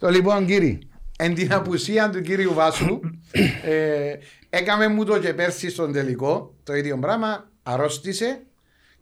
[0.00, 0.78] Το λοιπόν κύριε,
[1.18, 3.00] εν την απουσία του κύριου Βάσου,
[3.64, 4.12] ε,
[4.50, 8.40] έκαμε μου το και πέρσι στον τελικό, το ίδιο πράγμα, αρρώστησε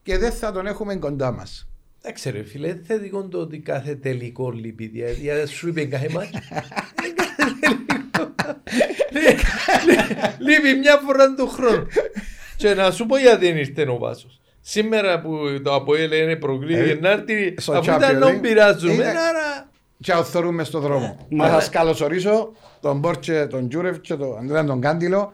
[0.02, 1.68] και δεν θα τον έχουμε κοντά μας.
[2.02, 4.84] Εντάξει ρε φίλε, δεν θετικό το ότι κάθε τελικό λείπει,
[5.20, 6.30] γιατί σου είπε κάθε μάτσο.
[10.38, 11.86] Λείπει μια φορά του χρόνου.
[12.56, 14.40] Και να σου πω γιατί δεν ήρθε ο Βάσος.
[14.60, 18.40] Σήμερα που το ΑΠΟΕΛ είναι προκλήθηκε να έρθει, στο αφού Champions ήταν να League.
[18.40, 19.67] πειράζουμε, Είναι- άρα...
[20.00, 21.26] Και αυθορούμε στον δρόμο.
[21.28, 25.32] Να σας καλωσορίσω τον Μπόρτσε, τον Τζούρεφ και τον Ανδρέα τον Κάντιλο.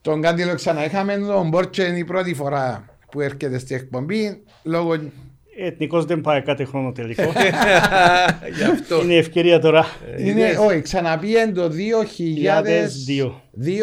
[0.00, 4.42] Τον Κάντιλο ξανά είχαμε, τον Μπόρτσε είναι η πρώτη φορά που έρχεται στη εκπομπή.
[4.62, 4.94] Λόγω
[5.58, 7.22] Εθνικός δεν πάει κάθε χρόνο τελικό.
[8.56, 9.02] Γι' αυτό.
[9.02, 9.86] Είναι ευκαιρία τώρα.
[10.18, 10.56] είναι, είδες.
[10.58, 11.72] όχι, ξαναπήγε το 2002.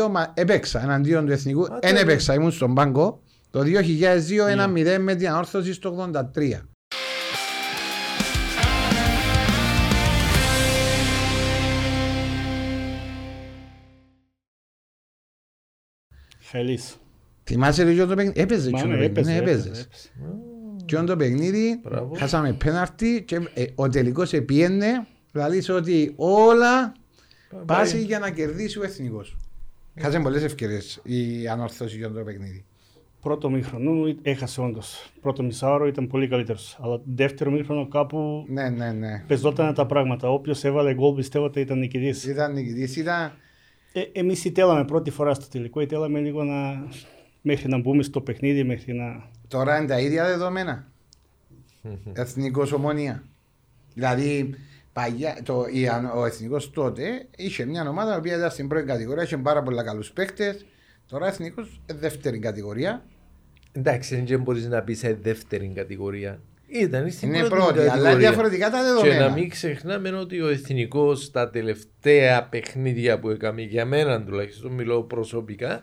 [0.05, 0.09] 2002.
[0.11, 1.63] μα, έπαιξα εναντίον του εθνικού.
[1.63, 3.19] Α, Δεν το- έπαιξα, ήμουν στον πάγκο.
[3.51, 6.67] Το 2002 ένα 0 με την ανόρθωση στο 83.
[16.53, 16.95] Χαλής.
[17.43, 19.19] Θυμάσαι λίγο το παιχνίδι; Έπαιζε Μα και το ναι, παιχνίδι.
[19.19, 19.83] έπαιζε, Ναι, έπαιζε, έπαιζες.
[19.83, 20.09] έπαιζε.
[20.85, 22.15] Και το παιχνίδι, Μπράβο.
[22.17, 26.93] χάσαμε πέναρτη και ε, ο τελικός επίενε, δηλαδή ότι όλα
[27.65, 29.37] πάσει για να κερδίσει ο εθνικός.
[29.99, 32.65] Χάσαμε πολλές ευκαιρίες η ανόρθωση για το παιχνίδι.
[33.21, 35.11] Πρώτο μήχρονο έχασε όντως.
[35.21, 36.77] Πρώτο μισάωρο ήταν πολύ καλύτερος.
[36.81, 39.23] Αλλά δεύτερο μήχρονο κάπου Ναι, ναι, ναι.
[39.27, 40.29] πεζόταν τα πράγματα.
[40.31, 42.25] Όποιος έβαλε γκολ πιστεύω ότι ήταν νικητής.
[42.25, 43.31] Ήταν νικητής, ήταν...
[43.93, 45.81] Ε, Εμείς ητέλαμε πρώτη φορά στο τελικό.
[45.81, 46.87] Ητέλαμε λίγο να.
[47.41, 49.29] μέχρι να μπούμε στο παιχνίδι, μέχρι να.
[49.47, 50.87] Τώρα είναι τα ίδια δεδομένα.
[52.13, 53.23] Εθνικός ομόνια.
[53.93, 54.55] Δηλαδή,
[54.93, 59.23] παγιά, το, η, αν- ο εθνικός τότε είχε μια ομάδα που ήταν στην πρώτη κατηγορία,
[59.23, 60.65] είχε πάρα πολλά καλούς παίκτες.
[61.07, 63.05] Τώρα εθνικός ε, δεύτερη κατηγορία.
[63.71, 66.39] Εντάξει, δεν μπορείς να πεις σε δεύτερη κατηγορία.
[66.73, 68.17] Ήταν στην Είναι πρώτη, πρώτη, αλλά κατηγορία.
[68.17, 69.27] διαφορετικά τα Και δεδομένα.
[69.27, 75.03] να μην ξεχνάμε ότι ο εθνικός στα τελευταία παιχνίδια που έκαμε, για μένα τουλάχιστον μιλώ
[75.03, 75.81] προσωπικά,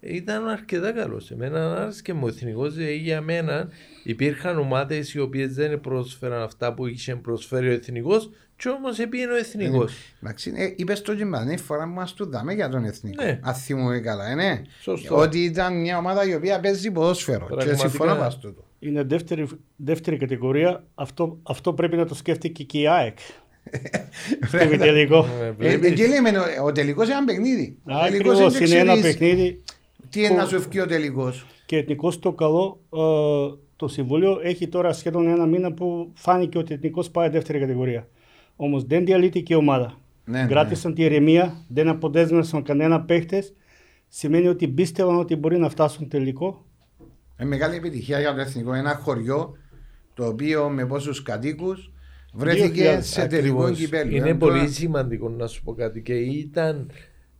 [0.00, 1.30] ήταν αρκετά καλός.
[1.30, 3.68] Εμένα άρεσε και μου ο εθνικός, για μένα
[4.04, 9.32] υπήρχαν ομάδες οι οποίες δεν πρόσφεραν αυτά που είχε προσφέρει ο εθνικός, και όμως επήγαινε
[9.32, 9.94] ο εθνικός.
[10.22, 13.24] Εντάξει, ε, είπες το και μπανή φορά που μας του δάμε για τον εθνικό.
[13.24, 13.38] Ναι.
[13.42, 14.62] Αν θυμούμαι καλά, ε, ναι.
[14.80, 15.16] Σωστό.
[15.16, 17.46] Ότι ήταν μια ομάδα η οποία παίζει ποδόσφαιρο.
[17.46, 17.76] Και Πραγματικά.
[17.88, 18.64] συμφωνώ μας τούτο.
[18.80, 19.46] Είναι δεύτερη,
[19.76, 20.84] δεύτερη κατηγορία.
[20.94, 23.18] Αυτό, αυτό πρέπει να το σκέφτηκε και η ΑΕΚ.
[24.48, 25.26] Στο τελικό.
[25.42, 25.90] Ε, Ε, βλέπεις.
[25.90, 27.76] Εκεί λέμε, ο- ο τελικός είναι ένα παιχνίδι.
[27.84, 29.62] Ο τελικός Ακριβώς δεν είναι ένα ξέρεις παιχνίδι.
[30.10, 32.98] Τι είναι να σου ευκεί ο τελικός; Και εθνικός το καλό, ε,
[33.76, 38.08] το Συμβούλιο έχει τώρα σχεδόν ένα μήνα που φάνηκε ότι εθνικός πάει δεύτερη κατηγορία.
[38.56, 39.98] Όμως δεν διαλύθηκε η ομάδα.
[40.24, 43.54] Ναι, Κράτησαν τη ηρεμία, δεν αποδέσμευσαν κανένα παίχτες.
[44.08, 46.64] Σημαίνει ότι πίστευαν ότι μπορεί να φτάσουν τελικό.
[47.40, 48.74] Είναι μεγάλη επιτυχία για το εθνικό.
[48.74, 49.56] Ένα χωριό
[50.14, 51.92] το οποίο με πόσους κατοίκους
[52.32, 53.78] βρέθηκε 2.000 σε τελικό Ακριβώς.
[53.78, 54.16] κυπέλο.
[54.16, 56.90] Είναι Ε, πολύ τώρα- σημαντικό να σου πω κάτι και ήταν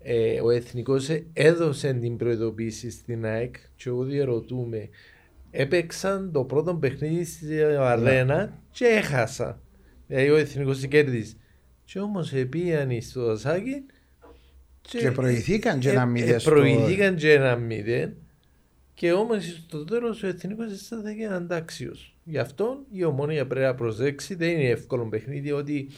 [0.02, 4.88] ε, ο εθνικός ε, έδωσε την προειδοποίηση στην ΑΕΚ και εγώ διαρωτούμε
[5.50, 9.60] έπαιξαν το πρώτο παιχνίδι στη αρένα και έχασα
[10.06, 11.34] δηλαδή ο εθνικός κέρδισε
[11.84, 13.84] και όμως επίαν στο δασάκι
[14.80, 18.14] Και προηγηθήκαν και ένα μηδέν στο- προηγηθήκαν και ένα μηδέν
[19.00, 22.16] και όμως στο τέλος ο εθνικός αισθάνθηκε αντάξιος.
[22.24, 25.88] Γι' αυτό η ομόνια πρέπει να προσέξει, δεν είναι εύκολο παιχνίδι ότι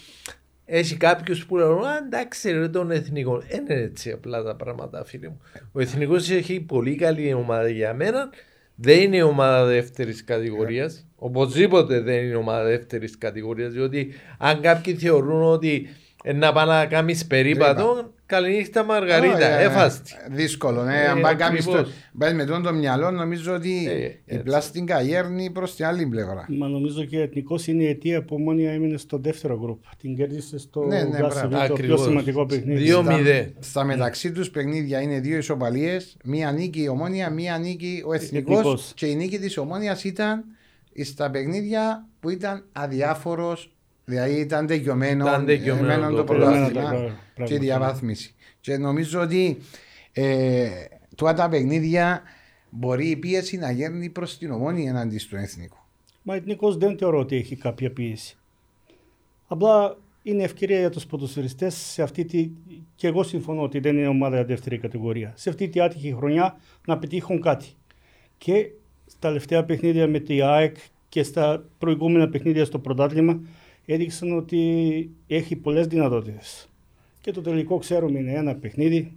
[0.64, 3.38] έχει κάποιους που λένε «Α, εντάξει ρε τον εθνικό».
[3.38, 5.40] Δεν είναι έτσι απλά τα πράγματα φίλε μου.
[5.72, 8.30] Ο εθνικός έχει πολύ καλή ομάδα για μένα.
[8.74, 11.06] Δεν είναι ομάδα δεύτερης κατηγορίας.
[11.16, 13.72] Οπωσδήποτε δεν είναι ομάδα δεύτερης κατηγορίας.
[13.72, 15.88] Διότι αν κάποιοι θεωρούν ότι
[16.24, 20.12] ε, να πάει να κάνεις περίπατο, καληνύχτα Μαργαρίτα, Ε, έφαστη.
[20.30, 20.94] Δύσκολο, ναι.
[21.02, 21.88] Ε, Αν πάει κάποιος ακριβώς.
[21.88, 24.42] το- πάει με τον το μυαλό, νομίζω ότι Ε, η έτσι.
[24.42, 26.46] πλάστικα γέρνει προς την άλλη πλευρά.
[26.48, 29.82] Μα νομίζω και ο εθνικός είναι η αιτία που μόνη έμεινε στο δεύτερο γκρουπ.
[29.98, 31.66] Την κέρδισε στο Ναι, ναι, Γκάσεβι, μπράβο.
[31.66, 32.00] το πιο Ακριβώς.
[32.02, 32.82] σημαντικό παιχνίδι.
[32.82, 33.52] Δύο Στα- μηδέ.
[33.58, 36.16] Στα μεταξύ τους παιχνίδια είναι δύο ισοπαλίες.
[36.24, 38.56] Μία νίκη η ομόνια, μία νίκη ο εθνικός.
[38.58, 38.92] Εθνικός.
[38.94, 40.44] Και η νίκη της ομόνιας ήταν
[41.04, 43.72] στα παιχνίδια που ήταν αδιάφορος.
[44.12, 46.64] Δηλαδή ήταν τελειωμένο, Ήταν τελειωμένο τελειωμένο το το πρωτάθλημα.
[46.64, 47.54] πρωτάθλημα Τελειωμένο το και πράγμα.
[47.56, 48.34] η διαβάθμιση.
[48.60, 49.58] Και νομίζω ότι
[50.12, 50.68] ε,
[51.14, 52.22] τώρα τα παιχνίδια
[52.70, 55.76] μπορεί η πίεση να γέρνει προς την ομόνια εναντί του εθνικού.
[56.22, 58.36] Μα εθνικό δεν θεωρώ ότι έχει κάποια πίεση.
[59.46, 62.50] Απλά είναι ευκαιρία για τους ποδοσφαιριστές σε αυτή τη.
[62.94, 65.32] και εγώ συμφωνώ ότι δεν είναι ομάδα για δεύτερη κατηγορία.
[65.36, 66.56] Σε αυτή τη άτυχη χρονιά
[66.86, 67.66] να πετύχουν κάτι.
[68.38, 68.66] Και
[69.06, 70.76] στα τελευταία παιχνίδια με τη ΑΕΚ
[71.08, 73.40] και στα προηγούμενα παιχνίδια στο πρωτάθλημα
[73.86, 74.60] έδειξαν ότι
[75.26, 76.68] έχει πολλές δυνατότητες.
[77.20, 79.12] Και το τελικό ξέρουμε είναι ένα παιχνίδι.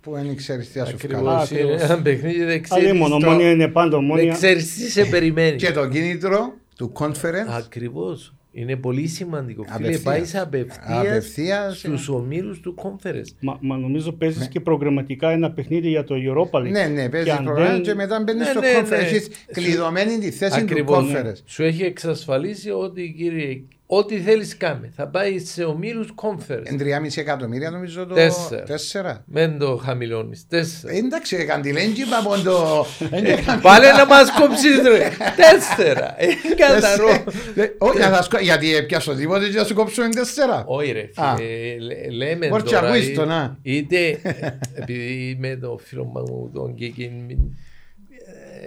[0.00, 1.14] Που δεν ξέρεις τι θα σου βγάλει.
[1.28, 1.82] Ακριβώς είναι Ακριβώς.
[1.90, 4.32] ένα παιχνίδι δεν ξέρεις Αλλά μόνο, το- ομόνια είναι πάντα δεν ομόνια.
[4.32, 5.56] ξέρεις τι σε περιμένει.
[5.56, 8.34] Και το κίνητρο του conference Ακριβώς.
[8.54, 9.62] Είναι πολύ σημαντικό.
[9.62, 10.02] Φίλε, Απευθείας.
[10.02, 13.26] πάει απευθείας Απευθείας, στους ομίλου του conference.
[13.40, 16.70] Μα, μα νομίζω παίζεις και προγραμματικά ένα παιχνίδι για το Europa League.
[16.70, 18.88] Ναι, ναι, παίζεις Και αν πρόγραμμα δεν- και μετά μπαίνεις Ναι, στο ναι, conference.
[18.88, 18.96] ναι.
[18.96, 21.20] Έχεις κλειδωμένη τη θέση του Ακριβώς, ναι.
[21.24, 21.40] conference.
[21.44, 23.60] Σου έχει εξασφαλίσει ότι κύριε,
[23.96, 24.92] ό,τι θέλεις κάμε.
[24.96, 26.62] Θα πάει σε ομίλους conference.
[26.64, 28.14] Εν 3,5 εκατομμύρια νομίζω το.
[28.14, 28.62] Τέσσερα.
[28.62, 29.22] Τέσσερα.
[29.26, 30.46] Μεν το χαμηλώνεις.
[30.48, 30.92] Τέσσερα.
[30.94, 32.86] Ε, Εντάξει, καντιλέντζι είπα από το.
[33.10, 35.08] δεν έκαμε- Πάλι να μας κόψεις ρε.
[35.36, 36.14] Τέσσερα.
[36.22, 37.08] Ε, Καθαρό.
[37.54, 40.64] Ε, όχι, να θα σκο- Γιατί έπιασω τίποτε και να σου κόψω είναι τέσσερα.
[40.66, 41.36] Όχι ρε Α.
[41.36, 43.56] φίλε, λέ- λέμε Μπορείς και τώρα, ακούεις ε, το, να.
[43.62, 47.10] είτε ε, επειδή με το φίλο μου τον Κίκιν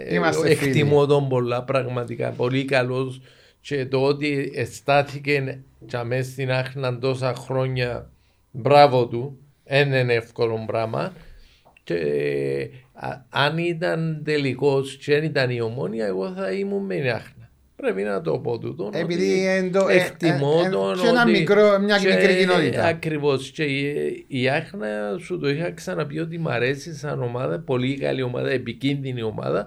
[0.08, 0.68] ε, Είμαστε φίλοι.
[0.68, 3.20] εκτιμώ τον πολλά πραγματικά, πολύ καλός
[3.68, 8.10] και το ότι αισθάθηκε και μέσα στην άχνα τόσα χρόνια
[8.50, 11.12] μπράβο του, δεν είναι εύκολο πράγμα
[11.84, 16.94] και ε, α- αν ήταν τελικός και δεν ήταν η ομόνια εγώ θα ήμουν με
[16.94, 17.50] την άχνα.
[17.76, 18.90] Πρέπει να το πω τούτο.
[18.92, 22.36] Επειδή εν το- ε, εκτιμώ ε, ε, τον και ένα ότι- μικρό- μια και μικρή
[22.36, 22.84] κοινότητα.
[22.84, 27.98] Ακριβώς και η, η Άχνα σου το είχα ξαναπεί ότι μ' αρέσει σαν ομάδα, πολύ
[27.98, 29.66] καλή ομάδα, επικίνδυνη ομάδα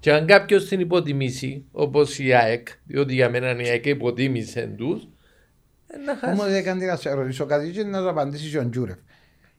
[0.00, 5.08] και αν κάποιος την υποτιμήσει όπως η ΑΕΚ, διότι για μένα η ΑΕΚ υποτίμησε τους,
[5.86, 6.32] ε, να χάσει.
[6.32, 8.96] Όμως δεν κάνει να σε ρωτήσω κάτι και να το απαντήσεις ο Τζούρεφ.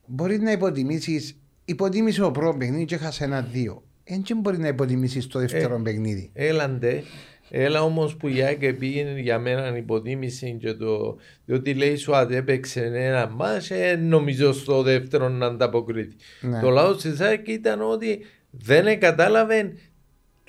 [0.06, 1.36] Μπορεί να υποτιμήσεις.
[1.64, 3.82] Υποτίμησε ο πρώτο παιχνίδι και έχασε ένα-δύο.
[4.04, 5.80] Έτσι μπορεί να υποτιμήσεις το δεύτερο Ε.
[5.82, 6.30] παιχνίδι.
[6.32, 7.02] Έλαντε,
[7.50, 11.16] έλα όμως που η ΑΕΚ πήγαινε για μένα υποτίμηση και το.
[11.44, 16.16] διότι λέει σου αν έπαιξε ένα μάτς, ε, νομίζω στο δεύτερο να ανταποκριθεί.
[16.40, 16.60] Ναι.
[16.60, 18.18] Το λαό της ΑΕΚ ήταν ότι
[18.50, 19.72] δεν κατάλαβε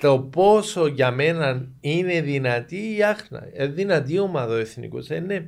[0.02, 3.42] το πόσο για μένα είναι δυνατή η Άχνα.
[3.52, 5.08] Ε, δυνατή ομάδα ο εθνικός.
[5.08, 5.46] Είναι,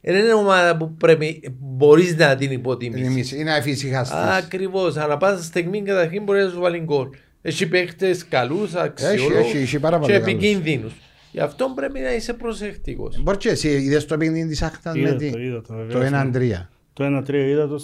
[0.00, 3.06] είναι ομάδα που πρέπει, μπορείς να την υποτιμήσεις.
[3.06, 4.16] Εμείς, Είναι αφησυχαστή.
[4.38, 4.96] Ακριβώς.
[4.96, 7.08] Ανά πάσα στιγμή καταρχήν μπορεί να σου βάλει γκολ.
[7.42, 10.28] Έχει παίχτες καλούς, αξιόλογους έχει, έχει πάρα και πολύ καλούς.
[10.28, 10.92] επικίνδυνους.
[11.32, 13.22] Γι' αυτό πρέπει να είσαι προσεκτικός.
[13.22, 15.30] Μπορεί και εσύ, είδες το παιχνίδι της Άχτα Είδα με τι.
[15.30, 16.68] το, είδα το, Το βεβαίως, 1-3.
[16.92, 17.80] Το 1-3 είδα το.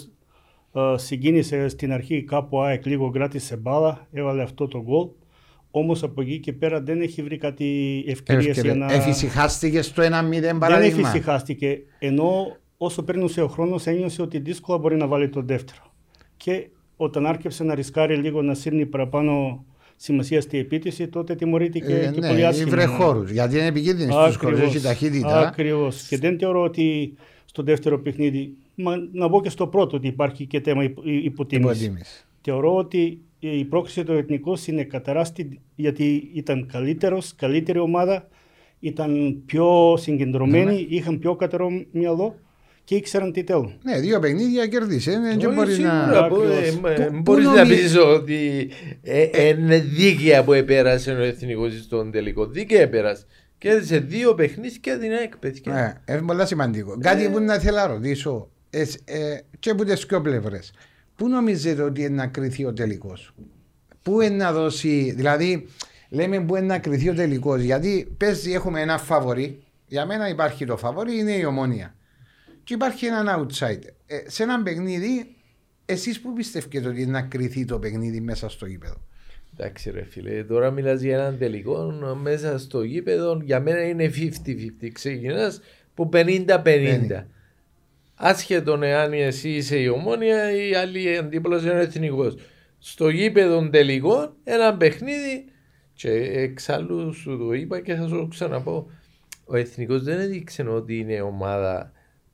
[0.73, 5.09] Ε, συγκίνησε στην αρχή κάπου ο ΑΕΚ λίγο κράτησε μπάλα, έβαλε αυτό το γκολ.
[5.71, 8.93] Όμως από εκεί και πέρα δεν έχει βρει κάτι ευκαιρίες για να.
[8.93, 11.79] Εφησυχάστηκες στο 1-0 Δεν παράδειγμα; εφησυχάστηκε.
[11.99, 15.93] Ενώ όσο περνούσε ο χρόνος ένιωσε ότι δύσκολα μπορεί να βάλει το δεύτερο.
[16.37, 19.65] Και όταν άρχισε να ρισκάρει λίγο να σύρνει παραπάνω
[19.97, 22.71] σημασία στη επίτηση, τότε τιμωρήθηκε Ε, και ναι, πολύ άσχημα.
[22.71, 23.31] βρε χώρους.
[23.31, 25.39] Γιατί είναι επικίνδυνη στους χώρου, έχει ταχύτητα.
[25.49, 26.07] Ακριβώς.
[26.09, 27.15] Και δεν θεωρώ ότι
[27.45, 31.85] στο δεύτερο παιχνίδι, μα, να πω και στο πρώτο, ότι υπάρχει και θέμα υπο- υποτίμηση.
[31.85, 32.25] Υποτίμηση.
[32.43, 38.29] Θεωρώ ότι η πρόκληση του εθνικού είναι καταράστη γιατί ήταν καλύτερος, καλύτερη ομάδα,
[38.81, 42.39] ήταν πιο συγκεντρωμένοι, είχαν πιο κατερό μυαλό
[42.85, 43.79] και ήξεραν τι θέλουν.
[43.83, 45.11] Ναι, δύο παιχνίδια κέρδισε.
[45.11, 46.29] ε, Δεν Όχι, μπορείς σίγουρα, να.
[46.29, 46.91] μπο- ε, Ακριβώς.
[46.99, 48.71] ε, Πού- Μπορείς πού να νομι- πεις ότι
[49.03, 52.47] ε, ε, είναι δίκαια που επέρασε ο εθνικός στον τελικό.
[52.47, 53.25] Δίκαια επέρασε.
[53.59, 55.73] Κέρδισε δύο παιχνίδια και την ΑΕΚ, παιδιά.
[56.09, 56.99] Ναι, είναι πολύ σημαντικό.
[57.01, 58.51] Κάτι που να θέλω να ρωτήσω.
[58.71, 60.73] ε, ε, και από τις δύο πλευρές.
[61.21, 63.35] Πού νομίζετε ότι είναι να κρυθεί ο τελικός,
[64.03, 65.13] Πού είναι να δώσει.
[65.17, 65.67] Δηλαδή,
[66.09, 67.61] λέμε πού είναι να κρυθεί ο τελικός.
[67.61, 69.63] Γιατί παίζει, έχουμε ένα φαβορή.
[69.87, 71.95] Για μένα υπάρχει το φαβορή, είναι η ομόνια.
[72.65, 73.93] Και υπάρχει έναν outsider.
[74.07, 75.35] Ε, σε ένα παιχνίδι,
[75.85, 78.97] εσείς πού πιστεύετε ότι είναι να κρυθεί το παιχνίδι μέσα στο γήπεδο;
[79.53, 84.11] Εντάξει ρε φίλε, τώρα μιλάς για έναν τελικό μέσα στο γήπεδο, για μένα είναι
[84.85, 84.91] 50-50.
[84.93, 85.61] Ξεκινάς
[85.95, 87.25] που 50-50.
[88.23, 92.35] Άσχετον εάν εσύ είσαι η ομόνια ή η άλλη αντίπαλος είναι ο εθνικός.
[92.79, 95.45] Στο γήπεδο τελικό ένα παιχνίδι
[95.93, 98.91] και εξάλλου σου το είπα και θα σου το ξαναπώ.
[99.45, 101.93] Ο εθνικός δεν έδειξε ότι είναι ομάδα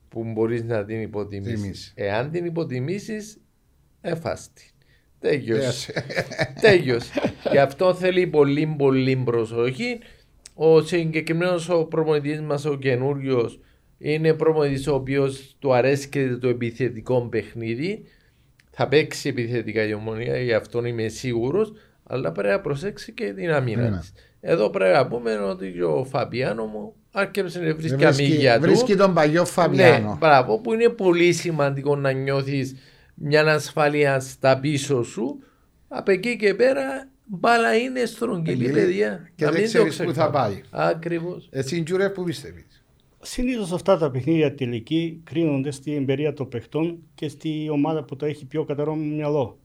[0.09, 1.61] που μπορείς να την υποτιμήσεις.
[1.61, 1.93] Τιμήσεις.
[1.95, 3.41] Εάν την υποτιμήσεις,
[4.01, 4.69] εφάστη.
[5.19, 5.93] Τέλειωσε.
[5.95, 6.61] Yes.
[6.61, 7.11] Τέλειωσε.
[7.51, 9.99] Γι' αυτό θέλει πολύ πολύ προσοχή.
[10.53, 13.59] Ο συγκεκριμένος ο προπονητή μας, ο καινούριος,
[13.97, 18.03] είναι προπονητή ο οποίος του αρέσει και το επιθετικό παιχνίδι.
[18.71, 21.73] Θα παίξει επιθετικά η ομονία, γι' αυτό είμαι σίγουρος.
[22.03, 23.97] Αλλά πρέπει να προσέξει και την αμήνα Ναι.
[23.99, 24.13] της.
[24.41, 28.61] Εδώ πρέπει να πούμε ότι ο Φαμπιάνο μου άρχισε να βρίσκει Βρίσκει, αμύγια του.
[28.61, 30.09] βρίσκει τον παλιό Φαβιάνο.
[30.09, 32.75] Ναι, μπράβο, που είναι πολύ σημαντικό να νιώθεις
[33.13, 35.39] μια ασφάλεια στα πίσω σου.
[35.87, 39.29] Από εκεί και πέρα, μπάλα είναι στρογγυλή, Στρογγυλή παιδιά.
[39.35, 40.61] και δεν ξέρεις πού θα πάει.
[40.69, 41.47] Ακριβώς.
[41.51, 42.76] Εσύ, Τζούρεφ, πού πιστεύεις;
[43.21, 48.25] Συνήθως αυτά τα παιχνίδια τελική κρίνονται στην εμπειρία των παιχτών και στη ομάδα που το
[48.25, 49.57] έχει πιο καταρό μυαλό.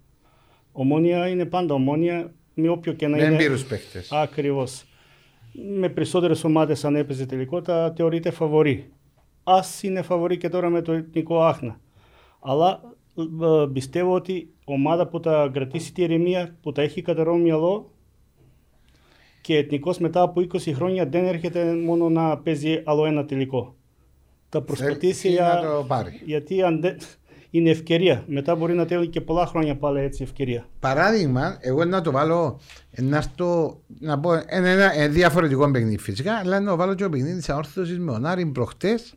[0.73, 3.35] Ομόνια είναι πάντα ομόνια με όποιο και να Με είναι.
[3.35, 4.13] εμπειρούς παίχτες.
[4.13, 4.85] Ακριβώς.
[5.79, 8.91] Με περισσότερες ομάδες, αν έπαιζε τελικό, τα θεωρείται φαβορή.
[9.43, 11.81] Α είναι φαβορή και τώρα με το εθνικό άχνα.
[12.41, 12.81] Αλλά
[13.19, 17.92] ε, πιστεύω ότι ομάδα που θα κρατήσει τη ηρεμία, που τα έχει κατερό μυαλό,
[19.43, 23.75] Και εθνικός μετά από 20 χρόνια δεν έρχεται μόνο να παίζει άλλο ένα τελικό.
[24.49, 25.61] Θα προσπαθήσει Θέλει για...
[25.65, 26.21] να το πάρει.
[26.25, 26.97] γιατί αν δεν...
[27.51, 28.25] είναι ευκαιρία.
[28.27, 30.67] Μετά μπορεί να θέλει και πολλά χρόνια πάλι έτσι ευκαιρία.
[30.81, 32.61] Παράδειγμα, εγώ να το βάλω
[32.97, 37.03] να, έρθω, να πω είναι ένα ε, διαφορετικό παιχνίδι φυσικά, αλλά να το βάλω και
[37.03, 39.15] το παιχνίδι της αόρθωσης με τον Άρη προχτές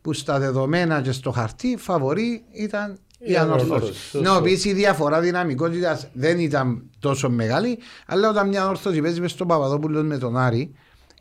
[0.00, 3.70] που στα δεδομένα και στο χαρτί φαβορή ήταν η Η ανόρθωση.
[3.72, 4.36] ανόρθωση, Να σωστό.
[4.40, 9.46] οποίες η διαφορά δυναμικότητας δεν ήταν τόσο μεγάλη, αλλά όταν μια ανόρθωση παίζει μες στον
[9.46, 10.72] Παπαδόπουλο με τον Άρη,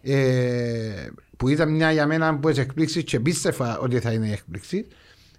[0.02, 4.86] ε, που ήταν μια για μένα από τι εκπλήξει και πίστευα ότι θα είναι έκπληξη,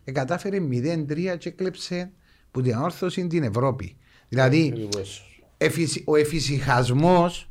[0.04, 2.10] ε, κατάφερε 0-3 και έκλεψε
[2.50, 3.96] που την ανόρθωση την Ευρώπη.
[4.28, 5.40] Δηλαδή, Ακριβώς.
[5.58, 7.50] εφησι- ο εφησυχασμός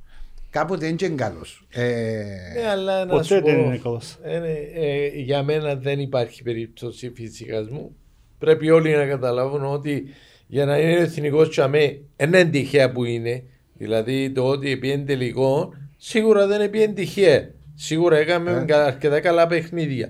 [0.50, 1.66] κάποτε δεν είναι καλός.
[1.70, 2.24] Ε,
[2.62, 4.18] Ναι, αλλά να Ποτέ σου δεν πω, είναι καλός.
[4.22, 7.96] ε, ναι, ε, για μένα δεν υπάρχει περίπτωση φυσικασμού.
[8.40, 10.04] Πρέπει όλοι να καταλάβουν ότι
[10.48, 13.44] για να είναι εθνικός τσαμέ δεν είναι τυχαία που είναι.
[13.74, 17.50] Δηλαδή το ότι πήγαινε τελικό σίγουρα δεν πήγαινε τυχαία.
[17.76, 18.74] Σίγουρα έκαμε Ε.
[18.74, 20.10] αρκετά καλά παιχνίδια.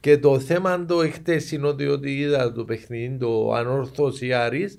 [0.00, 4.78] Και το θέμα το εχθές είναι ότι, ότι είδα το παιχνίδι, το ανόρθωση Άρης,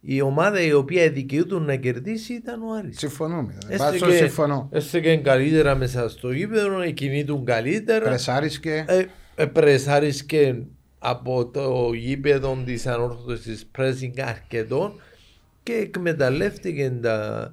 [0.00, 2.98] η ομάδα η οποία δικαιούταν να κερδίσει ήταν ο Άρης.
[2.98, 3.58] συμφωνούμε.
[3.68, 4.68] Έστω Πάσο και- συμφωνώ.
[4.72, 8.04] Έστω και καλύτερα μέσα στο γήπεδο, κινήτουν καλύτερα.
[8.04, 9.04] Πρεσάρεις και Ε,
[9.34, 10.62] ε, πρεσάρισκε
[10.98, 15.00] από το γήπεδο της ανόρθωσης pressing αρκετών
[15.62, 17.52] και εκμεταλλεύτηκε τα,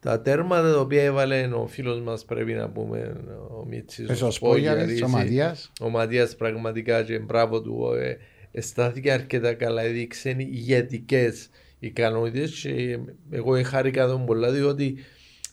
[0.00, 3.16] τα τέρματα τα οποία έβαλε ο φίλος μας, πρέπει να πούμε,
[3.60, 5.72] ο Μίτσης, Πες ο Σπόγιαρης, ο Ματίας.
[5.80, 8.16] Ο Ματίας πραγματικά και μπράβο του, ε,
[8.52, 12.98] αισθάνθηκε αρκετά καλά, έδειξε ηγετικές ικανότητες και
[13.30, 14.96] εγώ χάρηκα τον πολλά διότι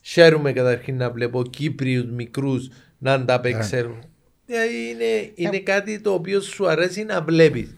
[0.02, 4.04] χαίρομαι καταρχήν να βλέπω Κύπριους μικρούς να ανταπεξέλθουν.
[4.48, 7.75] Δηλαδή είναι, είναι κάτι το οποίο σου αρέσει να βλέπεις.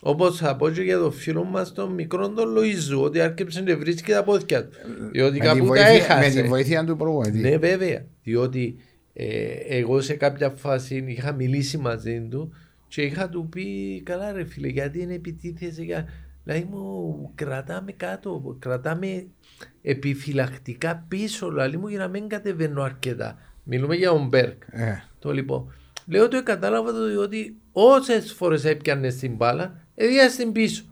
[0.00, 3.76] Όπως θα πω και για το φίλο μας τον μικρό τον Λοίζου, ότι άρχισε να
[3.76, 4.76] βρίσκει τα πόδια του.
[5.12, 6.42] Διότι με τη, κάπου τα βοήθεια, με έχασε.
[6.42, 7.38] τη βοήθεια του προπονητή.
[7.38, 8.04] Ναι, βέβαια.
[8.22, 8.76] Διότι
[9.12, 9.26] ε,
[9.68, 12.52] εγώ σε κάποια φάση είχα μιλήσει μαζί του
[12.88, 16.08] και είχα του πει καλά ρε φίλε γιατί είναι επιτίθεσαι για...
[16.44, 19.26] Δηλαδή μου κρατάμε κάτω, κρατάμε
[19.82, 23.38] επιφυλακτικά πίσω δηλαδή μου για να μην κατεβαίνω αρκετά.
[23.62, 24.62] Μιλούμε για τον Μπέρκ.
[24.70, 25.74] Ε, Το λοιπόν.
[26.06, 30.84] Λέω ότι κατάλαβα το διότι όσες φορές έπιανε την μπάλα, έδια την πίσω.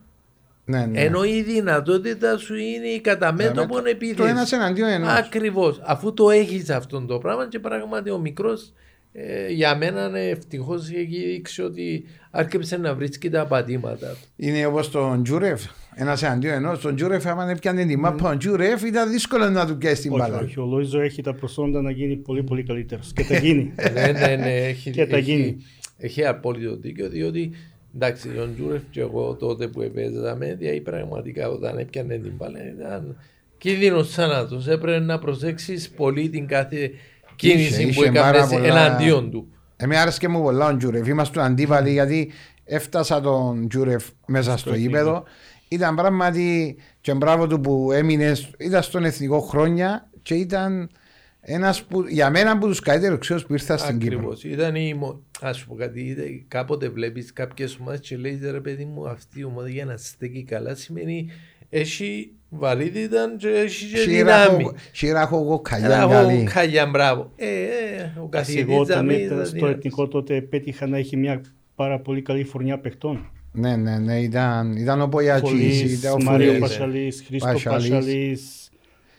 [0.64, 1.00] ναι, ναι.
[1.00, 4.28] Ενώ η δυνατότητα σου είναι η κατά μέτωπο Το επίθεση.
[4.28, 5.08] ένας εναντίον ενός.
[5.12, 5.80] Ακριβώς.
[5.84, 8.72] Αφού το έχεις αυτό το πράγμα και πράγματι ο μικρός
[9.50, 14.18] για μένα ευτυχώς έχει δείξει ότι άρχισε να βρίσκει τα πατήματα του.
[14.36, 15.62] Είναι όπως τον Τζούρεφ.
[15.94, 16.80] Ένας εναντίον ενός.
[16.80, 20.20] Τον Τζούρεφ, άμα έπιανε τη μάπα, ο Τζούρεφ ήταν δύσκολο να του πιάσει την Όχι,
[20.20, 20.38] μπάλα.
[20.38, 23.12] όχι, ο Λόιζο έχει τα προσόντα να γίνει πολύ πολύ καλύτερος.
[23.12, 23.72] Και τα γίνει.
[23.94, 25.56] ναι, ναι, ναι, έχει, Και τα έχει, γίνει.
[25.98, 27.50] έχει απόλυτο δίκιο διότι
[27.94, 33.16] εντάξει, τον Τζούρεφ και εγώ τότε που επέζαμε, δηλαδή πραγματικά όταν έπιανε την μπάλα ήταν
[33.58, 34.68] κίνδυνος θάνατος.
[34.68, 36.90] Έπρεπε να προσέξεις πολύ την κάθε
[37.36, 39.48] κίνηση Είχε- που είχε πάρα έκανε πολλά- εναντίον του.
[39.76, 41.06] Εμένα άρεσε και μου πολλά ο Τζούρεφ.
[41.06, 42.30] Είμαστε αντίβαλοι γιατί
[42.64, 45.24] έφτασα τον Τζούρεφ μέσα στο γήπεδο.
[45.68, 50.90] Ήταν πράγματι και μπράβο του που έμεινες, ήταν στον εθνικό χρόνια και ήταν
[51.40, 54.16] ένας που για μένα από τους καλύτερους ξέου που ήρθα στην Κύπρο.
[54.16, 54.44] Ακριβώς.
[54.44, 55.20] Ήταν η μο...
[55.40, 59.40] Ας σου πω κάτι, είδε- κάποτε βλέπεις κάποιες ομάδες και λέει ρε παιδί μου αυτή
[59.40, 61.30] η ομάδα για να στέκει καλά σημαίνει
[61.78, 64.64] έχει βαρύτητα και έχει και δυνάμει.
[64.92, 66.46] Σιράχο εγώ καλιά Ένα καλή.
[66.46, 67.30] χαλιά μπράβο.
[67.36, 69.76] Ε, ε, ο Εγώ καθηγητής όταν Ζαμί ήταν ήταν στο δυνατός.
[69.76, 71.40] εθνικό τότε πέτυχα να έχει μια
[71.74, 73.30] πάρα πολύ καλή φουρνιά παιχτών.
[73.52, 76.60] Ναι, ναι, ναι, ήταν, ήταν ο Πογιατζής, Φωλής, ήταν ο Μάριο Φωλής.
[76.60, 77.88] Πασαλής, Χρήστο Πασαλής.
[77.90, 78.70] Πασαλής,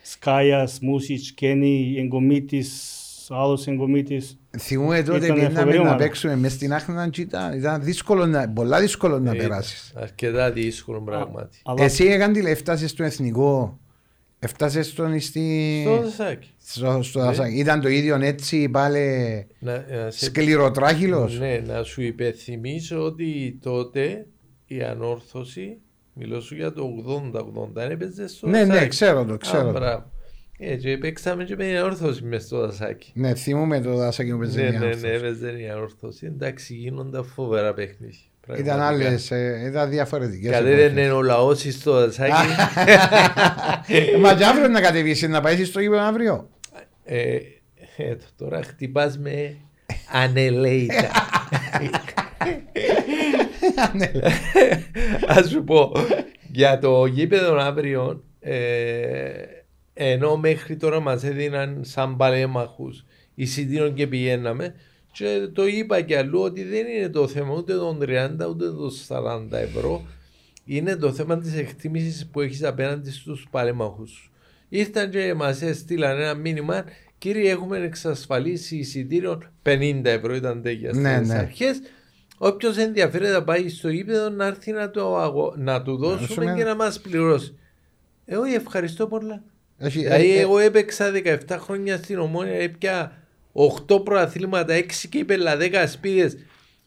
[0.01, 2.91] Σκάιας, Μούσιτς, Κένι, Εγκομίτης,
[3.31, 4.39] άλλος Εγκομίτης.
[4.59, 5.95] Θυμούμαι τότε Ήταν πήγαμε φοβερή να ομάδα.
[5.95, 9.93] παίξουμε μες στην Άχνα και ήταν, ήταν δύσκολο, να, πολλά δύσκολο να Ε, περάσεις.
[9.95, 11.57] Αρκετά δύσκολο πράγματι.
[11.63, 13.79] Αλλά Εσύ έκανε έφτασες στο εθνικό,
[14.39, 15.79] έφτασες στον στη...
[15.85, 16.49] Στο Δασάκι.
[16.65, 17.25] στο, στο Ναι.
[17.25, 17.55] Δασάκι.
[17.57, 18.99] Ήταν το ίδιο έτσι πάλι
[19.59, 19.71] Να,
[20.03, 21.39] να σε σκληροτράχυλος.
[21.39, 24.25] Ναι, να σου υπενθυμίσω ότι τότε
[24.65, 25.77] η ανόρθωση,
[26.13, 26.89] μιλώ σου για το
[27.75, 28.87] 80-80, έπαιζε στο Ναι, ναι, Δασάκι.
[28.87, 29.71] ξέρω το, Α, ξέρω.
[30.57, 30.63] Το.
[30.65, 30.73] μπράβο.
[30.73, 33.11] Ε, και παίξαμε και με την ανόρθωση μες στο δασάκι.
[33.13, 35.13] Ναι, θυμούμαι το Δασάκι που παίζε Ναι, μια ναι, ναι, όρθωση.
[35.13, 36.25] έπαιζε η ανόρθωση.
[36.25, 38.19] Εντάξει, γίνονταν φοβερά παιχνίδια.
[38.47, 38.87] Ήταν Πραγματικά.
[38.87, 40.51] άλλες, ε, ήταν διαφορετικές.
[40.51, 41.11] Κατέβαινε εποχές.
[41.11, 42.33] ο λαός στο δασάκι.
[43.87, 46.49] Ε, Μα και αύριο να κατεβήσεις, να πάει στο γήπεδο αύριο.
[47.05, 47.35] Ε,
[47.97, 49.55] ε, τώρα χτυπάς με
[50.11, 51.09] ανελέητα.
[55.27, 55.91] Ας σου πω,
[56.51, 58.53] για το γήπεδο αύριο, ε,
[59.97, 64.75] ενώ μέχρι τώρα μας έδιναν σαν παλέμαχους εισιτήριων και πηγαίναμε,
[65.11, 68.91] και το είπα και αλλού ότι δεν είναι το θέμα ούτε των 30 ούτε των
[69.07, 70.05] 40 ευρώ,
[70.65, 74.31] είναι το θέμα της εκτίμησης που έχεις απέναντι στους παλέμαχους σου.
[74.69, 76.83] ήρθαν και μας έστειλαν ένα μήνυμα.
[77.17, 81.37] Κύριε, έχουμε εξασφαλίσει εισιτήριο 50 ευρώ ήταν τέτοια Ναι, στις ναι.
[81.37, 81.81] αρχές.
[82.37, 85.53] Όποιος ενδιαφέρεται να πάει στο ύπεδο να έρθει να, το αγο...
[85.57, 86.53] να του δώσουμε δώσουμε.
[86.57, 87.57] και να μας πληρώσει.
[88.25, 89.43] Εγώ ευχαριστώ πολλά.
[89.77, 93.11] Έχει- Δηλαδή, ε, ε, εγώ έπαιξα 17 χρόνια στην Ομόνια, έπια
[93.53, 96.37] 8 προαθλήματα, 6 κύπελα, 10 σπίδες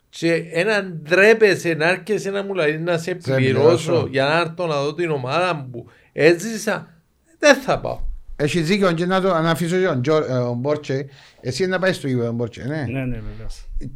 [0.09, 4.07] και έναν ντρέπεσαι να έρχεσαι να μου λέει να σε Σε πληρώσω πληρώσω.
[4.11, 5.85] για να έρθω να δω την ομάδα μου.
[6.13, 6.95] Έζησα,
[7.39, 8.01] δεν θα πάω.
[8.37, 11.07] Έχει δίκιο και να το να αφήσω και τον Τζο- ε, ο Μπόρτσε.
[11.41, 13.47] Εσύ να πάεις στο γήπεδο Μπόρτσε, ναι; Ναι, ναι, βεβαίω.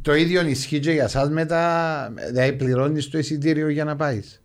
[0.01, 4.41] Το ίδιο ισχύει και για εσάς μετά, δηλαδή πληρώνεις το εισιτήριο για να πάεις.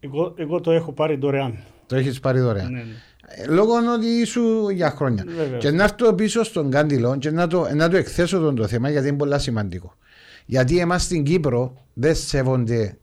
[0.00, 1.58] Εγώ, εγώ το έχω πάρει δωρεάν.
[1.86, 2.72] Το έχεις πάρει δωρεάν.
[2.72, 2.84] Ναι, ναι.
[3.26, 5.24] Ε, Λόγω ότι ήσου για χρόνια.
[5.26, 5.62] Βεβαίως.
[5.62, 8.90] Και να έρθω πίσω στον Κάντιλο και να το, να το εκθέσω τον το θέμα
[8.90, 9.94] γιατί είναι πολύ σημαντικό.
[10.46, 12.98] Γιατί εμάς στην Κύπρο δεν σέβονται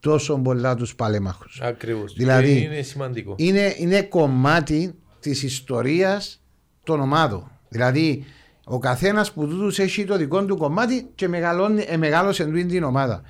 [0.00, 1.60] τόσο πολλά τους παλέμαχους.
[1.62, 2.12] Ακριβώς.
[2.14, 3.34] Δηλαδή, Και είναι σημαντικό.
[3.38, 6.42] είναι, είναι κομμάτι της ιστορίας
[6.82, 7.50] των ομάδων.
[7.68, 8.24] Δηλαδή,
[8.64, 12.82] ο καθένας που τούτους έχει το δικό του κομμάτι και μεγαλώνει, ε, μεγάλωσε τούτη την
[12.82, 13.22] ομάδα.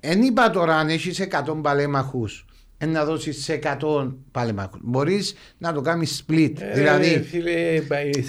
[0.00, 4.80] Εν είπα τώρα αν έχεις 100 παλέμαχους ε, να δώσεις σε 100 παλέμαχους.
[4.82, 6.52] Μπορείς να το κάνεις split.
[6.60, 7.80] Ε, δηλαδή, φίλε,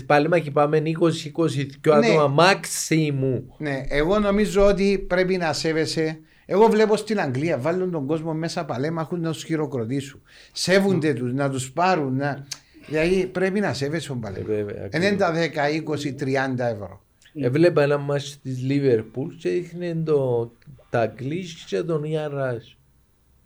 [0.05, 2.07] πάλι μα και πάμε 20-22 Ναι.
[2.07, 3.55] άτομα μάξιμου.
[3.57, 6.19] ναι, εγώ νομίζω ότι πρέπει να σέβεσαι.
[6.45, 10.21] Εγώ βλέπω στην Αγγλία βάλουν τον κόσμο μέσα παλέμαχους να τους χειροκροτήσουν.
[10.51, 12.15] Σέβονται τους, να τους πάρουν.
[12.15, 12.45] Να...
[12.87, 14.53] Δηλαδή πρέπει να σέβεσαι τον Ε, παλέμαχο.
[14.53, 15.37] βέβαια, Δεν είναι τα 10,
[15.69, 17.01] 20, 30 ευρώ.
[17.33, 20.51] Έβλεπα ένα μάτς της Λίβερπουλ και έδειχνε το,
[20.89, 22.77] τα κλίς και τον Ιαράς.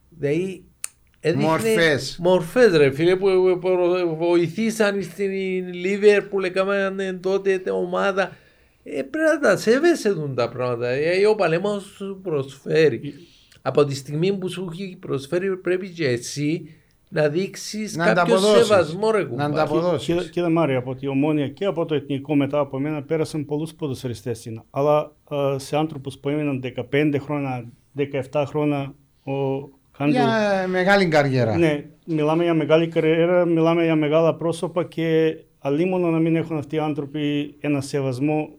[0.09, 0.63] Δηλαδή
[1.25, 2.17] έδειχνε Μορφές.
[2.21, 3.27] Μορφές ρε φίλε που,
[3.61, 3.77] που-
[4.09, 8.31] που βοηθήσαν στην Λίβερπουλ, έκαναν τότε την ομάδα.
[8.83, 10.87] Ε, πρέπει να τα σέβεσαι δουν τα πράγματα.
[10.89, 13.13] Ε, ο παλέμαχος σου προσφέρει.
[13.61, 16.75] Από τη στιγμή που σου έχει προσφέρει πρέπει και εσύ
[17.09, 18.67] να δείξεις Να κάποιο ανταποδώσεις.
[18.67, 19.51] σεβασμό ρε Να κουμπάρε.
[19.51, 20.05] ανταποδώσεις.
[20.05, 23.73] Κύριε, κύριε Μάρη, από τη Ομόνια και από το Εθνικό μετά από μένα πέρασαν πολλούς
[23.73, 24.45] ποδοσφαιριστές.
[24.45, 24.61] είναι.
[24.69, 27.65] Αλλά α, σε άνθρωπους που έμειναν 15 χρόνια,
[28.31, 29.33] 17 χρόνια, ο
[29.97, 30.11] Χάντλ...
[30.11, 31.57] Για ε, μεγάλη καριέρα.
[31.57, 36.75] Ναι, μιλάμε για μεγάλη καριέρα, μιλάμε για μεγάλα πρόσωπα και αλίμονο να μην έχουν αυτοί
[36.75, 38.49] οι άνθρωποι ένα σεβασμό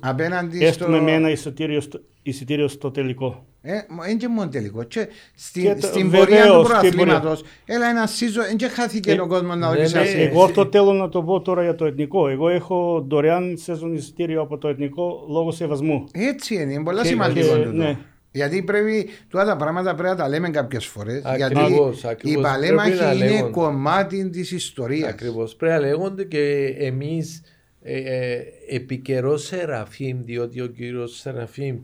[0.00, 0.92] Απέναντι έστω στο...
[0.92, 3.46] με με ένα εισιτήριο στο, εισιτήριο στο τελικό.
[3.62, 4.82] Ε, μα είναι και μόνο τελικό.
[4.82, 8.68] Και στην, Και το- στην βεβαίως, πορεία του στην προαθλήματος, έλα ένα σύζο, δεν και
[8.68, 10.18] χάθηκε Ε, ο κόσμο να ναι, ορίσει ναι, ασύ.
[10.18, 12.28] Εγώ αυτό θέλω να το πω τώρα για το εθνικό.
[12.28, 16.04] Εγώ έχω δωρεάν σεζόν εισιτήριο από το εθνικό λόγω σεβασμού.
[16.12, 17.76] Έτσι είναι, είναι πολύ Και- σημαντικό και- τούτο.
[17.76, 17.96] ναι.
[18.30, 21.22] Γιατί πρέπει, τώρα τα πράγματα πρέπει να τα λέμε κάποιες φορές.
[21.36, 22.42] Γιατί Ακριβώς, οι ακριβώς.
[22.42, 23.50] παλέμαχοι Πρέπει να είναι λέγονται.
[23.50, 25.08] κομμάτι της ιστορίας.
[25.08, 25.56] Ακριβώς.
[25.56, 27.42] Πρέπει να λέγονται και εμείς
[27.82, 31.78] ε, ε, επί καιρό Σεραφείμ, διότι ο κύριος Σεραφείμ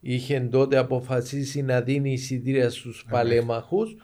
[0.00, 3.96] είχε τότε αποφασίσει να δίνει εισιτήρια στους παλέμαχους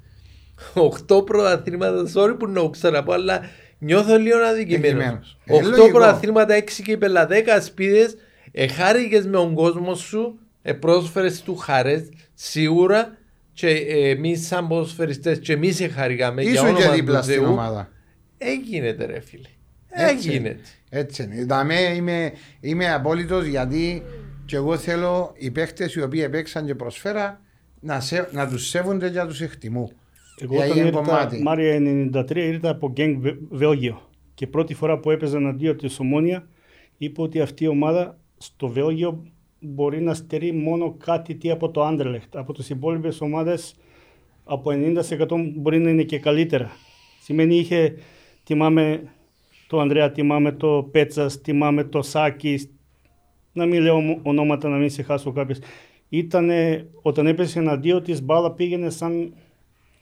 [0.73, 3.41] 8 πρωταθλήματα, sorry που να το ξαναπώ, αλλά
[3.85, 4.93] νιώθω λίγο αδικημένος.
[5.03, 5.37] Αδικημένος.
[5.45, 5.91] Ε, 8 λογικό.
[5.91, 8.17] πρωταθλήματα, 6 κύπελα, 10 σπίδες,
[8.51, 13.17] εχάρηκες με τον κόσμο σου, ε, πρόσφερες του χαρές, σίγουρα
[13.53, 17.35] και ε, εμείς σαν ποδοσφαιριστές και εμείς εχάρηκαμε για Ήσουν και όνομα δίπλα του στην
[17.41, 17.51] Θεού.
[17.51, 17.89] ομάδα.
[18.37, 19.47] Έγινεται ρε φίλε.
[19.89, 20.29] Έτσι.
[20.29, 20.59] Έγινε.
[20.89, 21.45] Έτσι είναι.
[21.45, 24.03] Δαμέ είμαι, είμαι απόλυτος γιατί
[24.45, 27.41] και εγώ θέλω οι παίχτε οι οποίοι παίξαν και προσφέρα
[27.79, 29.91] να, σε, να τους σέβονται και να τους εκτιμούν.
[30.41, 31.41] Εγώ Γιατί όταν είναι ήρθα, κομμάτι.
[31.41, 34.01] Μάρια 93, ήρθα από Γκέγκ Βε- Βέλγιο.
[34.33, 36.47] Και πρώτη φορά που έπαιζα εναντίον της Ομόνια,
[36.97, 39.23] είπε ότι αυτή η ομάδα στο Βέλγιο
[39.59, 42.35] μπορεί να στερεί μόνο κάτι τι από το Άντερλεχτ.
[42.37, 43.75] Από τις υπόλοιπες ομάδες
[44.43, 46.71] από 90% μπορεί να είναι και καλύτερα.
[47.21, 47.95] Σημαίνει είχε,
[48.43, 49.03] θυμάμαι
[49.67, 52.69] το Ανδρέα, θυμάμαι το Πέτσας, θυμάμαι το Σάκης.
[53.53, 55.59] Να μην λέω ομο- ονόματα, να μην σε χάσω κάποιες.
[56.09, 59.33] Ήτανε, όταν έπεσε εναντίον της, μπάλα πήγαινε σαν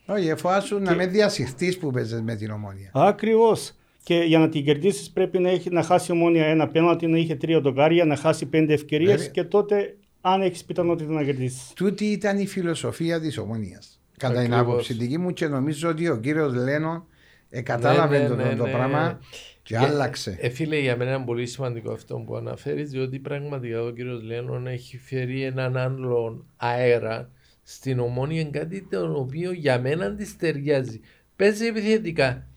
[0.05, 2.89] Όχι, φοβάσου να με διασυχτεί που παίζε με την ομόνια.
[2.93, 3.73] Ακριβώς.
[4.03, 7.35] Και για να την κερδίσεις πρέπει να, έχει, να χάσει ομόνια ένα πέναλτι, να είχε
[7.35, 9.27] τρία δοκάρια, να χάσει πέντε ευκαιρίες Βέβαια.
[9.27, 11.71] και τότε αν έχεις πιθανότητα να κερδίσεις.
[11.75, 13.81] Τούτη ήταν η φιλοσοφία της ομονία.
[14.17, 14.73] Κατά την Ακριβώς.
[14.73, 17.05] άποψη δική μου και νομίζω ότι ο κύριος Λένον
[17.49, 18.71] ε, κατάλαβε Ναι, το, ναι, το, ναι, το ναι.
[18.71, 19.19] πράγμα.
[19.63, 20.37] Και άλλαξε.
[20.39, 24.67] Ε, φίλε, για μένα είναι πολύ σημαντικό αυτό που αναφέρεις, διότι πραγματικά ο κύριος Λένον
[24.67, 27.29] έχει φέρει έναν άλλο αέρα
[27.63, 31.01] στην ομόνια, κάτι το οποίο για μένα της ταιριάζει.
[31.35, 32.47] Παίζει επιθετικά.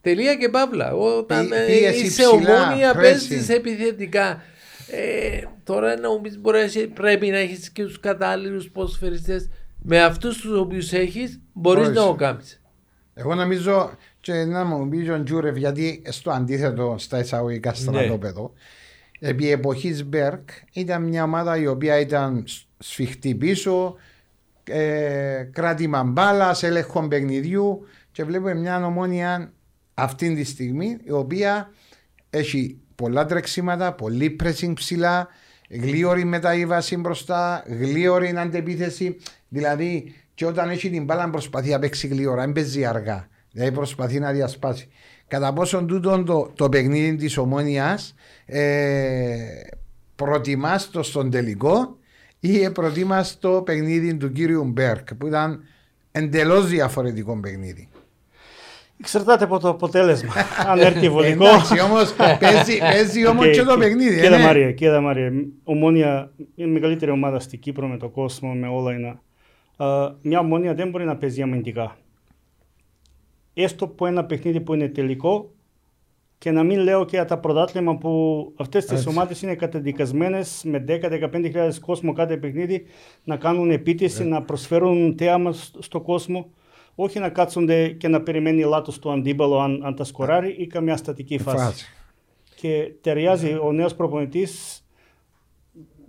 [0.00, 0.92] Τελεία και παύλα.
[0.94, 3.28] Όταν Πι- ε, πίεση είσαι ψηλά, ομόνια, πρέσι.
[3.28, 4.42] παίζεις επιθετικά.
[4.90, 9.48] Ε, τώρα να μου πεις, μπορεί να έχει- πρέπει να έχεις και τους κατάλληλους ποδοσφαιριστές.
[9.82, 11.98] Με αυτούς τους οποίους έχεις, μπορείς Μπορείς.
[12.00, 12.60] να το κάνεις.
[13.14, 18.52] Εγώ νομίζω και να μου πεις ο Τζούρεφ γιατί στο αντίθετο στα εισαγωγικά στρατόπεδο
[19.20, 23.96] επί εποχής Μπέρκ ήταν μια ομάδα η οποία ήταν σ- σφιχτή πίσω
[24.64, 29.52] ε, κράτημα μπάλα, έλεγχο παιχνιδιού και βλέπουμε μια ομόνια
[29.94, 31.70] αυτή τη στιγμή η οποία
[32.30, 35.28] έχει πολλά τρεξίματα, πολύ pressing ψηλά,
[35.68, 39.16] γλίωρη μεταήβαση μπροστά, γλίωρη αντεπίθεση.
[39.48, 43.28] Δηλαδή, και όταν έχει την μπάλα προσπαθεί να παίξει γλίωρα, δεν παίζει αργά.
[43.50, 44.88] Δηλαδή, προσπαθεί να διασπάσει.
[45.28, 47.98] Κατά πόσον τούτο το, το παιχνίδι της ομόνοια
[48.46, 49.36] ε,
[50.16, 51.98] προτιμά το στον τελικό
[52.46, 55.62] ή προτιμά το παιχνίδι του κύριου Μπέρκ που ήταν
[56.12, 57.88] εντελώς διαφορετικό παιχνίδι.
[59.00, 60.32] Εξαρτάται από το αποτέλεσμα.
[60.70, 61.44] Αν έρθει βολικό.
[61.46, 64.14] Εντάξει, όμως παίζει, παίζει όμως Οκ, και το κοι- παιχνίδι.
[64.14, 64.42] Κύριε ε, ναι.
[64.44, 65.32] Μαρία, κύριε Μαρία,
[65.64, 69.18] Ομόνοια είναι η μεγαλύτερη ομάδα στην Κύπρο με το κόσμο, με όλα είναι.
[69.76, 71.96] Α, μια Ομόνοια δεν μπορεί να παίζει αμυντικά.
[73.54, 75.53] Έστω που ένα παιχνίδι που είναι τελικό
[76.44, 79.08] και να μην λέω και για τα πρωτάθλημα που αυτές τις Έτσι.
[79.08, 82.84] ομάδες είναι καταδικασμένες με 10-15 κόσμο κάθε παιχνίδι
[83.24, 86.50] να κάνουν επίτηση, να προσφέρουν θέαμα σ- στο κόσμο.
[86.94, 90.96] Όχι να κάτσονται και να περιμένει λάθος του αντίπαλο αν, αν τα σκοράρει ή καμιά
[90.96, 91.86] στατική φάση Φάση.
[92.56, 94.84] και ταιριάζει ο νέος προπονητής.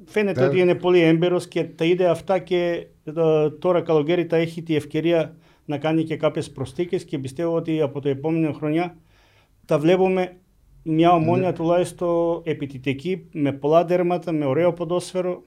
[0.05, 4.35] Φαίνεται Τε- ότι είναι πολύ έμπειρος και τα είδε αυτά και ε, τώρα καλοκαίρι θα
[4.37, 8.95] έχει τη ευκαιρία να κάνει και κάποιες προσθήκες και πιστεύω ότι από το επόμενο χρονιά
[9.65, 10.37] θα βλέπουμε
[10.83, 15.43] μια ομόνια τουλάχιστον επιτητική με πολλά τέρματα, με ωραίο ποδόσφαιρο.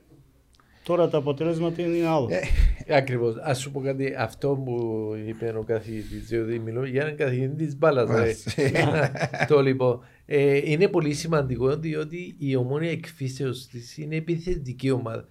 [0.83, 2.29] Τώρα τα αποτελέσματα είναι άλλο.
[2.31, 3.37] Ε, Ακριβώς.
[3.37, 7.77] Α σου πω κάτι, αυτό που είπε ο καθηγητής, διότι μιλώ για έναν καθηγητή της
[7.79, 8.45] μπάλας.
[9.49, 10.01] το λοιπόν.
[10.27, 15.27] Ε, είναι πολύ σημαντικό διότι η ομόνια εκφύσεως της είναι επιθετική ομάδα.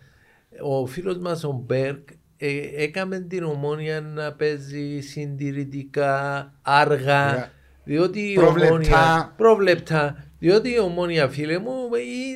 [0.63, 7.25] Ο φίλος μας ο Μπεργκ ε, έκαμε την Ομόνοια να παίζει συντηρητικά, αργά.
[7.25, 7.51] Αργά.
[7.87, 8.73] Διότι η Προβλεπτά.
[8.73, 9.33] Ομόνοια.
[9.37, 10.23] Προβλεπτά.
[10.39, 11.71] Διότι η Ομόνοια, φίλε μου,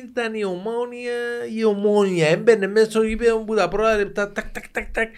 [0.04, 1.12] ήταν η Ομόνοια,
[1.56, 2.28] η Ομόνοια.
[2.28, 4.32] Έμπαινε μέσα στο γήπεδο που τα πρώτα λεπτά.
[4.32, 5.14] Τακ, τακ, τακ, τακ.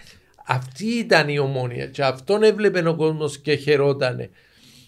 [0.47, 1.85] Αυτή ήταν η Ομόνοια.
[1.85, 4.29] Και αυτόν έβλεπε ο κόσμος και χαιρότανε.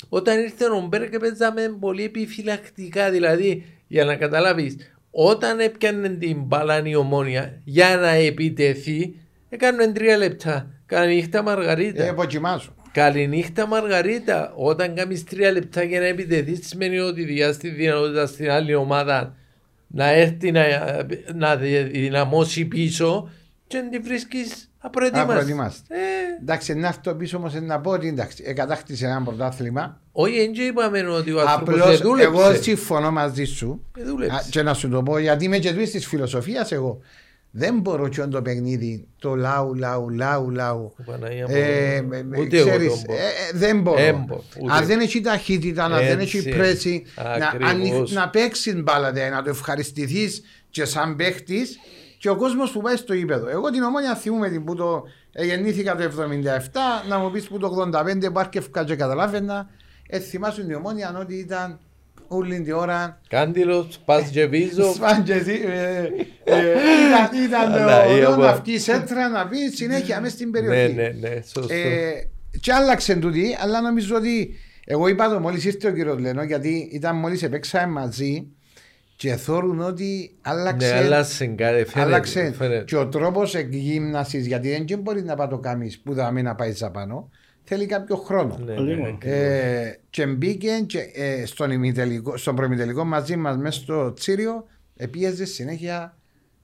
[0.09, 3.11] Όταν ήρθε ο Μπεργκ παίζαμε πολύ επιφυλακτικά.
[3.11, 4.75] Δηλαδή, για να καταλάβεις,
[5.11, 9.15] όταν έπιανε την μπάλα η ομόνια για να επιτεθεί,
[9.49, 10.71] έκανε τρία λεπτά.
[10.85, 12.03] Καληνύχτα Μαργαρίτα.
[12.03, 12.75] Ε, αποκοιμάζω.
[12.91, 14.53] Καληνύχτα Μαργαρίτα.
[14.55, 19.35] Όταν κάνεις τρία λεπτά για να επιτεθείς σημαίνει ότι διάσει τη δυνατότητα στην άλλη ομάδα
[19.87, 20.63] να έρθει να,
[21.33, 21.55] να
[21.91, 23.29] δυναμώσει πίσω
[23.67, 25.31] και να τη βρίσκεις απροετοίμαστη.
[25.31, 25.81] Απροετοίμαστη.
[25.87, 25.97] Ε,
[26.41, 30.01] Εντάξει, να αυτό πίσω όμως να πω ότι εντάξει, εκατάχτησε ένα πρωτάθλημα.
[30.11, 32.41] όχι, δεν είπαμε ότι ο άνθρωπος Απλώς δεν δούλεψε.
[32.41, 33.85] εγώ συμφωνώ μαζί σου.
[33.93, 34.47] Δεν Α, δούλεψε.
[34.49, 36.99] Και να σου το πω, γιατί είμαι και του της φιλοσοφίας εγώ.
[37.59, 40.93] Δεν μπορώ και το παιχνίδι το λαού, λαού, λαού, λαού.
[41.05, 43.19] Παναγία μου, Ε, με- με- Ούτε εγώ ξέρεις, τον μπορώ.
[43.19, 43.97] ε, ε, δεν μπορώ.
[43.97, 44.87] Δεν μπορώ, ούτε Αν εγώ.
[44.87, 46.49] δεν έχει ταχύτητα, αν δεν έχει Έτσι.
[46.49, 47.69] πρέση, να, Ακριβώς.
[47.71, 51.79] ανοι- να παίξεις μπάλα, δηλαδή, να το ευχαριστηθείς και σαν παίχτης
[52.19, 53.49] και ο κόσμος που πάει στο γήπεδο.
[53.49, 57.57] Εγώ την ομόνια θυμούμαι την που το ε, γεννήθηκα το 77, να μου πεις που
[57.57, 59.69] το 85 που άρκευκα και καταλάβαινα.
[60.09, 61.79] Ε, θυμάσαι την ομόνια ότι ήταν
[62.27, 64.93] όλη την ώρα Κάντιλος, πας και πίσω.
[64.93, 65.51] Σπάντζες, ε,
[66.43, 66.53] ε,
[67.07, 70.49] ήταν, ήταν Αλλά, το ή ωραίο από- να βγει σέντρα να πει συνέχεια μέσα στην
[70.49, 70.93] Ναι, περιοχή.
[70.93, 71.73] ναι, ναι, σωστό.
[71.73, 72.29] Ε,
[72.61, 76.89] και άλλαξε τούτη, αλλά νομίζω ότι εγώ είπα το μόλις ήρθε ο κύριος Λένο, γιατί
[76.91, 78.47] ήταν μόλις επέξαμε μαζί
[79.15, 80.93] και θεωρούν ότι άλλαξε.
[80.93, 82.83] Ναι, άλλαξε κάτι, φαίνεται, άλλαξε φαίνεται.
[82.83, 86.43] και ο τρόπος εκγύμνασης, γιατί δεν και μπορεί να πάει το κάνει που θα μην
[86.43, 87.29] να πάει πάνω.
[87.69, 88.57] Θέλει κάποιο χρόνο.
[88.65, 89.01] Ναι, Λίγο.
[89.01, 89.37] ναι, ακριβώς.
[89.37, 95.45] Ε, και μπήκε και, ε, στον, ημιτελικό, στον προημιτελικό μαζί μας μέσα στο Τσίριο, επίεζε
[95.45, 96.17] συνέχεια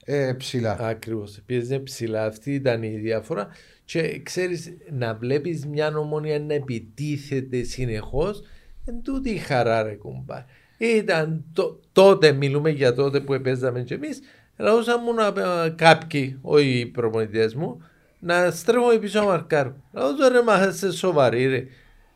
[0.04, 0.76] ε, ψηλά.
[0.80, 3.48] Ακριβώς, πήγαινε ψηλά, αυτή ήταν η διαφορά
[3.84, 8.42] και ξέρεις να βλέπεις μια ομόνια να επιτίθεται συνεχώς
[8.84, 10.44] εν τούτη η χαρά ρε κουμπά.
[10.78, 14.20] Ήταν το- τότε, μιλούμε για τότε που παίζαμε και εμείς,
[14.56, 17.82] λαούσα μου να ε, κάποιοι, όχι οι προπονητές μου,
[18.24, 19.74] να στρέφω πίσω να μαρκάρω.
[19.92, 21.62] Λαούσα ρε μα είσαι σοβαρή ρε.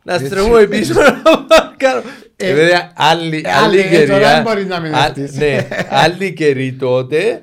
[0.03, 0.27] Να Έτσι.
[0.27, 2.03] στρέφω πίσω να μαρκάρω.
[2.37, 5.05] Ε, Ε, βέβαια, άλλη, ε, άλλη άλλη, ε, τώρα καιριά, δεν μπορεί να μην α-
[5.07, 5.33] έρθεις.
[5.37, 7.43] ναι, άλλη καιρή τότε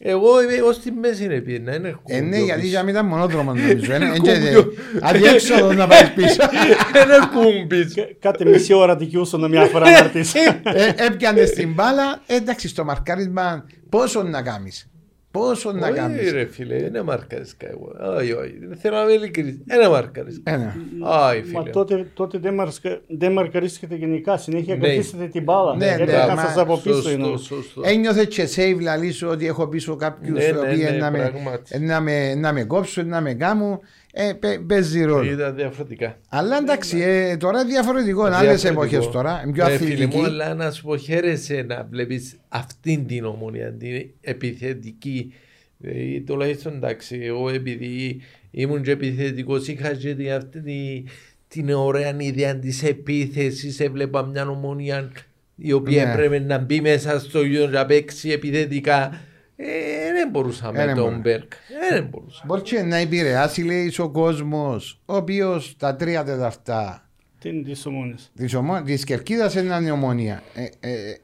[0.00, 2.70] Εγώ είμαι ως τη μέση είναι πήγαινα, είναι Ε, ναι, κουμπιό γιατί πίσω.
[2.72, 3.92] για μη ήταν μονόδρομος νομίζω.
[3.92, 4.72] Ε, ε, Κουμπιό.
[5.00, 6.42] Αδιέξοδος να πάει πίσω.
[7.02, 7.84] Ένα κούμπι.
[7.94, 10.34] Κα- Κάτι μισή ώρα δικαιούσαν μια φορά να έρθεις.
[10.34, 10.60] Ε,
[10.96, 12.22] Έπιανε την μπάλα.
[12.26, 14.88] Ε, Εντάξει, στο μαρκάρισμα πόσο να κάνεις.
[15.38, 16.32] Πόσο να Όχι κάνεις.
[16.32, 17.92] ρε φίλε, δεν μάρκαρισκα εγώ.
[18.18, 18.52] Όχι, όχι.
[18.80, 19.58] Θέλω να είμαι ειλικρινής.
[19.64, 20.52] Δεν μάρκαρισκα.
[20.52, 20.76] Ένα.
[21.00, 21.70] Όχι Μα φίλε.
[21.70, 24.36] τότε, τότε δεν, μαρσκα- δεν μαρκαρίστηκατε γενικά.
[24.36, 24.80] Συνέχεια Ναι.
[24.80, 25.76] κρατήσατε την μπάλα.
[25.76, 27.36] Ναι, Γιατί ναι, να μα- σας από πίσω Σωστό, είναι.
[27.38, 27.80] σωστό.
[27.84, 31.10] Ένιωθε και save λαλή σου ότι έχω πίσω κάποιους Ναι, οι ναι, οποίοι ναι, να
[31.10, 31.78] με- πράγματι.
[31.78, 33.80] να με- να με κόψουν, να με κάνουν.
[34.18, 35.30] Ε, παί- Παίζει ρόλο.
[35.32, 36.18] Ήταν διαφορετικά.
[36.28, 38.26] Αλλά εντάξει, ε, τώρα είναι διαφορετικό.
[38.26, 38.96] Είναι άλλες Διαφορετικό.
[38.96, 39.40] εποχές τώρα.
[39.44, 40.16] Είναι πιο Ναι, φίλε αθλητική.
[40.16, 45.32] μου, αλλά να σου πω χαίρεσαι να βλέπεις αυτήν την ομονία, την επιθετική.
[45.80, 51.02] Ε, τουλάχιστον εντάξει, εγώ επειδή ήμουν και επιθετικός είχα και την, αυτή τη-
[51.48, 55.10] την ωραία ιδέα της επίθεσης, έβλεπα μια ομονία
[55.56, 56.12] η οποία Ναι.
[56.12, 59.20] έπρεπε να μπει μέσα στο γιο να παίξει επιθετικά.
[59.56, 61.20] Ε, δεν μπορούσα Ε, με δεν τον μπορούσα.
[61.20, 61.52] Μπέρκ.
[61.52, 62.42] Ε, Δεν μπορούσα.
[62.46, 68.32] Μπορεί και να επηρεάσει, λέει, ο κόσμος, ο οποίος τα τρία τέταρτα Τι της ομόνης.
[68.36, 68.82] της ομο...
[68.82, 70.42] της κερκίδας είναι η ομονία.
[70.54, 71.16] Ε, ε,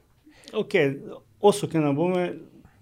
[0.53, 0.69] Οκ,
[1.39, 2.37] όσο και να πούμε,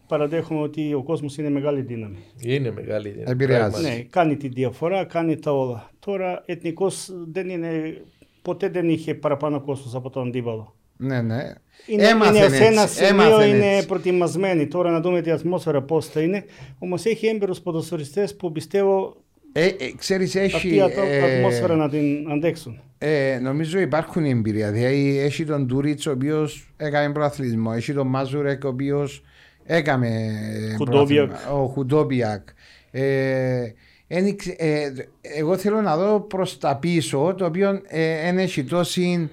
[0.07, 2.17] παραδέχομαι ότι ο κόσμος είναι μεγάλη δύναμη.
[2.39, 3.31] Είναι μεγάλη δύναμη.
[3.31, 3.71] Επηρεάζει.
[3.71, 3.95] πράγματι.
[3.97, 5.89] Ναι, κάνει τη διαφορά, κάνει τα όλα.
[5.99, 8.01] Τώρα, Εθνικός δεν είναι,
[8.41, 10.75] ποτέ δεν είχε παραπάνω κόσμος από τον αντίπαλο.
[10.97, 11.53] ναι, ναι.
[11.85, 13.87] Είναι, Έμαθεν είναι σε ένα έτσι, σημείο έμαθεν είναι έτσι.
[13.87, 14.67] προετοιμασμένοι.
[14.67, 16.45] Τώρα να δούμε την ατμόσφαιρα πώς θα είναι.
[16.79, 19.15] Όμως έχει έμπειρους ποδοσφαιριστές που πιστεύω
[19.53, 22.79] Ε, ε, ξέρεις, έχει, αυτή η ατο- ε, ατμόσφαιρα να την αντέξουν.
[22.97, 24.71] ε, νομίζω υπάρχουν εμπειρία.
[24.71, 27.71] Δηλαδή, έχει τον Τούριτ, ο οποίος έκανε προαθλητισμό.
[27.75, 29.23] Έχει τον Μάζουρεκ, ο οποίος
[29.63, 30.07] έκανε.
[30.07, 31.25] ε, Χουντόμπιακ.
[31.27, 31.63] προαθλητισμό.
[31.63, 32.47] Ο Χουντόμπιακ.
[32.91, 33.73] Ε,
[34.07, 34.91] εν ήξε- ε,
[35.21, 37.81] εγώ θέλω να δω προς τα πίσω, το οποίο
[38.23, 39.29] δεν έχει τόση.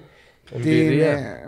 [0.51, 1.11] Την, Εμπειρία.
[1.11, 1.43] ε,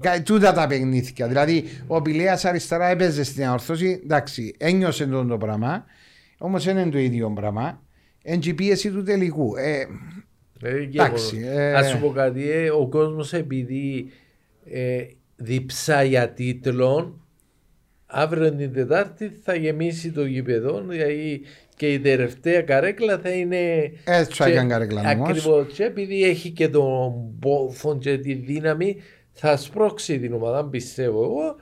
[0.00, 1.26] κα- τούτα τα παιχνίδια.
[1.28, 4.00] Δηλαδή, ο Πηλέα αριστερά έπαιζε στην αορθώση.
[4.04, 5.84] Εντάξει, ένιωσε τον το πράγμα.
[6.38, 7.82] Όμως δεν είναι το ίδιο πράγμα.
[8.22, 9.56] Εν και η πίεση του τελικού.
[9.56, 9.80] Ε,
[10.62, 11.58] Ε, και Εντάξει, εγώ.
[11.60, 11.74] ε.
[11.74, 14.10] Ας σου πω κάτι, ε, ο κόσμος επειδή
[14.64, 15.02] ε,
[15.36, 17.25] διψά για τίτλων,
[18.06, 21.40] αύριο την Τετάρτη θα γεμίσει το γήπεδο, δηλαδή
[21.76, 23.92] και η τελευταία καρέκλα θα είναι...
[24.04, 25.28] Έτσι θα έκανε καρέκλα όμως.
[25.28, 28.96] Ακριβώς, και επειδή έχει και τον πόθο και τη δύναμη,
[29.32, 31.56] θα σπρώξει την ομάδα, πιστεύω εγώ,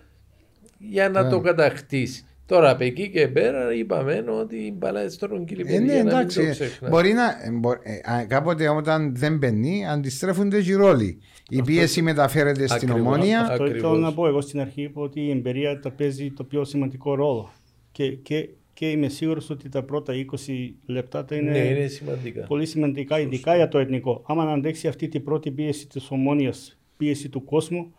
[0.79, 1.31] για να Ναι.
[1.31, 2.25] το κατακτήσει.
[2.47, 6.55] Τώρα από εκεί και πέρα είπαμε ότι η μπαλά στον κύριο Ε, ναι, εντάξει.
[6.91, 7.23] Μπορεί να.
[7.25, 11.19] ε, μπο- ε, α, κάποτε όταν δεν μπαίνει, αντιστρέφονται και οι ρόλοι.
[11.49, 13.01] Η πίεση μεταφέρεται στην Ακριβώς.
[13.15, 13.41] ομόνια.
[13.41, 13.79] Α, Αυτό Ακριβώς.
[13.91, 17.15] ήθελα να πω εγώ στην αρχή είπα ότι η εμπειρία τα παίζει το πιο σημαντικό
[17.15, 17.53] ρόλο.
[17.93, 22.45] Και, και, και είμαι σίγουρος ότι τα πρώτα 20 λεπτά θα είναι, Ναι, είναι σημαντικά.
[22.47, 24.23] πολύ σημαντικά, ειδικά για το εθνικό.
[24.27, 27.95] Άμα να αντέξει αυτή την πρώτη πίεση της ομόνιας, πίεση του κόσμου,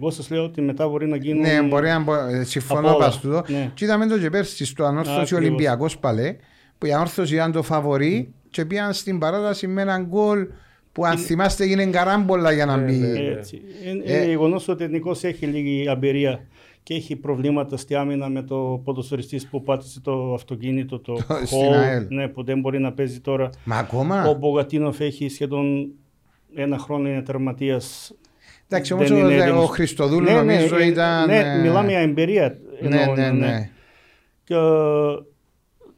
[0.00, 1.40] εγώ σας λέω ότι μετά μπορεί να γίνουν...
[1.42, 3.04] Ναι, μπορεί να μπο- ε, συμφωνώ Από όλα.
[3.04, 3.42] πας τούτο.
[3.48, 3.70] Ναι.
[3.74, 5.38] Και είδαμε το και πέρσι στο ανόρθωση Ακριβώς.
[5.44, 6.36] Ολυμπιακός παλέ,
[6.78, 10.46] που η ανόρθωση ήταν το φαβορή και πήγαν στην παράταση με έναν γκολ
[10.92, 12.96] που αν θυμάστε έγινε καράμπολα για να Ναι, μπει.
[12.96, 13.18] ναι.
[13.18, 13.62] Έτσι.
[13.86, 14.16] Είναι, Ε.
[14.16, 16.40] είναι γεγονός ότι ο εθνικός έχει λίγη εμπειρία
[16.82, 21.72] και έχει προβλήματα στη άμυνα με το ποδοσφαιριστής που πάτησε το αυτοκίνητο, το Στην Hall,
[21.74, 22.06] ΑΕΛ.
[22.08, 23.50] ναι, που δεν μπορεί να παίζει τώρα.
[23.64, 24.36] Μα Ο ακόμα.
[24.38, 25.88] Μπογκατίνοφ έχει σχεδόν
[26.54, 27.80] ένα χρόνο είναι τερματία.
[28.70, 31.26] Εντάξει, όμως ο, ο Χριστοδούλου νομίζω ήταν.
[31.26, 32.58] Ναι, ε, μιλάμε για εμπειρία.
[32.82, 33.70] Ναι, εννοώ, ναι, ναι.
[34.44, 35.18] Και, ε,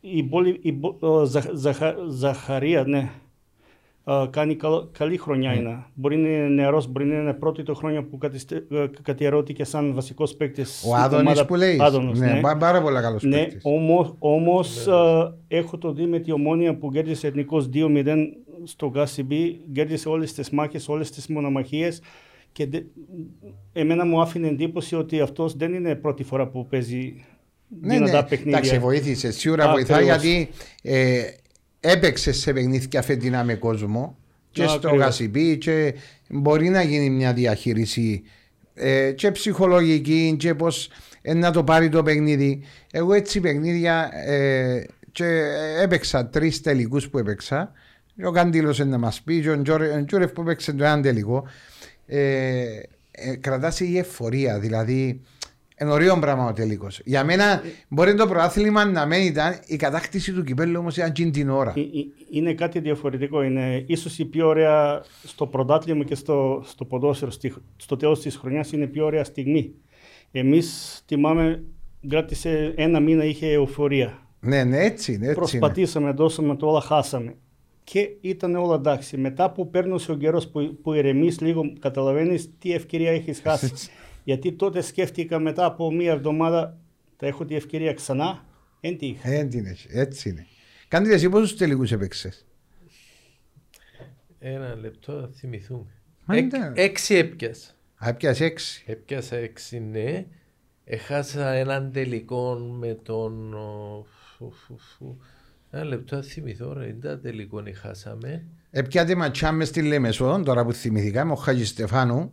[0.01, 3.09] η πόλη, η, Μπο- ο Ζαχ- Ζαχα- Ζαχαρία, ναι,
[4.05, 5.85] ε, κάνει καλ- καλή χρονιά είναι.
[5.95, 9.95] Μπορεί να είναι νεαρός, μπορεί να είναι πρώτη το χρόνια που κατηστε- ε, κατιερώθηκε σαν
[9.95, 10.85] βασικός παίκτης.
[10.89, 11.79] Ο Άδωνης που λέει.
[11.81, 12.41] Άδωνος, ναι, ναι.
[12.41, 13.61] πά- πάρα πολύ καλός Ναι, παίκτης.
[13.65, 18.17] όμως, όμως ε, έχω το δει με τη ομόνια που κέρδισε εθνικός 2-0
[18.65, 22.03] στο Γκάσιμπι, κέρδισε όλες τις μάχες, όλες τις μονομαχίες
[22.53, 22.83] και δε-
[23.73, 27.25] εμένα μου άφηνε εντύπωση ότι αυτός δεν είναι πρώτη φορά που παίζει
[27.81, 28.29] Ναι, δυνατά ναι.
[28.29, 28.59] παιχνίδια.
[28.59, 29.31] Εντάξει, βοήθησε.
[29.33, 30.23] Σίγουρα Α, βοηθάει ακριβώς.
[30.23, 30.49] γιατί
[30.83, 31.23] ε,
[31.81, 34.19] έπαιξε σε παιχνίδια φετινά με κόσμο
[34.51, 34.99] και Α, στο ακριβώς.
[35.01, 35.95] Γασιμπή και
[36.29, 38.23] μπορεί να γίνει μια διαχείριση
[38.75, 40.89] ε, και ψυχολογική και πώς
[41.23, 42.63] ε, να το πάρει το παιχνίδι.
[42.91, 45.43] Εγώ έτσι παιχνίδια ε, και
[45.83, 47.73] έπαιξα τρεις τελικούς που έπαιξα.
[48.27, 51.03] Ο Καντήλος είναι να μας πει και ο Τζόρε- ο Τζούρεφ που έπαιξε το έναν
[51.03, 51.45] τελικό.
[52.13, 55.21] Ε, ε, κρατάς η εφορία, δηλαδή
[55.81, 56.87] είναι ωραίο πράγμα ο τελικό.
[57.05, 61.31] Για μένα μπορεί το προάθλημα να μην ήταν η κατάκτηση του κυπέλου όμως ήταν εκείνη
[61.31, 61.73] την ώρα.
[61.77, 61.85] Ε, ε,
[62.31, 63.43] Είναι κάτι διαφορετικό.
[63.43, 67.31] Είναι ίσως η πιο ωραία στο πρωτάθλημα και στο, στο ποδόσφαιρο.
[67.31, 69.75] Στη, στο τέλος της χρονιάς είναι η πιο ωραία στιγμή.
[70.33, 71.63] Εμείς θυμάμαι,
[72.09, 74.19] κράτησε ένα μήνα είχε εφορία.
[74.41, 74.87] Ναι, ναι, έτσι είναι.
[74.87, 75.35] Έτσι είναι.
[75.35, 77.35] Προσπαθήσαμε, δώσαμε το όλα, χάσαμε.
[77.85, 79.17] Και ήταν όλα εντάξει.
[79.17, 83.73] Μετά που παίρνωσε ο καιρός που, που ηρεμείς λίγο, καταλαβαίνεις τι ευκαιρία έχεις χάσει.
[84.25, 86.77] Γιατί τότε σκέφτηκα μετά από μία εβδομάδα
[87.17, 88.45] Θα έχω τη ευκαιρία ξανά.
[88.81, 89.29] Εν τη είχα.
[89.31, 90.47] Ε, τι είναι, έτσι είναι.
[90.89, 92.47] Κάντε εσύ πόσους τελικούς έπαιξες;
[94.39, 95.87] Ένα λεπτό θα θυμηθούμε.
[96.25, 96.73] Μα Εκ- ήταν.
[96.77, 97.71] Έξι έπιασα.
[98.05, 98.83] Α, έπιασε έξι.
[98.87, 100.27] Έπιασα έξι, ναι.
[100.85, 103.55] Έχασα έναν τελικό με τον...
[103.55, 104.05] ο,
[104.37, 105.17] φου, φου, φου.
[105.71, 106.95] Ένα λεπτό θα θυμηθώ, ρε.
[107.01, 108.45] Δεν τελικό χάσαμε.
[108.71, 112.33] Έπιατε ματσιά μες στη Λέμεσο, τώρα που θυμηθήκα, με ο Χάγης Στεφάνου.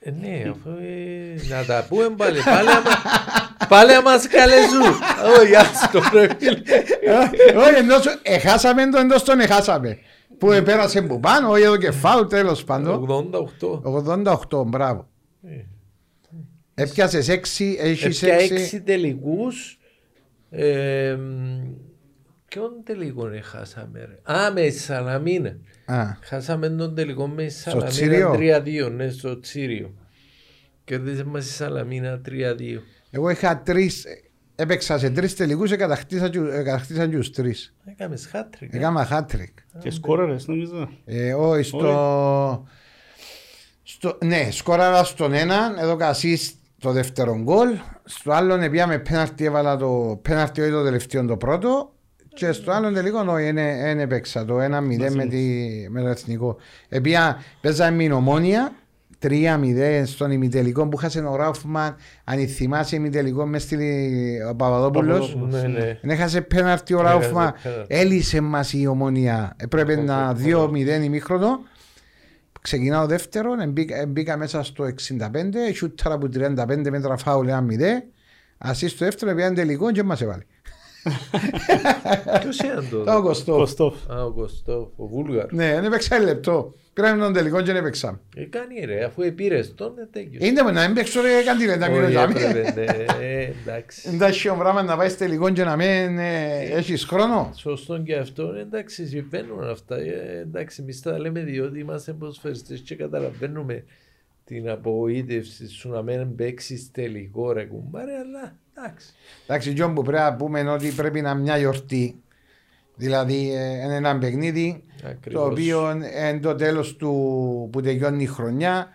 [0.00, 2.38] Ε, ναι, αφού ε, να τα πούμε πάλι.
[2.44, 2.90] Πάλι άμα,
[3.68, 4.80] πάλι άμα μας καλέσουν.
[5.40, 6.46] Όχι, άστο πρέπει.
[6.46, 9.98] Ε, Όχι, εντός, εχάσαμε το εντός τον εχάσαμε.
[10.38, 13.06] Που επέρασε που πάνω, όχι εδώ και φάου, τέλος πάντων.
[13.60, 13.82] 88.
[14.50, 15.08] 88, μπράβο.
[15.42, 15.64] Ε.
[16.74, 18.54] Έπιασες έξι, έχεις Έπια έξι.
[18.54, 19.78] έξι τελικούς.
[22.54, 25.56] Ε, μ, ποιον τελικό χάσαμε ρε; Α, με η Σαλαμίνα.
[25.84, 27.46] Α, Χάσαμε τον τελικό με η
[27.88, 29.94] Τσίριο; Σαλαμίνα 3-2, ναι, στο Τσίριο.
[30.84, 32.32] Κέρδισε μας η Σαλαμίνα 3-2.
[33.10, 34.04] Εγώ είχα τρεις,
[34.54, 37.74] έπαιξα σε τρεις τελικούς, εκατακτήσα και- εκατακτήσαν και τους τρεις.
[37.84, 38.74] Έκαμες χάτρικ.
[38.74, 39.54] Έκανα hat-trick.
[39.78, 40.88] Και σκόραρες νομίζω.
[41.04, 42.66] Ε, όχι, στο...
[43.82, 44.18] στο...
[44.24, 47.68] Ναι, σκόραρα στον έναν, έδωκα assist το δεύτερο γκολ.
[48.04, 51.92] Στο άλλο πήγαμε πέναρτι, έβαλα το πέναρτι όχι το τελευταίο το πρώτο.
[52.34, 55.46] Και στο άλλο τελικό όχι, δεν έπαιξα το 1-0 με, τη,
[55.90, 56.56] με το εθνικό.
[56.88, 58.72] Επία, παίζαμε με την ομόνια,
[59.22, 61.96] 3-0 στον ημιτελικό που χάσε ο Ράουφμαν.
[62.24, 65.36] Αν θυμάσαι ημιτελικό μες στείλει ο Παπαδόπουλος.
[65.36, 65.98] Ναι, ναι.
[66.00, 67.54] Δεν έχασε πέναρτι ο Έχασε Ράουφμα.
[67.62, 67.94] πέναρτι.
[67.94, 69.54] Έλυσε μας η ομονία.
[69.56, 70.36] Έπρεπε Οκ, να οκ.
[70.70, 71.60] 2-0 ημίχρονο.
[72.62, 77.52] Ξεκινάω δεύτερο, μπήκα, μπήκα μέσα στο 65, σούταρα από 35 μέτρα φάουλ 1-0.
[78.58, 80.42] Ασύ στο δεύτερο πήγαν τελικό και μας έβαλε.
[82.40, 83.22] Ποιος ήταν Το το.
[83.22, 83.52] Κωστό.
[83.56, 83.94] Κωστόφ.
[84.10, 85.52] Α, ο Κωστόφ, ο Βούλγαρ.
[85.52, 86.74] Ναι, δεν έπαιξα ένα λεπτό.
[86.92, 88.20] Πήραμε τον τελικό και δεν έπαιξα.
[88.36, 90.44] Ε, κάνει ρε, αφού επήρες τον, ε, τέλειος.
[90.48, 92.14] Είναι που να μην παίξω ρε κάτι λένε τα Όχι, μήνες.
[92.22, 94.10] έπρεπε, ναι, ε, εντάξει.
[94.14, 97.50] Εντάξει ο πράγμα να πάεις στο τελικό και να μην ε, έχεις χρόνο.
[97.56, 99.96] Σωστό και αυτό, εντάξει, συμβαίνουν αυτά.
[99.96, 103.84] Ε, εντάξει, εμείς τα λέμε διότι είμαστε ποδοσφαιριστές και καταλαβαίνουμε
[104.44, 109.06] την απογοήτευση σου να μην παίξεις τελικό ρε κουμπάρε, αλλά εντάξει.
[109.46, 112.22] Εντάξει, Τζον που πρέπει να πούμε είναι ότι πρέπει να είναι μια γιορτή.
[112.96, 115.42] Δηλαδή ε, είναι ένα παιχνίδι Ακριβώς.
[115.42, 117.08] το οποίο είναι το τέλος του
[117.72, 118.88] που τελειώνει η χρονιά.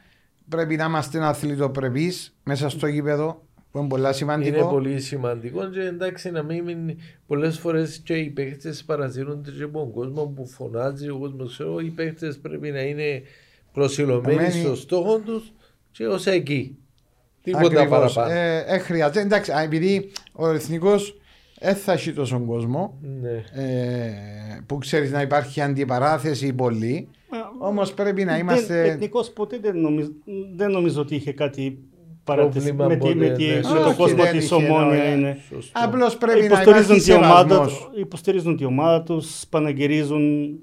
[0.50, 4.58] Πρέπει να είμαστε αθλητοπρεπείς μέσα στο γήπεδο που είναι πολύ σημαντικό.
[4.58, 9.64] Είναι πολύ σημαντικό και εντάξει να μην μείνει πολλές φορές και οι παίχτες παρασύρονται και
[9.64, 13.22] από τον κόσμο που φωνάζει ο κόσμος ξέρω, οι παίχτες πρέπει να είναι
[13.74, 15.54] προσιλωμένοι Εμένει- στο στόχο τους
[15.92, 16.78] και ως εκεί.
[17.46, 18.14] Τίποτα Ακριβώς.
[18.14, 18.40] παραπάνω.
[18.40, 19.20] Ε, ε, χρειάζεται.
[19.22, 21.18] Εντάξει, α, επειδή ο εθνικός
[21.60, 23.64] δεν θα έχει τόσο κόσμο Ναι.
[23.64, 24.12] ε,
[24.66, 27.08] που ξέρεις να υπάρχει αντιπαράθεση πολύ.
[27.60, 28.84] Όμως πρέπει να Δεν, είμαστε.
[28.84, 30.10] εθνικός ποτέ δεν νομίζω,
[30.56, 31.78] δεν νομίζω ότι είχε κάτι
[32.24, 33.54] παράτηση Πρόβλημα με, τη, με, ποτέ, τη, ναι.
[33.54, 35.04] με Όχι, το κόσμο δεν της είχε, Ομόνια.
[35.04, 35.12] ναι.
[35.12, 35.38] Είναι.
[35.50, 35.80] Σωστό.
[35.84, 37.90] Απλώς πρέπει να Υποστηρίζουν υπάρχει τη, ομάδα, σεβασμός.
[38.00, 40.56] υποστηρίζουν τη ομάδα τους, παναγυρίζουν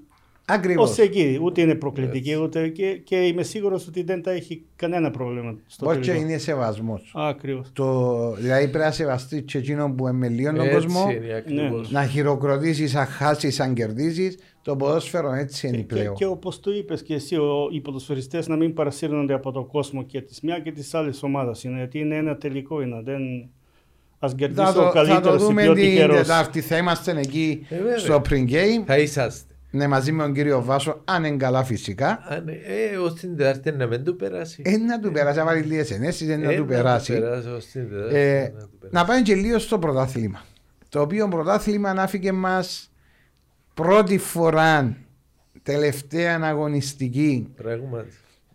[0.47, 0.91] Ακριβώς.
[0.91, 1.39] ως εκεί.
[1.43, 5.87] Ούτε είναι προκλητική, ούτε και, και είμαι σίγουρος ότι δεν τα έχει κανένα πρόβλημα στο
[5.87, 6.25] Όχι τελικό.
[6.25, 7.13] είναι σεβασμός.
[7.15, 7.71] Ακριβώς.
[7.73, 11.35] Το, δηλαδή πρέπει να σεβαστεί και εκείνο που είναι με λίγο τον Έτσι κόσμο, είναι
[11.35, 11.91] ακριβώς.
[11.91, 14.37] να χειροκροτήσεις αν χάσεις, αν κερδίσει.
[14.63, 16.15] Το ποδόσφαιρο έτσι είναι Και, πλέον.
[16.15, 20.03] και όπως το είπες και εσύ, ο, οι ποδοσφαιριστές να μην παρασύρνονται από τον κόσμο
[20.03, 21.65] και της μια και της άλλης ομάδας.
[21.65, 22.81] Είναι, γιατί είναι ένα τελικό.
[22.83, 23.21] Είναι, δεν...
[24.19, 26.17] Ας κερδίσει Θα ο το, θα το καλύτερος, η δούμε πιο την τυχερός.
[26.17, 26.61] Τετάρτη.
[26.61, 27.99] Θα είμαστε εκεί Ε, βέβαια.
[27.99, 28.83] στο pre-game.
[28.87, 29.52] Θα είσαστε.
[29.75, 32.25] Ναι, μαζί με τον κύριο Βάσο, αν είναι καλά φυσικά.
[32.29, 34.63] Αν, ε, ως την Τετάρτη να μην του περάσει.
[34.65, 37.13] Ε, να του περάσει, να βάλει λίγες ενέσεις, ε, να Ε, του περάσει.
[37.13, 38.95] περάσει ως την Τετάρτη, Ε, να του περάσει.
[38.97, 40.43] να πάμε και λίγο στο πρωτάθλημα.
[40.89, 42.91] Το οποίο πρωτάθλημα ανάφηκε μας
[43.75, 44.97] πρώτη φορά
[45.63, 48.11] τελευταία αγωνιστική Πράγματι.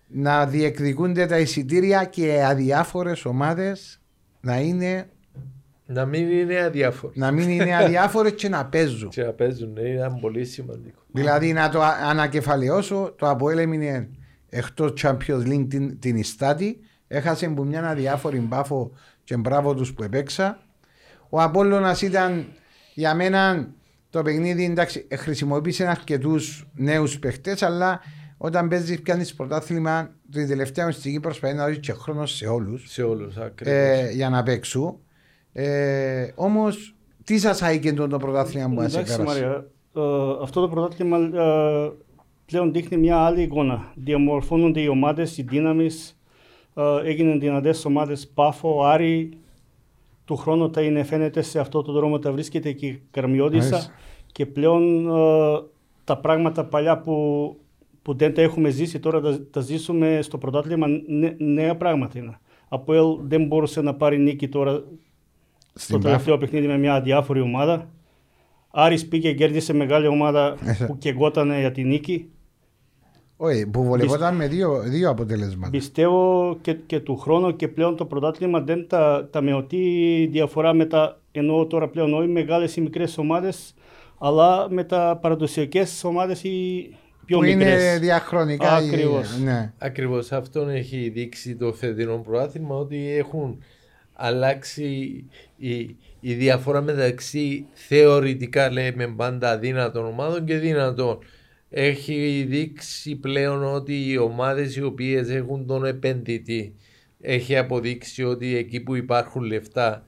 [0.07, 3.99] να διεκδικούνται τα εισιτήρια και αδιάφορες ομάδες
[4.41, 5.09] να, είναι,
[5.89, 7.11] Να μην είναι αδιάφορο.
[7.15, 9.09] να μην είναι αδιάφορε και να παίζουν.
[9.09, 11.01] Και να παίζουν, ναι, ήταν πολύ σημαντικό.
[11.11, 14.09] δηλαδή να το α- ανακεφαλαιώσω, το Αποέλ έμεινε
[14.49, 16.79] εκτός Champions League την, την Ιστάτη.
[17.07, 18.91] Έχασε που μια αδιάφορη μπάφο
[19.23, 20.59] και μπράβο τους που επέξα.
[21.29, 22.45] Ο Απόλλωνας ήταν
[22.93, 23.67] για μένα
[24.09, 27.99] το παιχνίδι, εντάξει, ε, χρησιμοποίησε αρκετούς νέους παιχτέ, αλλά
[28.37, 33.03] όταν παίζεις πιάνεις πρωτάθλημα, την τελευταία αγωνιστική προσπαθεί να δώσει και χρόνο σε όλους Σε
[33.03, 33.73] όλους, ακριβώς.
[33.75, 34.99] ε, για να παίξουν.
[35.59, 39.23] Ε, Όμως, τι σας άγγε το, το πρωτάθλημα που σα Εντάξει, πέρασε.
[39.23, 40.01] Μαρία, ε,
[40.41, 41.91] αυτό το πρωτάθλημα ε,
[42.45, 43.91] πλέον δείχνει μια άλλη εικόνα.
[43.95, 46.19] Διαμορφώνονται οι ομάδες, οι δύναμεις,
[46.75, 49.29] ε, έγιναν δυνατές ομάδες Πάφο, Άρη.
[50.25, 53.69] Του χρόνου τα είναι φαίνεται σε αυτό το δρόμο τα βρίσκεται και η Καρμιώτισσα.
[53.69, 53.93] Μάλιστα.
[54.31, 55.61] Και πλέον ε,
[56.03, 57.55] τα πράγματα παλιά που,
[58.01, 62.39] που δεν τα έχουμε ζήσει τώρα τα, τα ζήσουμε στο πρωτάθλημα νέ- νέα πράγματα είναι.
[62.67, 64.83] Από ελ δεν μπορούσε να πάρει νίκη τώρα
[65.77, 67.89] στο Στην τελευταίο παιχνίδι με μια αδιάφορη ομάδα.
[68.71, 72.29] Άρης πήγε και κέρδισε μεγάλη ομάδα Ε, που κεγότανε για την νίκη.
[73.37, 75.69] Όχι, που βολευόταν με δύο, δύο αποτελέσματα.
[75.69, 80.85] Πιστεύω και, και του χρόνου και πλέον το πρωτάθλημα δεν τα, τα μεωτεί διαφορά με
[80.85, 83.73] τα, εννοώ τώρα πλέον όχι μεγάλες ή μικρές ομάδες,
[84.19, 86.89] αλλά με τα παραδοσιακές ομάδες ή
[87.25, 87.99] πιο Που είναι μικρές.
[87.99, 88.81] διαχρονικά.
[88.81, 89.39] οι- Ακριβώς.
[89.43, 89.73] Ναι.
[89.77, 93.57] Ακριβώς αυτόν έχει δείξει το φετινό προάθλημα ότι έχουν
[94.17, 95.23] αλλάξει
[95.57, 95.77] η,
[96.19, 101.17] η διαφορά μεταξύ θεωρητικά λέμε πάντα αδύνατων ομάδων και δυνατών.
[101.69, 106.75] Έχει δείξει πλέον ότι οι ομάδες οι οποίες έχουν τον επενδυτή
[107.21, 110.05] έχει αποδείξει ότι εκεί που υπάρχουν λεφτά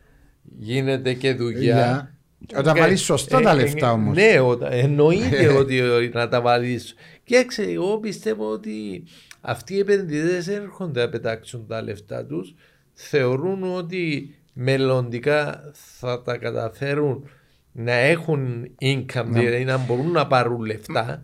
[0.60, 1.62] γίνεται και δουλειά.
[1.62, 4.16] Για- Όταν Και- βάλεις σωστά τα ε, λεφτά ε, όμως.
[4.16, 5.82] Ναι, όταν- εννοείται ότι
[6.14, 6.95] να τα βάλεις.
[7.24, 9.03] Και ξέρω, εγώ πιστεύω ότι
[9.41, 12.55] αυτοί οι επενδυτές έρχονται να πετάξουν τα λεφτά τους.
[13.02, 17.30] Θεωρούν ότι μελλοντικά θα τα καταφέρουν
[17.72, 21.22] να έχουν income, δηλαδή να μπορούν να πάρουν λεφτά.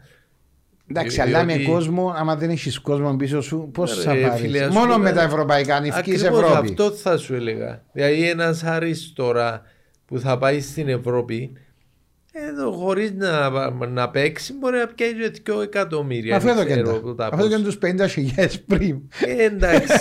[0.89, 4.41] Εντάξει, Διότι- αλλά με κόσμο, άμα δεν έχεις κόσμο πίσω σου, πώς Ρε, θα πάρεις;
[4.41, 6.53] φίλε, ας Μόνο πούμε, με τα ευρωπαϊκά, νυφκή Ακριβώς Ευρώπη.
[6.69, 7.83] αυτό θα σου έλεγα.
[7.91, 9.61] Δηλαδή ένας Άρης τώρα
[10.05, 11.51] που θα πάει στην Ευρώπη
[12.31, 13.49] εδώ χωρίς να,
[13.87, 16.35] να παίξει μπορεί να πιάσει και 2 εκατομμύρια.
[16.35, 17.15] Αυτό εδώ δεν και ξέρω τα.
[17.15, 17.63] τα Αυτό και πόσα.
[17.63, 19.01] τους 50 χιλιάδες πριν.
[19.25, 19.93] Ε, εντάξει,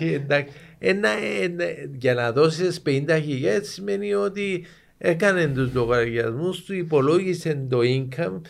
[0.22, 0.52] εντάξει.
[0.82, 1.08] Ένα,
[1.42, 1.64] ένα,
[1.98, 4.64] για να δώσεις 50 χιλιάδες σημαίνει ότι
[4.98, 8.40] έκανε τους λογαριασμούς του, υπολόγισε το income.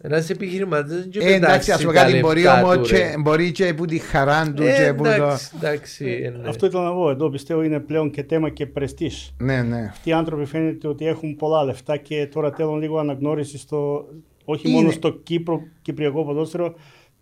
[0.00, 3.84] Ένας επιχειρηματίας δεν Ε, εντάξει, ας πούμε κάτι μπορεί όμως όμω και, μπορεί και που
[3.84, 5.10] τη χαρά του Ε, και που το.
[5.10, 6.20] εντάξει, εντάξει.
[6.24, 6.48] ε, ναι.
[6.48, 7.10] Αυτό ήθελα να πω.
[7.10, 9.34] Εδώ πιστεύω είναι πλέον και θέμα και πρεστής.
[9.38, 9.88] Ναι, ναι.
[9.90, 14.08] Αυτοί οι άνθρωποι φαίνεται ότι έχουν πολλά λεφτά και τώρα θέλουν λίγο αναγνώρισης στο,
[14.44, 14.76] όχι Είναι.
[14.76, 16.74] μόνο στο Κύπρο, κυπριακό ποδόσφαιρο,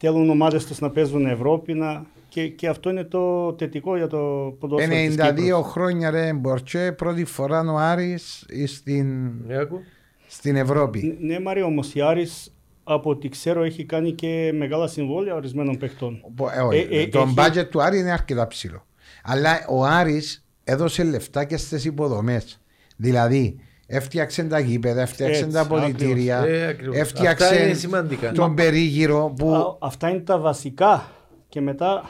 [0.07, 2.07] θέλουν ομάδε του να παίζουν Ευρώπη να...
[2.29, 4.19] και, και αυτό είναι το θετικό για το
[4.61, 4.95] ποδόσφαιρο.
[4.95, 5.63] της 92 Κύπρου.
[5.63, 9.81] χρόνια ρε Μπορτσέ, πρώτη φορά ο Άρης στην, Ε, άκου.
[10.27, 11.17] στην Ευρώπη.
[11.21, 16.21] Ναι, Μαρία, όμως η Άρης από ό,τι ξέρω έχει κάνει και μεγάλα συμβόλαια ορισμένων παιχτών.
[16.31, 18.87] Μπο- ε, όχι, Ε, ε, το έχει- budget του Άρη είναι αρκετά ψηλό.
[19.25, 22.61] Αλλά ο Άρης έδωσε λεφτά και στις υποδομές.
[22.97, 23.59] Δηλαδή,
[23.97, 26.97] έφτιαξε τα γήπεδα, έφτιαξε Έτσι, τα αποδητήρια, Ε, ακριβώς.
[26.97, 28.32] έφτιαξε Αυτά είναι σημαντικά.
[28.32, 29.55] τον περίγυρο που.
[29.55, 31.05] Α, αυτά είναι τα βασικά
[31.49, 32.03] και μετά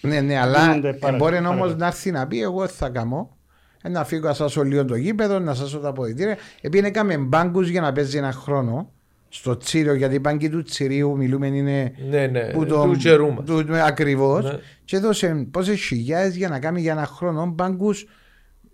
[0.00, 1.76] Ναι, ναι, αλλά Γίνονται ε, παρα- μπορεί όμως παρακάτω.
[1.78, 3.36] να έρθει να πει: Εγώ θα καμώ.
[3.82, 6.36] ε, Να φύγω να σάσω λίγο το γήπεδο, να σάσω τα αποδητήρια.
[6.60, 8.90] Επειδή έκαμε μπάγκους για να παίζει ένα χρόνο
[9.28, 13.80] στο Τσίριο, γιατί οι μπάγκοι του Τσιρίου μιλούμε είναι Ναι, ναι, που του καιρού μας.
[13.86, 14.44] Ακριβώς.
[14.44, 14.58] Ναι.
[14.84, 18.06] Και έδωσε πόσες χιλιάδες για να κάνει για ένα χρόνο μπάγκους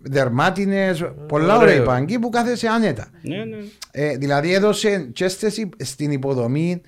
[0.01, 1.67] δερμάτινες, πολλά ωραίο.
[1.69, 3.07] ωραία μπάγκοι που κάθεσαι άνετα.
[3.21, 3.57] ναι, ναι.
[3.91, 6.81] Ε, δηλαδή έδωσε και στις υπ- στην υποδομή,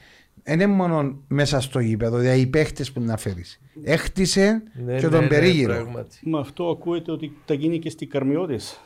[0.44, 3.60] δεν είναι μόνο μέσα στο γήπεδο, δηλαδή οι παίχτες που να φέρεις.
[3.84, 5.74] Έχτισε Ναι, και ναι, τον ναι, περίγυρο.
[5.74, 6.18] πράγματι.
[6.30, 8.80] Με αυτό ακούεται ότι τα γίνει και στην Καρμιώτης.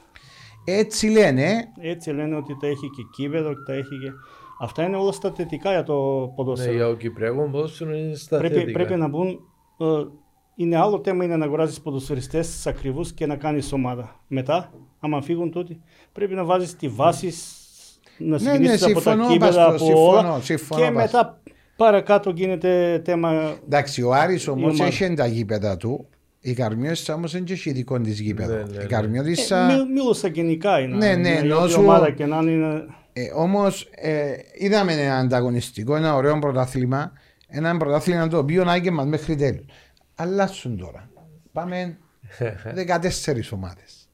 [0.65, 4.11] Έτσι λένε, Έτσι λένε ότι τα έχει και κήπεδο και τα έχει και...
[4.59, 6.73] Αυτά είναι όλα στα θετικά για το Ναι, ποδόσφαιρο.
[6.73, 8.71] για ο Κυπριακός ποδόσφαιρο είναι στα πρέπει, θετικά.
[8.83, 9.39] πρέπει να μπουν...
[10.57, 14.19] ε, είναι άλλο θέμα είναι να αγοράζει ποδοσφαιριστές ακριβού και να κάνει ομάδα.
[14.27, 15.77] Μετά, άμα φύγουν τότε,
[16.11, 17.33] πρέπει να βάζει τη βάση,
[18.17, 20.41] να ναι, συγκινήσεις από τα συμφωνώ, κήπεδα, Παστό, από συμφωνώ, όλα.
[20.41, 21.17] συμφωνώ, και Παστό.
[21.17, 21.41] μετά
[21.75, 23.55] παρακάτω γίνεται θέμα.
[23.65, 24.85] εντάξει, ο Άρης όμω ομάδα.
[24.85, 26.07] έχει τα γήπεδα του.
[26.39, 28.53] Η Καρμιώτησα όμω δεν έχει ειδικό τη γήπεδο.
[28.53, 28.81] Ναι, ναι, ναι.
[28.81, 29.65] Η Ε, Καρμιώτησα.
[29.65, 30.95] μι- μίλωσα γενικά είναι.
[30.95, 32.85] Ναι, ναι, είναι ενώ ό,τι σου- ομάδα και να είναι.
[33.13, 37.11] Ε, Όμω ε, είδαμε ένα ανταγωνιστικό, ένα ωραίο πρωτάθλημα.
[37.47, 39.65] Ένα πρωτάθλημα το οποίο άγγε μα μέχρι τέλου.
[40.19, 41.09] Αλλάσουν τώρα.
[41.51, 41.97] Πάμε
[42.75, 44.09] 14 ομάδες.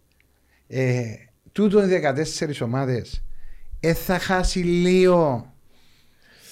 [0.68, 1.04] Ε,
[1.51, 2.01] τούτο οι
[2.39, 3.24] 14 ομάδες
[3.80, 5.54] ε, θα χάσει λίγο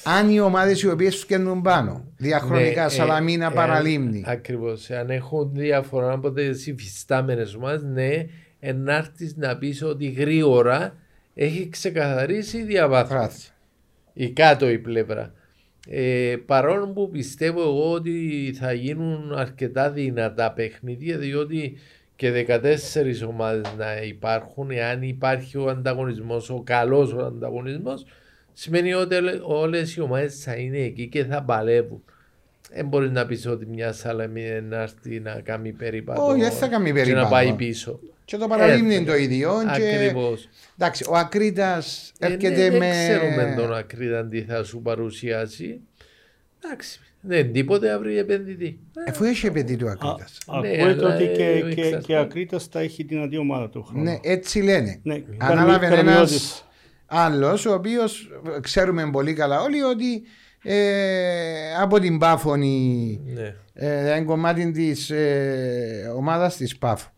[0.03, 4.23] αν οι ομάδες οι οποίες φτιάχνουν πάνω διαχρονικά Ναι, Σαλαμίνα, ε, Παραλίμνη.
[4.25, 4.89] Ακριβώς.
[4.89, 8.25] Αν έχουν διαφορά από τις υφιστάμενες ομάδες, ναι,
[8.59, 10.95] ενάρτης να πεις ότι γρήγορα
[11.33, 13.19] έχει ξεκαθαρίσει η διαβάθμιση.
[13.19, 13.51] Φράση.
[14.13, 15.33] Η κάτω η πλευρά.
[15.87, 21.77] Ε, παρόλο που πιστεύω εγώ ότι θα γίνουν αρκετά δυνατά παιχνίδια διότι
[22.15, 28.05] και 14 ομάδες να υπάρχουν εάν υπάρχει ο ανταγωνισμός, ο καλός ο ανταγωνισμός
[28.53, 32.03] σημαίνει ότι όλε- όλες οι ομάδες θα είναι εκεί και θα παλεύουν.
[32.73, 36.67] Δεν μπορείς να πεις ότι μια Σαλαμή να έρθει να κάνει περίπατο Όχι, δεν θα
[36.67, 37.23] κάνει και περίπατο.
[37.23, 37.99] να πάει πίσω.
[38.31, 39.51] Και το Παραλίμνη Ε, είναι το ίδιο.
[39.75, 39.83] Και...
[39.95, 40.49] Ακριβώς.
[40.77, 42.85] Εντάξει, ο Ακρίτας Ε, έρχεται ναι, με.
[42.89, 45.79] Δεν ξέρουμε τον Ακρίδα τι θα σου παρουσιάσει.
[46.63, 46.99] Εντάξει.
[47.21, 48.79] Δεν τίποτε αύριο επενδυτή.
[49.09, 50.37] Αφού έχει επενδύει ο Α, Ακρίτας.
[50.61, 52.17] Ναι, Ακούεται αλλά, ότι ε, και, και, και εξαρτάται.
[52.19, 54.03] Ακρίτας θα έχει την αντιομάδα του χρόνου.
[54.03, 54.99] Ναι, έτσι λένε.
[55.03, 56.65] Ναι, Ανάλαβε Καρμι- ένας Καρμιώτης.
[57.05, 58.29] άλλος, ο οποίος
[58.61, 60.21] ξέρουμε πολύ καλά όλοι ότι
[60.63, 63.55] ε, από την Πάφωνη, Ναι.
[63.73, 67.09] ε, ένα κομμάτι της ε, ομάδας της Πάφου.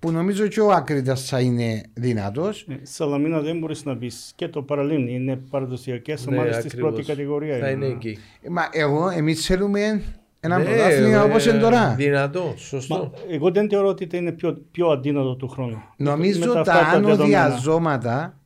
[0.00, 2.66] Που νομίζω και ο Άκρητα θα είναι δυνατός.
[2.68, 5.14] Ε, Σαλαμίνα δεν μπορείς να πεις και το παραλίμνη.
[5.14, 6.90] Είναι παραδοσιακές Ναι, ομάδες της ακριβώς.
[6.92, 7.58] πρώτη κατηγορία.
[7.58, 7.84] Θα είναι.
[7.84, 8.18] είναι εκεί.
[8.50, 10.02] Μα εγώ, εμείς θέλουμε
[10.40, 11.94] ένα Ναι, πρωτάθλημα ε, όπως είναι τώρα.
[11.94, 12.94] Δυνατό, σωστό.
[12.96, 15.82] Μα, εγώ δεν θεωρώ ότι είναι πιο, πιο αντίνατο του χρόνου.
[15.96, 17.48] Νομίζω Με τα αυτά άνω δεδομένα.
[17.48, 18.38] διαζώματα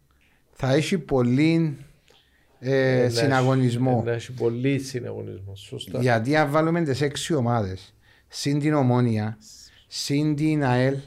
[0.53, 1.77] θα έχει πολύ
[2.61, 3.91] ε, Να συναγωνισμό.
[3.97, 5.57] έχει- Να έχει πολύ συναγωνισμό.
[5.57, 6.01] Σωστά.
[6.01, 7.95] Γιατί αν βάλουμε τις έξι ομάδες,
[8.29, 9.39] συν την Ομόνια,
[9.87, 11.01] συν την ΑΕΛ Ε,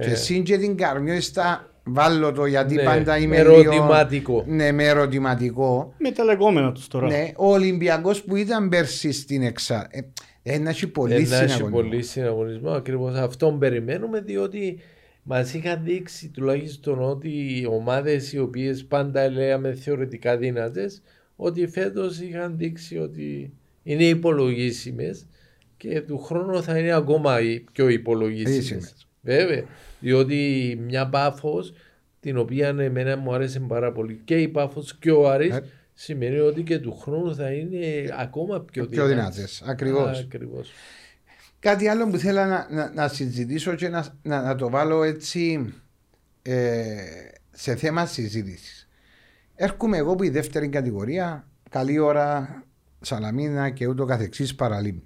[0.00, 4.44] και συν και την Καρμιώστα, βάλω το γιατί Ναι, πάντα είμαι ερωτηματικό.
[4.46, 4.56] λίγο.
[4.56, 5.94] Ναι, με ερωτηματικό.
[5.98, 7.06] Με τα λεγόμενα τους τώρα.
[7.06, 9.88] Ναι, ο Ολυμπιακός που ήταν πέρσι στην Εξά.
[9.90, 10.00] Ε,
[10.42, 11.70] ε, να έχει πολύ Ε, να έχει συναγωνισμό.
[11.70, 12.70] πολύ συναγωνισμό.
[12.70, 14.78] Ακριβώς αυτόν περιμένουμε, διότι
[15.22, 20.90] μας είχαν δείξει τουλάχιστον ότι οι ομάδες οι οποίες πάντα λέγαμε θεωρητικά δύνατε,
[21.36, 25.26] ότι φέτος είχαν δείξει ότι είναι υπολογίσιμες
[25.76, 28.94] και του χρόνου θα είναι ακόμα οι πιο υπολογίσιμες.
[29.22, 29.44] Επίσημες.
[29.46, 29.64] Βέβαια,
[30.00, 31.72] διότι μια πάφος
[32.20, 35.64] την οποία εμένα μου άρεσε πάρα πολύ και η πάφος και ο Άρης Ε.
[35.94, 37.78] σημαίνει ότι και του χρόνου θα είναι
[38.18, 39.62] ακόμα πιο, Πιο δυνατές.
[39.66, 40.20] Ακριβώς.
[40.20, 40.70] Ακριβώς.
[41.58, 45.72] Κάτι άλλο που θέλω να, να, να συζητήσω και να, να, να το βάλω έτσι
[46.42, 46.96] ε,
[47.50, 48.88] σε θέμα συζήτησης.
[49.54, 52.62] Έρχομαι εγώ που η δεύτερη κατηγορία, καλή ώρα,
[53.00, 55.02] Σαλαμίνα και ούτω καθεξής παραλίμνη.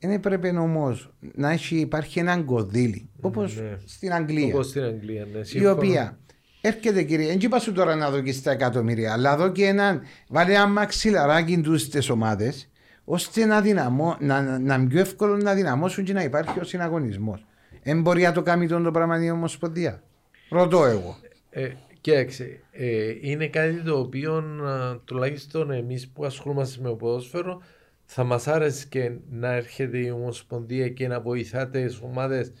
[0.00, 0.98] Δεν έπρεπε όμω
[1.34, 3.78] να έχει, υπάρχει έναν κονδύλι, όπως Ναι.
[3.84, 5.38] στην Αγγλία, Όπως στην Αγγλία, ναι.
[5.38, 5.72] η σύμφωνα.
[5.72, 6.18] οποία
[6.60, 10.02] έρχεται κύριε, δεν είπα σου τώρα να δω και στα εκατομμύρια, αλλά δω και έναν,
[10.28, 12.70] βάλε ένα μαξιλαράκι του στις ομάδες,
[13.04, 16.64] ώστε να, δυναμώ, να, να, να είναι πιο εύκολο να δυναμώσουν και να υπάρχει ο
[16.64, 17.46] συναγωνισμός.
[17.82, 20.02] Δεν μπορεί να το κάνει τον το πράγμα η Ομοσπονδία.
[20.50, 21.16] Ρωτώ εγώ.
[21.50, 21.68] Ε,
[22.00, 27.62] κοίταξε, ε, είναι κάτι το οποίο α, τουλάχιστον εμείς που ασχολούμαστε με το ποδόσφαιρο
[28.06, 32.52] θα μας άρεσε και να έρχεται η Ομοσπονδία και να βοηθάτε τις ομάδες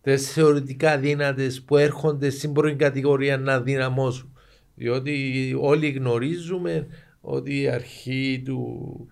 [0.00, 4.32] τις θεωρητικά δύνατες που έρχονται στην πρώτη κατηγορία να δυναμώσουν.
[4.74, 6.86] Διότι όλοι γνωρίζουμε
[7.20, 9.10] ότι η αρχή του,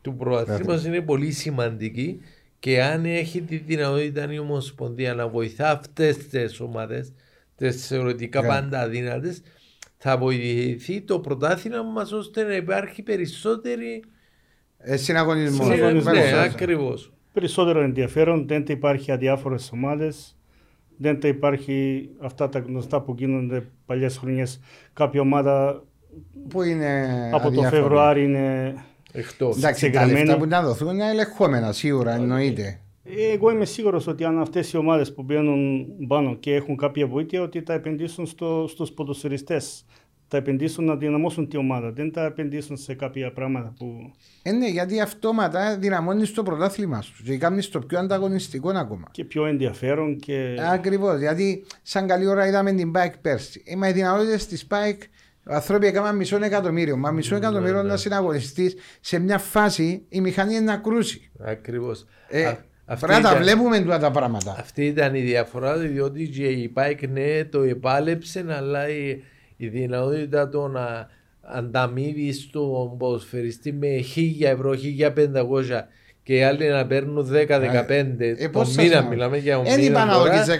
[0.00, 2.20] του προαθλήματος είναι πολύ σημαντική
[2.58, 7.12] και αν έχει τη δυνατότητα η Ομοσπονδία να βοηθά αυτές τις ομάδες
[7.56, 8.46] τις θεωρητικά Ναι.
[8.48, 9.42] πάντα αδύνατες
[9.96, 14.02] θα βοηθηθεί το πρωτάθλημα μας ώστε να υπάρχει περισσότερη
[14.86, 15.66] Ε, συναγωνισμός.
[15.66, 16.40] Συναγωνισμός, Ναι, σωστά.
[16.42, 17.12] ακριβώς.
[17.32, 20.36] Περισσότερο ενδιαφέρον, δεν τα υπάρχει αδιάφορες ομάδες.
[20.96, 24.60] Δεν τα υπάρχει αυτά τα γνωστά που γίνονται παλιές χρονιές.
[24.92, 25.84] Κάποια ομάδα
[26.48, 27.82] Που είναι από το αδιάφορη.
[27.82, 28.74] Φεβρουάριο είναι.
[29.12, 29.56] Εκτός.
[29.56, 30.26] Εντάξει, τα συγκεκριμένη.
[30.26, 32.78] λεφτά που να δοθούν είναι ελεγχόμενα σίγουρα, εννοείται.
[33.32, 37.42] Εγώ είμαι σίγουρος ότι αν αυτές οι ομάδες που μπαίνουν πάνω και έχουν κάποια βοήθεια,
[37.42, 39.84] ότι τα επενδύσουν στο, στους ποδοσφαιριστές.
[40.28, 41.90] Τα επενδύσουν να δυναμώσουν τη ομάδα.
[41.92, 44.12] Δεν τα επενδύσουν σε κάποια πράγματα που.
[44.42, 49.04] Ε, ναι, γιατί αυτόματα δυναμώνεις το πρωτάθλημα σου και κάνεις το πιο ανταγωνιστικό ακόμα.
[49.10, 50.54] και πιο ενδιαφέρον και.
[50.72, 51.18] Ακριβώς.
[51.18, 53.62] Γιατί, σαν καλή ώρα είδαμε την Bike πέρσι.
[53.66, 56.96] Ε, μα οι δυνατότητες της Bike, οι άνθρωποι έκαναν μισό εκατομμύριο.
[56.96, 61.30] Μα μισό εκατομμύριο να συναγωνιστείς σε μια φάση η μηχανή είναι να κρούσει.
[61.40, 62.04] Ακριβώς.
[62.28, 64.56] Ε, Α- αυτή Πρέπει να τα ήταν- βλέπουμε τούτα τα πράγματα.
[64.58, 69.22] Αυτή ήταν η διαφορά διότι και η ΠΑΕΚ ναι το επάλεψε αλλά η,
[69.56, 71.08] η δυνατότητα το να
[71.40, 75.82] ανταμείβεις στον ποδοσφαιριστή με 1000 ευρώ, 1500
[76.24, 77.34] και οι άλλοι να παίρνουν 10-15
[78.18, 80.44] Ε, το πώς σας μήνα να- μιλάμε για τον Δεν είπα μήνα να τώρα.
[80.44, 80.58] δω και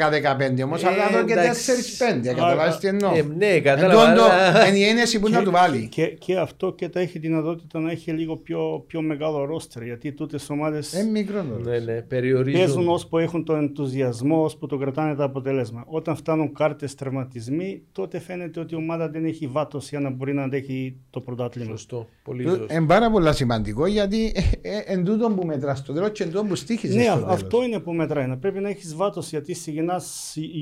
[0.59, 1.73] 10-15 όμως, Ε, αλλά δω και εντάξει.
[1.73, 2.35] 4-5.
[2.35, 3.15] Καταλάβεις τι εννοώ.
[3.17, 4.13] Ε, ναι, Εν κατάλαβα.
[4.13, 5.89] τούτο, αλλά- Είναι η ένεση που να του βάλει.
[5.89, 9.83] Και, και αυτό και τα έχει δυνατότητα να έχει λίγο πιο, πιο μεγάλο ρόστερ.
[9.83, 11.71] Γιατί τούτες ομάδες Είναι μικρός το.
[11.71, 12.89] Ναι, ναι, παίζουν περιορίζουν.
[12.89, 15.85] ώσπου έχουν τον ενθουσιασμό, ώσπου το κρατάνε τα αποτέλεσμα.
[15.87, 20.35] Όταν φτάνουν κάρτες τραυματισμοί, τότε φαίνεται ότι η ομάδα δεν έχει βάθος για να μπορεί
[20.35, 21.71] να αντέχει το πρωτάθλημα.
[21.71, 22.67] Σωστό, πολύ σωστό.
[22.75, 26.31] Είναι πάρα πολύ σημαντικό γιατί ε, ε, εν τούτο που μετράς στο τέλος και εν
[26.31, 26.95] τούτο που στήχησε.
[26.97, 27.33] Ναι, στο α- τέλος.
[27.33, 28.27] αυτό είναι που μετράει.
[28.27, 30.01] Να πρέπει να έχεις βάθος γιατί ξεκινά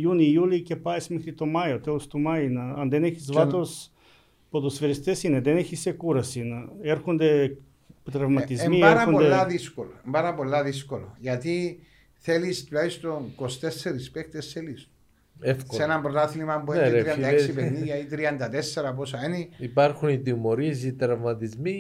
[0.02, 2.48] Ιούνιο-Ιούλιο και πάεις μέχρι το Μάιο, τέλος του Μάη.
[2.48, 3.90] Να, αν δεν έχεις βάθος,
[4.50, 6.40] ποδοσφαιριστές είναι, δεν έχεις σε κούραση.
[6.42, 7.56] Να, έρχονται
[8.12, 8.76] τραυματισμοί.
[8.76, 9.16] Είναι πάρα έρχονται...
[9.24, 9.90] πολλά δύσκολο.
[10.04, 11.16] Είναι πάρα πολλά δύσκολο.
[11.18, 11.78] Γιατί
[12.14, 13.48] θέλεις τουλάχιστον 24
[14.12, 14.90] παίκτες σε λίστο.
[15.44, 15.82] Σε Εύκολο.
[15.82, 17.52] ένα πρωτάθλημα που Ναι, έχει ρε, 36 φίλε.
[17.52, 18.06] παιχνίδια ή
[18.90, 19.48] 34 πόσα είναι.
[19.58, 21.74] Υπάρχουν οι τιμωρίες, οι τραυματισμοί,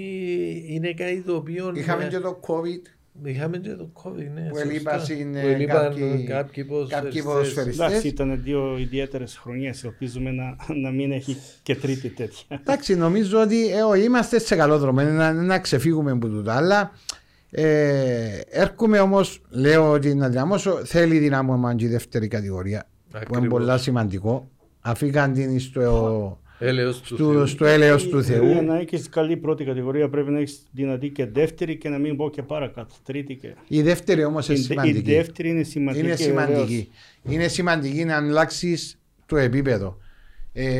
[0.66, 1.72] είναι κάτι το οποίο...
[1.74, 2.82] Είχαμε ε, και το COVID
[3.24, 4.48] Είχαμε και το COVID, ναι.
[4.48, 4.68] που σωστά.
[4.68, 5.00] ελείπαν
[5.40, 7.22] Που ελείπαν κάποιοι, κάποιοι κάποιοι ποδοσφαιριστές.
[7.22, 7.86] ποδοσφαιριστές.
[7.86, 9.84] Εντάξει, ήταν δύο ιδιαίτερες χρονιές.
[9.84, 12.44] Ελπίζουμε να, να μην έχει και τρίτη τέτοια.
[12.48, 16.50] Εντάξει, νομίζω ότι ε, όχι, είμαστε σε καλό δρόμο είναι να, να ξεφύγουμε από τούτο.
[16.50, 16.92] Αλλά
[17.50, 22.86] ε, έρχομαι όμως, λέω ότι να δυναμώσω, θέλει δυνάμωμα και η δεύτερη κατηγορία.
[23.10, 23.64] Που είναι Ακριβώς.
[23.64, 24.48] πολύ σημαντικό.
[24.80, 27.46] Αφήκαν την στο, Έλεος του στο, Θεού.
[27.46, 28.62] στο έλεος του Για Θεού.
[28.64, 32.30] να έχεις καλή πρώτη κατηγορία πρέπει να έχεις δυνατή και δεύτερη και να μην πω
[32.30, 32.94] και παρακάτω.
[33.04, 33.54] Τρίτη και.
[33.68, 35.14] Η δεύτερη όμως είναι Η, η σημαντική.
[35.14, 36.04] δεύτερη είναι σημαντική.
[36.04, 36.28] Είναι βεβαίως.
[36.48, 36.90] σημαντική.
[37.22, 39.98] Είναι σημαντική να αλλάξεις το επίπεδο.
[40.52, 40.72] Ε,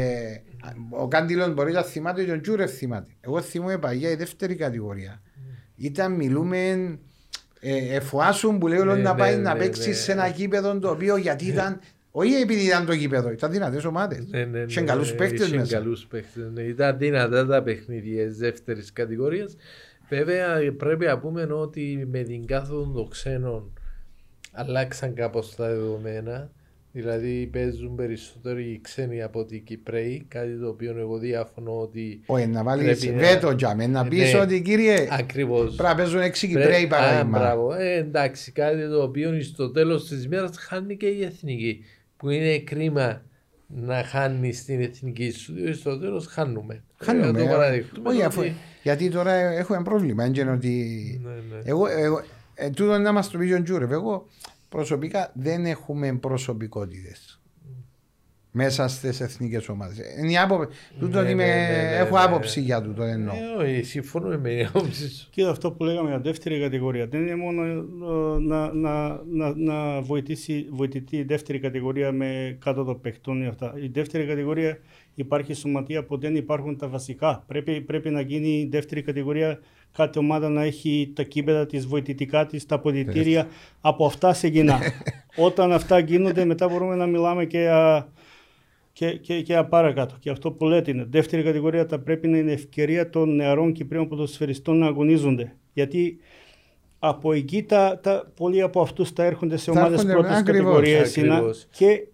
[0.91, 3.11] ο Κάντιλον μπορεί να θυμάται και ο Τζούρεφ θυμάται.
[3.20, 5.22] Εγώ θυμούμαι παγιά η δεύτερη κατηγορία.
[5.76, 6.59] Ήταν μιλούμε
[7.61, 9.59] ε, εφοάσουν που λέει όλο Ναι, να ναι, πάει ναι, να ναι.
[9.59, 11.80] παίξει σε ένα γήπεδο το οποίο γιατί ήταν.
[12.15, 14.27] Όχι επειδή ήταν το γήπεδο, ήταν δυνατές ομάδες.
[14.31, 15.77] Ναι, ναι, ναι, Είχε καλού ναι, παίκτε είχε μέσα.
[15.77, 16.63] καλούς παίκτες, ναι.
[16.63, 19.57] Ήταν δυνατά τα παιχνίδια της δεύτερης κατηγορίας.
[20.09, 23.73] Βέβαια πρέπει να πούμε ότι με την κάθοδο των ξένων
[24.53, 26.51] αλλάξαν κάπως τα δεδομένα.
[26.95, 32.21] Δηλαδή παίζουν περισσότερο οι ξένοι από ότι οι Κυπρέοι, κάτι το οποίο εγώ διαφωνώ ότι
[32.27, 34.41] Όχι, να βάλεις Πρέπει να- βέτο τζάμε, να πεις Ναι.
[34.41, 37.39] ότι κύριε ακριβώς πρέπει να παίζουν έξι Πρέ- Κυπρέοι Α, παράδειγμα.
[37.39, 37.75] μπράβο.
[37.75, 41.85] Ε, εντάξει, κάτι το οποίο στο τέλος της μέρας χάνει και η εθνική.
[42.23, 43.23] Που είναι κρίμα
[43.66, 46.83] να χάνει την εθνική σου, διότι στο τέλος χάνουμε.
[46.97, 47.29] Χάνουμε.
[47.29, 47.47] Ε, το ε.
[47.53, 48.45] παραδεχτούμε Όχι, ότι- αφού-
[48.83, 50.25] γιατί τώρα έχουμε πρόβλημα.
[50.25, 51.61] Είναι ότι Ναι, ναι.
[51.64, 52.23] Εγώ, εγώ
[52.55, 53.91] ε, τούτο να μας το πει ο Τζούρεφ.
[53.91, 54.27] Εγώ
[54.68, 57.41] προσωπικά δεν έχουμε προσωπικότητες
[58.53, 59.96] μέσα στις εθνικές ομάδες.
[59.96, 62.22] Ναι, ναι, ναι, ναι, έχω ναι.
[62.22, 63.34] άποψη για τούτο εννοώ.
[63.34, 65.28] Ε, όχι, συμφωνούμε με την άποψη σου.
[65.30, 67.82] Και αυτό που λέγαμε για δεύτερη κατηγορία δεν είναι μόνο ε,
[68.38, 73.74] να, να, να, να βοηθήσει, βοηθηθεί η δεύτερη κατηγορία με κάτω των παιχτών ή αυτά.
[73.76, 74.78] Η δεύτερη κατηγορία
[75.14, 77.44] υπάρχει σωματεία που δεν υπάρχουν τα βασικά.
[77.46, 79.59] Πρέπει, πρέπει να γίνει η δεύτερη κατηγορία
[79.92, 83.46] κάθε ομάδα να έχει τα κήπεδα της, βοηθητικά της, τα ποδητήρια.
[83.80, 84.78] Από αυτά ξεκινά.
[85.46, 88.09] Όταν αυτά γίνονται μετά μπορούμε να μιλάμε και για
[88.93, 90.14] και, και, και απάρακατο.
[90.18, 94.09] Και αυτό που λέτε είναι, δεύτερη κατηγορία θα πρέπει να είναι ευκαιρία των νεαρών Κυπρίων
[94.09, 95.57] ποδοσφαιριστών να αγωνίζονται.
[95.72, 96.18] Γιατί
[96.99, 100.62] από εκεί τα, τα, πολλοί από αυτούς θα έρχονται σε Θα ομάδες έρχονται, πρώτης ακριβώς,
[100.74, 101.66] κατηγορίας είναι ακριβώς.
[101.70, 102.07] και,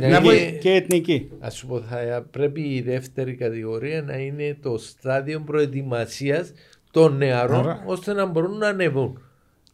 [0.00, 1.30] Να εθνική, είναι- και εθνική.
[1.40, 6.52] Α σου πω, θα πρέπει η δεύτερη κατηγορία να είναι το στάδιο προετοιμασίας
[6.90, 9.22] των νεαρών Άρα- ώστε να μπορούν να ανεβούν.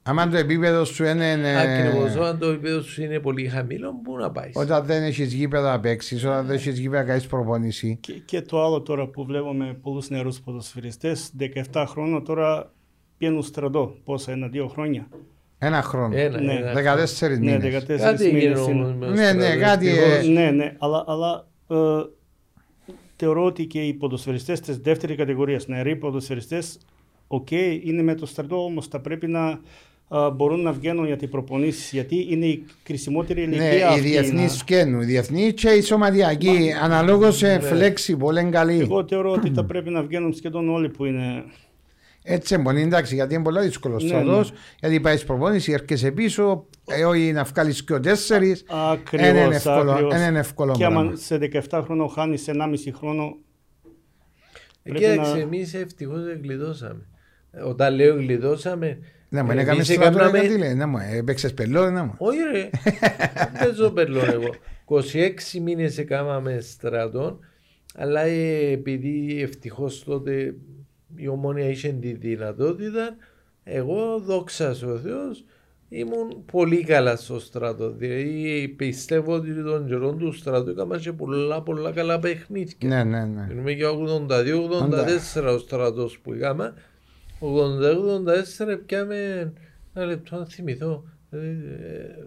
[0.09, 1.31] Άμα το επίπεδο σου είναι.
[1.31, 5.33] ε, Ακριβώς, αν το επίπεδο σου είναι πολύ χαμηλό, πού να πάεις; Όταν δεν έχεις
[5.33, 7.97] γήπεδα να παίξει, όταν δεν έχεις γήπεδα να κάνεις προπονήσει.
[8.01, 11.33] Και, και το άλλο τώρα που βλέπουμε πολλούς νεαρούς ποδοσφαιριστές,
[11.73, 12.73] 17 χρόνια τώρα
[13.19, 13.97] πηαίνουν στρατό.
[14.05, 15.09] Πόσα, ένα-δύο χρόνια.
[15.59, 16.17] Ένα χρόνο.
[16.17, 16.53] Ένα, Ναι.
[16.53, 16.73] ένα.
[16.73, 17.85] 14 Ναι, μήνες.
[17.85, 18.81] 14 Κάτι έγινε μήνες είναι.
[18.85, 20.27] όμως με το Ναι, ναι, στρατό, κάτι, ευτυχώς.
[20.27, 21.77] ε, Ναι, ναι, αλλά, αλλά ε,
[23.17, 26.79] θεωρώ ότι και οι ποδοσφαιριστές της δεύτερης κατηγορίας, νεαροί ποδοσφαιριστές,
[27.27, 27.51] οκ,
[27.83, 29.59] είναι με το στρατό, όμως θα πρέπει να α,
[30.35, 34.01] μπορούν να βγαίνουν για τις προπονήσεις, γιατί είναι η κρισιμότερη ηλικία Ναι, οι αυτή.
[34.01, 35.01] διεθνείς να- φκαίνουν.
[35.01, 36.73] Οι διεθνείς και οι σωματειακοί.
[36.83, 38.81] Αναλόγως flexible, είναι καλή.
[38.81, 41.45] Εγώ θεωρώ ότι θα πρέπει να βγαίνουν σχεδόν όλοι που είναι...
[42.29, 44.39] Έτσι είναι εντάξει, γιατί είναι πολύ δύσκολος Ναι, στρατό.
[44.41, 44.47] ναι.
[44.81, 48.65] Γιατί πάει προπόνηση, έρχεσαι πίσω, ε, όχι να βγάλεις και ο τέσσερις.
[48.93, 50.15] Ακριβώς, Είναι εύκολο, ακριβώς.
[50.27, 51.17] είναι εύκολο Και άμα πράγμα.
[51.17, 51.37] σε
[51.71, 53.37] 17 χρόνο χάνεις 1,5 χρόνο,
[54.83, 57.07] Ε, πρέπει Κοίταξε, να- εμείς ευτυχώς γλιτώσαμε.
[57.51, 58.99] Ε, Όταν λέω γλιτώσαμε.
[59.29, 62.15] Ναι, μου εμείς έκαμε στρατό, έκαναμε- γιατί λέει, ναι, μου έπαιξες πελό, ναι, μου.
[62.19, 62.71] Όχι ρε,
[63.39, 64.55] δεν παίζω πελών εγώ.
[65.55, 67.39] 26 μήνες έκαναμε στρατών,
[67.95, 70.55] αλλά ε, επειδή ευτυχώς τότε
[71.17, 73.17] η ομόνια είχε τη δυνατότητα,
[73.65, 75.45] εγώ δόξα ο Θεός
[75.89, 77.91] ήμουν πολύ καλά στο στρατό.
[77.91, 82.77] Δηλαδή πιστεύω ότι τον καιρό του στρατού έκανα και πολλά πολλά καλά παιχνίδια.
[82.85, 83.47] Ναι, ναι, ναι.
[83.53, 86.75] Είμαι και 82-84 ο στρατός που είχαμε.
[87.41, 87.47] 80-84
[88.87, 89.53] πιάμε
[89.95, 91.05] ένα λεπτό να θυμηθώ.
[91.31, 91.39] Ε,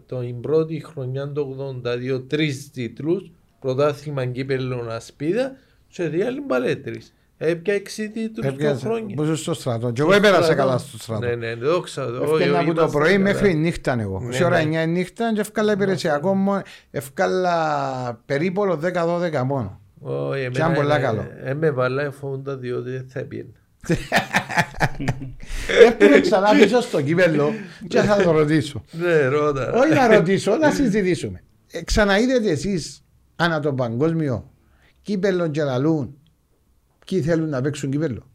[0.06, 1.56] το πρώτη χρονιά το
[2.18, 5.52] 82 τρεις τίτλους, πρωτάθλημα κύπελλον ασπίδα
[5.88, 7.14] και διάλειμμα μπαλέτρις.
[7.38, 9.16] Έπια έξι τίτλους το Έπιασε, χρόνια.
[9.16, 9.92] που είσαι στο στρατό.
[9.92, 11.26] Και εγώ έπερασα καλά στο στρατό.
[11.26, 12.06] Ναι, ναι, δόξα.
[12.06, 13.24] τω, όχι, Έφτιανα όχι, από το είμαστε πρωί καλά.
[13.24, 14.20] μέχρι νύχτα εγώ.
[14.20, 14.84] Ναι, Σε ώρα ναι.
[14.84, 16.62] 9 νύχτα και έφκαλα υπηρεσιακό μόνο.
[16.92, 19.82] Έφκαλα περίπολο 10-12 μόνο.
[20.00, 21.26] Όχι, Και αν εμένα, πολλά ε, καλό.
[21.44, 23.50] ε, με βάλα φόντα διότι δεν θα πιένω.
[25.68, 27.54] Έρχομαι ξανά πίσω στο κύπελο
[27.88, 28.84] και θα το ρωτήσω.
[28.92, 29.72] Ναι, ρώτα.
[29.74, 31.44] Όχι να ρωτήσω, να συζητήσουμε.
[31.72, 33.04] Ε, ξαναείδετε εσείς
[33.36, 34.52] ανά το παγκόσμιο
[35.02, 36.18] κύπελο και λαλούν
[37.06, 38.30] ποιοι θέλουν να παίξουν κύπελο.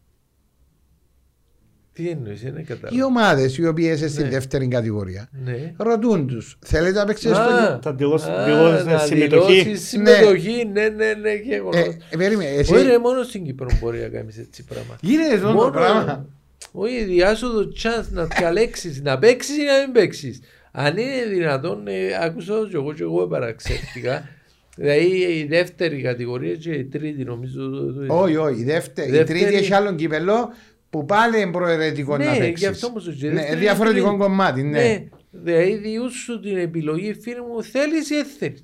[1.95, 3.05] Τι εννοείς, δεν Οι κατάλαβα.
[3.05, 4.31] ομάδες οι οποίες είναι στην Ναι.
[4.31, 5.73] δεύτερη κατηγορία Ναι.
[5.77, 7.79] ρωτούν τους, θέλετε να παίξετε στο Α, κύπελο.
[7.83, 9.53] Θα δηλώσει- α, δηλώσεις να συμμετοχή.
[9.63, 11.81] δηλώσεις συμμετοχή, ναι, ναι, ναι, γεγονός.
[11.81, 12.75] Ε, ε, περίμενε, εσύ.
[12.75, 14.97] Όχι ρε, μόνο στην Κύπρο μπορεί να κάνεις έτσι πράγμα.
[15.01, 16.27] Γίνεται αυτό το πράγμα.
[16.73, 20.41] Όχι, διάσω το chance να διαλέξεις, να παίξεις ή να μην παίξεις.
[20.73, 21.93] Αν είναι δυνατόν, ε,
[22.25, 24.29] άκουσα το και εγώ και εγώ παραξέφτηκα.
[24.77, 25.05] Δηλαδή
[25.41, 27.71] η δεύτερη κατηγορία και η τρίτη νομίζω.
[27.71, 28.61] το- το- Όχι, όχι.
[28.61, 30.53] Η, δεύτερη, η Δεύτερη- τρίτη έχει άλλον κύπελο
[30.95, 32.59] που πάλι είναι προαιρετικό να Ναι, παίξεις.
[32.61, 34.29] γι' αυτό όμως το και η Ναι, δεύτερη διαφορετικό είναι τρίτη.
[34.31, 34.79] κομμάτι, ναι.
[34.83, 38.63] Ναι, δηλαδή διούσου την επιλογή φίλε μου θέλεις ή δεν θέλεις.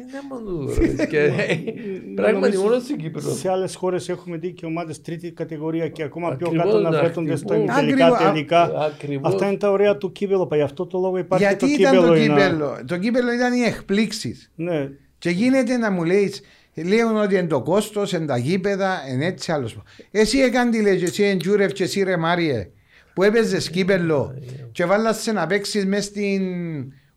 [0.00, 1.06] Είναι μόνο το ρε.
[1.06, 1.18] Και,
[2.14, 3.20] Πράγματι Νομίζω μόνο στην Κύπρο.
[3.20, 6.90] Σε άλλες χώρες έχουμε δει και ομάδε τρίτη κατηγορία και ακόμα πιο Ακριβώς, κάτω να
[6.90, 7.38] βρέθονται ακριβώς.
[7.38, 8.18] στα τελικά Ακριβώς.
[8.32, 8.62] τελικά.
[8.84, 9.32] Ακριβώς.
[9.32, 10.48] Αυτά είναι τα ωραία του κύπελο.
[10.52, 12.06] Γι' αυτό το λόγο υπάρχει Γιατί το ήταν κύπελο.
[12.08, 14.50] το είναι- κύπελο; Το κύπελο ήταν οι εκπλήξεις.
[14.54, 14.88] Ναι,
[15.18, 16.32] Και γίνεται να μου λέει,
[16.74, 19.82] λέγουν ότι είναι το κόστος, είναι τα γήπεδα, είναι έτσι άλλος.
[20.10, 22.68] Εσύ έκανε τι λέει, εσύ εντζούρευ και εσύ ρε Μάριε,
[23.14, 24.34] που έπαιζες κύπελο
[24.72, 26.42] και βάλασε να παίξεις μες στην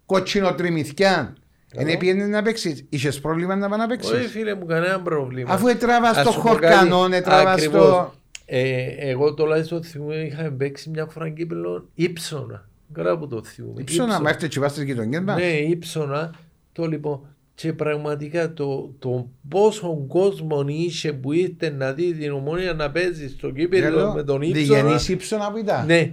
[0.05, 1.35] κοτσινοτριμηθιά.
[1.77, 2.85] Εν πήγαινε να παίξεις.
[2.89, 5.53] Είχες πρόβλημα να πάει να παίξεις; Όχι φίλε μου κανένα πρόβλημα.
[5.53, 7.15] Αφού έτραβα Ας στο σου πω χορκανό, κάτι.
[7.15, 7.85] έτραβα Ακριβώς.
[7.85, 8.13] στο.
[8.45, 12.67] Ε, εγώ τουλάχιστον θυμούμαι είχαμε παίξει μια φορά κύπελο ύψονα.
[12.93, 13.83] Καλά που το θυμούμαι.
[13.83, 15.37] Ψώνα, μα έρθει και βάστε στις γειτονιές μας.
[15.37, 16.33] Ναι, ύψονα.
[16.71, 17.34] Το λοιπόν.
[17.55, 23.29] Και πραγματικά το, το πόσο κόσμο είχε που ήρθε να δει την ομόνια να παίζει
[23.29, 24.81] στο κύπελο με τον ύψονα.
[24.81, 25.85] Διγενής ύψονα που ήταν.
[25.85, 26.11] Ναι,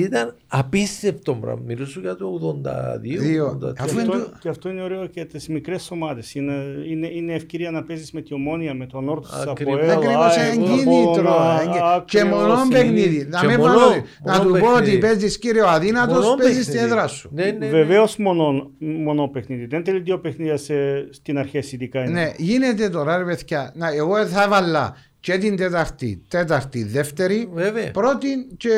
[0.00, 1.62] ήταν απίστευτο πράγμα.
[1.66, 3.18] Μιλούσα για το 82.
[3.18, 3.58] Δύο.
[3.62, 3.72] 83.
[3.78, 6.34] Αφού και, είναι αυτό, το- και αυτό είναι ωραίο και τις μικρές ομάδες.
[6.34, 6.52] Είναι,
[6.90, 9.80] είναι, είναι ευκαιρία να παίζεις με τη ομόνια, με τον Όρτος Ακριβώς.
[9.82, 11.34] από Ακριβώς εγκίνητρο.
[11.62, 13.26] εγκ- Και μονό παιχνίδι.
[13.30, 14.98] Να Και μην μονό- φάνω ότι- Να μονό του πω ότι παιχνίδι.
[14.98, 16.92] παίζεις κύριο αδύνατος, Μονό παίζεις στην παιχνίδι.
[16.94, 17.30] έδρα σου.
[17.32, 17.66] Ναι, ναι, ναι.
[17.68, 19.66] Βεβαίω μονό, μονό παιχνίδι.
[19.66, 20.74] Δεν θέλει δύο παιχνίδια σε,
[21.12, 22.00] στην αρχή ειδικά.
[22.04, 22.10] είναι.
[22.20, 23.72] Ναι, γίνεται τώρα ρε παιδιά.
[23.74, 27.90] Να, εγώ θα έβαλα και την τέταρτη, τέταρτη, δεύτερη, Βέβαια.
[27.90, 28.70] πρώτη και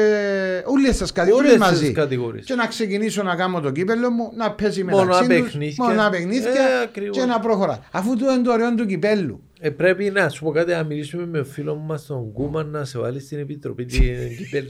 [0.64, 1.92] όλες τις κατηγορίες Όλες τις μαζί.
[1.92, 2.44] κατηγορίες.
[2.44, 5.84] Και να ξεκινήσω να κάνω το κύπελο μου, να παίζει Μονά μεταξύ τους, παιχνίδια.
[5.84, 7.16] μονά παιχνίδια Ε, ακριβώς.
[7.18, 7.78] και να προχωρά.
[7.92, 9.42] Αφού το είναι το ωραίο του κυπέλου.
[9.60, 12.98] Ε, πρέπει να σου πω κάτι, να μιλήσουμε με φίλο μας τον Κούμαν να σε
[12.98, 14.00] βάλει στην επιτροπή την
[14.38, 14.64] κυπέλ.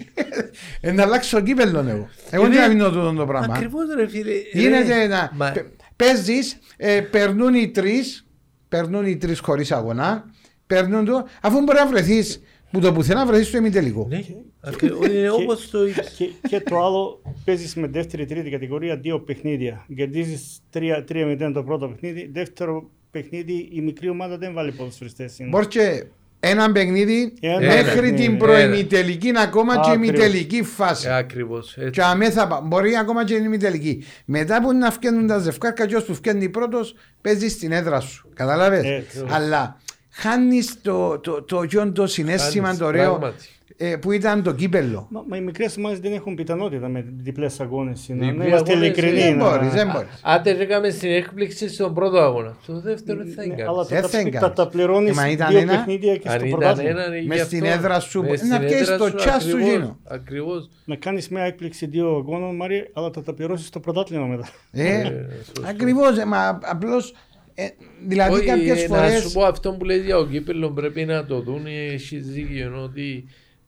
[0.80, 2.08] Ε, να αλλάξω το κύπελο εγώ.
[2.30, 3.54] Εγώ Είναι- δεν αφήνω τούτο το πράγμα.
[3.54, 4.32] Ακριβώς ρε φίλε.
[4.52, 5.30] Γίνεται Ρε, να.
[5.34, 5.52] μα-
[5.96, 8.26] Παίζεις, ε, περνούν οι τρεις,
[8.68, 10.24] περνούν οι τρεις χωρίς αγωνά,
[10.66, 12.40] περνούν το, αφού μπορεί να βρεθείς
[12.70, 14.06] που το πουθενά βρεθείς στο ημιτελικό.
[14.10, 14.20] Ναι,
[14.60, 16.08] ακριβώς, είναι όπως το είπες.
[16.18, 19.86] Και, και το άλλο, παίζεις με δεύτερη τρίτη κατηγορία δύο παιχνίδια.
[19.96, 22.30] Κερδίζεις 3-0 το πρώτο παιχνίδι.
[22.32, 25.36] Δεύτερο παιχνίδι η μικρή ομάδα δεν βάλει ποδοσφαιριστές.
[25.48, 26.04] Μπορείς και
[26.40, 28.36] ένα παιχνίδι Ένα μέχρι παιχνίδι, την ένα.
[28.36, 30.08] προημιτελική ακόμα και η Ακριβώς.
[30.08, 31.06] ημιτελική φάση.
[31.08, 31.76] Ε, Ακριβώς.
[31.76, 31.90] έτσι.
[31.90, 34.04] Και αμέ θα πά- μπορεί ακόμα και η ημιτελική.
[34.24, 38.28] Μετά που να φτιάχνουν τα ζευκάρκα, και που φτιάχνει πρώτος, παίζει στην έδρα σου.
[38.34, 39.24] Καταλάβες; Έτσι.
[39.28, 39.80] Αλλά
[40.14, 43.44] χάνεις το, το, το, το, το συνέστημα Χάνεις, το ωραίο πράγματι.
[43.76, 45.06] ε, που ήταν το κύπελο.
[45.10, 48.04] Μα, μα οι μικρές ομάδες δεν έχουν πιθανότητα με διπλές αγώνες.
[48.08, 49.20] Να Διπλή είμαστε αγώνες, ειλικρινοί.
[49.20, 50.08] Δεν να- μπορείς, δεν μπορείς.
[50.22, 52.56] Άντε έκαμε στην έκπληξη στον πρώτο αγώνα.
[52.62, 53.68] Στο δεύτερο δεν θα Ναι, έκαμε.
[53.68, 54.54] αλλά Δεν τα, θα τα, έκανες.
[54.56, 55.72] τα πληρώνεις Ε, μα ήταν δύο ένα.
[55.76, 56.90] παιχνίδια και Αν στο ήταν πρωτάθλημα.
[56.90, 57.74] έναν ή Μες γι' στην αυτό.
[57.78, 59.98] έδρα σου, Μες να στην πιέσεις έδρα το τσάς σου ακριβώς, γίνω.
[60.04, 60.68] Ακριβώς.
[60.84, 64.48] Να κάνεις μια έκπληξη δύο αγώνων, Μάρια, αλλά θα τα πληρώσεις στο πρωτάθλημα μετά.
[64.72, 65.62] Ε, Ε, σωστό.
[65.68, 66.24] Ακριβώς.
[66.26, 67.14] Μα απλώς.
[67.54, 67.68] Ε,
[68.06, 69.00] δηλαδή Όχι, κάποιες ε, φορέ.
[69.00, 71.66] Να σου πω αυτό που λέει για ο κύπελο πρέπει να το δουν.
[71.66, 73.24] Έχει δίκιο ότι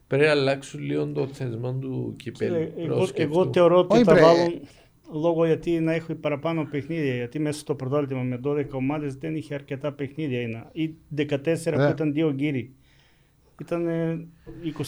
[0.06, 2.54] πρέπει να αλλάξουν λίγο το θεσμό του κυπέλου.
[2.54, 3.32] Ε, Πρέπει να εγώ, σκεφτούν.
[3.42, 4.60] εγώ θεωρώ ότι Όχι, θα πρέ- βάλουν
[5.12, 7.14] λόγω γιατί να έχει παραπάνω παιχνίδια.
[7.14, 10.40] Γιατί μέσα στο πρωτάθλημα με 12 ομάδε δεν είχε αρκετά παιχνίδια.
[10.40, 10.64] Είναι.
[10.72, 11.84] Ή 14 Ναι.
[11.86, 12.72] που ήταν δύο γύρι.
[13.60, 14.26] Ήταν ε,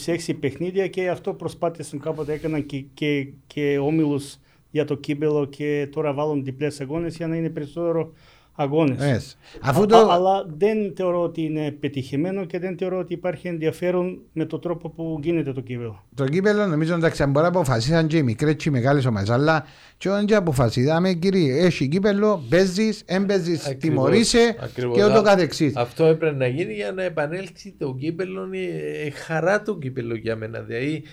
[0.05, 4.37] 26 παιχνίδια και αυτό προσπάθησαν κάποτε έκαναν και, και, και όμιλους
[4.71, 8.13] για το κύπελο και τώρα βάλουν διπλές αγώνες για να είναι περισσότερο
[8.55, 8.97] αγώνες.
[8.99, 9.37] Yes.
[9.61, 9.97] Αφού Α- το.
[10.11, 14.89] αλλά δεν θεωρώ ότι είναι πετυχημένο και δεν θεωρώ ότι υπάρχει ενδιαφέρον με τον τρόπο
[14.89, 16.03] που γίνεται το κύπελο.
[16.15, 19.65] Το κύπελο νομίζω εντάξει μπορεί να αποφασίσαν και οι μικρές και οι μεγάλες ομάδες αλλά
[19.97, 24.95] και όταν και αποφασίσαμε κύριε έχει κύπελο, παίζεις, έμπαιζεις, Ακριβώς, τιμωρείσαι ακριβώς.
[24.97, 25.75] και ούτω Α- καθεξής.
[25.75, 28.57] Αυτό έπρεπε να γίνει για να επανέλθει το κύπελο, είναι
[29.05, 30.59] ε, χαρά το κύπελο για μένα.
[30.59, 31.03] Δηλαδή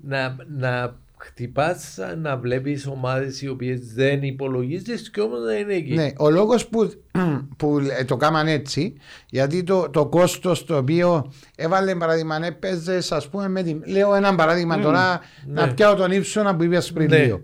[0.00, 5.94] να, να χτυπάς, να βλέπεις ομάδες οι οποίες δεν υπολογίζεις και όμως να είναι εκεί.
[5.94, 6.92] Ναι, ο λόγος που,
[7.58, 8.94] που ε, το κάμαν έτσι,
[9.28, 14.14] γιατί το, το κόστος το οποίο έβαλε παράδειγμα, αν έπαιζες ας πούμε με την, λέω
[14.14, 15.72] ένα παράδειγμα τώρα να ναι.
[15.72, 17.18] πιάω τον ύψονα που είπες πριν Ναι.
[17.18, 17.40] λίγο.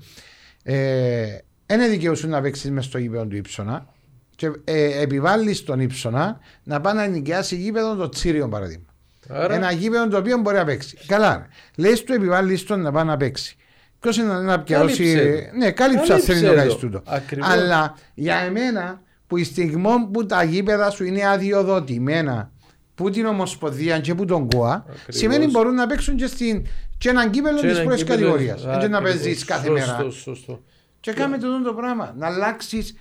[0.62, 1.38] Ε,
[1.72, 3.86] είναι δικαιούσου να παίξεις μες στο γήπεδο του ύψονα
[4.36, 8.84] και ε, επιβάλλεις τον ύψονα να πάει να νοικιάσει γήπεδο το τσίριο παράδειγμα.
[9.28, 10.98] Άρα, Ένα γήπεδο το οποίο μπορεί να παίξει.
[11.06, 11.46] Καλά.
[11.76, 13.56] Λες του επιβάλλεις τον να πάει να παίξει.
[14.00, 14.82] Ποιος είναι να πιάσει.
[15.02, 15.56] Κάλυψε το.
[15.56, 16.86] Ναι, κάλυψε αν θέλει να Κάλυψε κάνει το.
[16.98, 17.02] τούτο.
[17.06, 17.48] Ακριβώς.
[17.50, 22.50] Αλλά για εμένα που η στιγμή που τα γήπεδα σου είναι αδειοδοτημένα
[22.94, 25.04] που την Ομοσπονδία και που τον ΚΟΑ, Ακριβώς.
[25.08, 26.66] σημαίνει μπορούν να παίξουν και, στην,
[26.98, 28.64] και έναν κύπελο και της ένα πρώτης κύπελλο- κατηγορίας.
[28.76, 29.22] Α, Δεν να ακριβώς.
[29.22, 30.10] παίζεις κάθε Σωστό, μέρα.
[30.10, 30.62] Σωστό.
[31.00, 32.14] Και κάμε το το πράγμα.
[32.18, 32.94] Να αλλάξεις.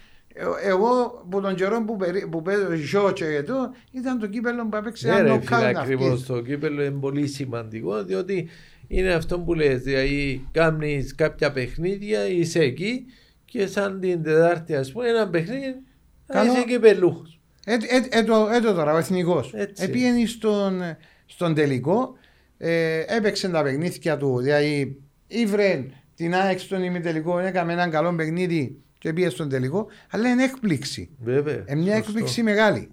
[0.64, 4.78] Εγώ που τον καιρό που, περί- που παίζω ζω και εδώ ήταν το κύπελο που
[4.78, 6.26] έπαιξε Ναι, ένα ρε, νοκάουτ φίλε, να ακριβώς βγεις.
[6.26, 8.50] το κύπελο είναι πολύ σημαντικό διότι
[8.92, 13.06] είναι αυτό που λες, δηλαδή κάνεις κάποια παιχνίδια, είσαι εκεί
[13.46, 15.76] και σαν την Τετάρτη ας πούμε ένα παιχνίδι
[16.28, 16.52] Καλό.
[16.52, 17.40] είσαι κυπελούχος.
[17.66, 19.54] Ε, ε, ε, το, ε, το τώρα, ο εθνικός.
[19.54, 19.84] Έτσι.
[19.84, 20.82] Επήγαινε στον,
[21.26, 22.18] στον τελικό,
[22.58, 24.40] ε, έπαιξε τα παιχνίδια του.
[24.42, 25.86] Δηλαδή, ήβρε
[26.16, 31.10] την ΑΕΚ στον ημιτελικό, έκαμε έναν καλό παιχνίδι και πήγε στον τελικό, αλλά είναι έκπληξη.
[31.20, 31.54] Βέβαια.
[31.68, 32.10] Είναι μια σωστό.
[32.10, 32.90] έκπληξη μεγάλη.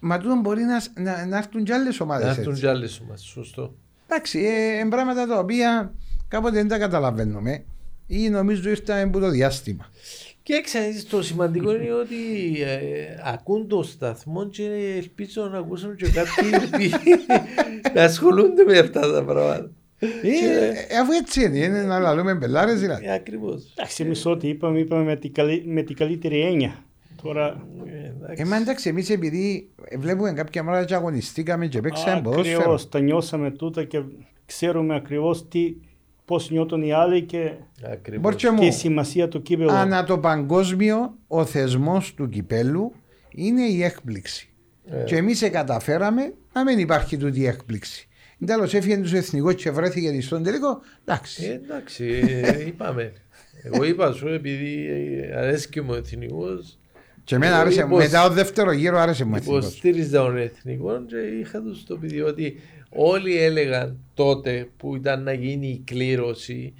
[0.00, 2.36] Μα τούτο μπορεί να, να, να έρθουν κι άλλες Να ομάδες.
[2.38, 3.22] έρθουν κι άλλες ομάδες.
[3.22, 3.74] Σωστό.
[4.08, 5.94] Εντάξει, ε, είναι πράγματα τα οποία
[6.28, 7.64] κάποτε δεν τα καταλαβαίνουμε
[8.06, 9.90] ή νομίζω ήρθαν από το διάστημα.
[10.42, 12.16] Και ξέρεις, το σημαντικό είναι ότι
[12.62, 12.78] ε,
[13.24, 16.92] ακούν το σταθμό και ελπίζω να ακούσουν και κάποιοι οι οποίοι
[17.94, 19.70] να ασχολούνται με αυτά τα πράγματα.
[19.98, 20.28] Ε,
[20.92, 23.06] ε, αφού έτσι είναι, είναι να λαλούμε μπελάρες δηλαδή.
[23.06, 23.72] Ε, ακριβώς.
[23.76, 26.84] Εντάξει, εμείς ό,τι είπαμε, είπαμε με την, καλή, με την καλύτερη έννοια.
[27.28, 28.42] Τώρα, Ε, εντάξει.
[28.42, 29.68] Ε, μα εντάξει, εμείς επειδή
[29.98, 32.58] βλέπουμε κάποια πράγματα και αγωνιστήκαμε και παίξαμε ποδόσφαιρο.
[32.58, 34.02] ακριβώς τα νιώσαμε τούτα και
[34.46, 35.48] ξέρουμε ακριβώς
[36.24, 37.52] πώς νιώθουν οι άλλοι και,
[37.92, 38.22] Ακριβώς.
[38.22, 39.70] Μπορτσέ μου, και η σημασία του κύπελου.
[39.70, 42.92] ανά το παγκόσμιο ο θεσμός του κυπέλου
[43.30, 44.48] είναι η έκπληξη.
[44.90, 45.04] Ε.
[45.04, 48.08] Και εμείς καταφέραμε να μην υπάρχει τούτη η έκπληξη.
[48.46, 50.80] Τέλο έφυγε τους εθνικούς και βρέθηκε στον τελικό.
[51.04, 51.44] Εντάξει.
[51.44, 52.04] Ε, εντάξει,
[52.42, 53.12] ε, είπαμε.
[53.62, 56.78] Εγώ είπα σου επειδή ε, αρέσκει μου ο εθνικός
[57.28, 59.64] και εμένα εγώ άρεσε, υποσ- μετά ο δεύτερο γύρο άρεσε μου ο εθνικός.
[59.66, 65.32] υποστήριζα τον εθνικό και είχα τους το παιδί ότι όλοι έλεγαν τότε που ήταν να
[65.32, 66.74] γίνει η κλήρωση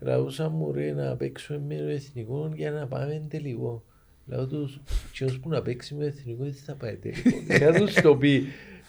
[0.00, 3.84] Ραούσα μου ρε να παίξουμε με το εθνικό για να πάμε τελικό.
[4.26, 4.80] Λέω τους,
[5.12, 7.36] ποιος που να παίξει με το εθνικό δεν θα πάει τελικό.
[7.48, 8.44] Είχα τους το πει.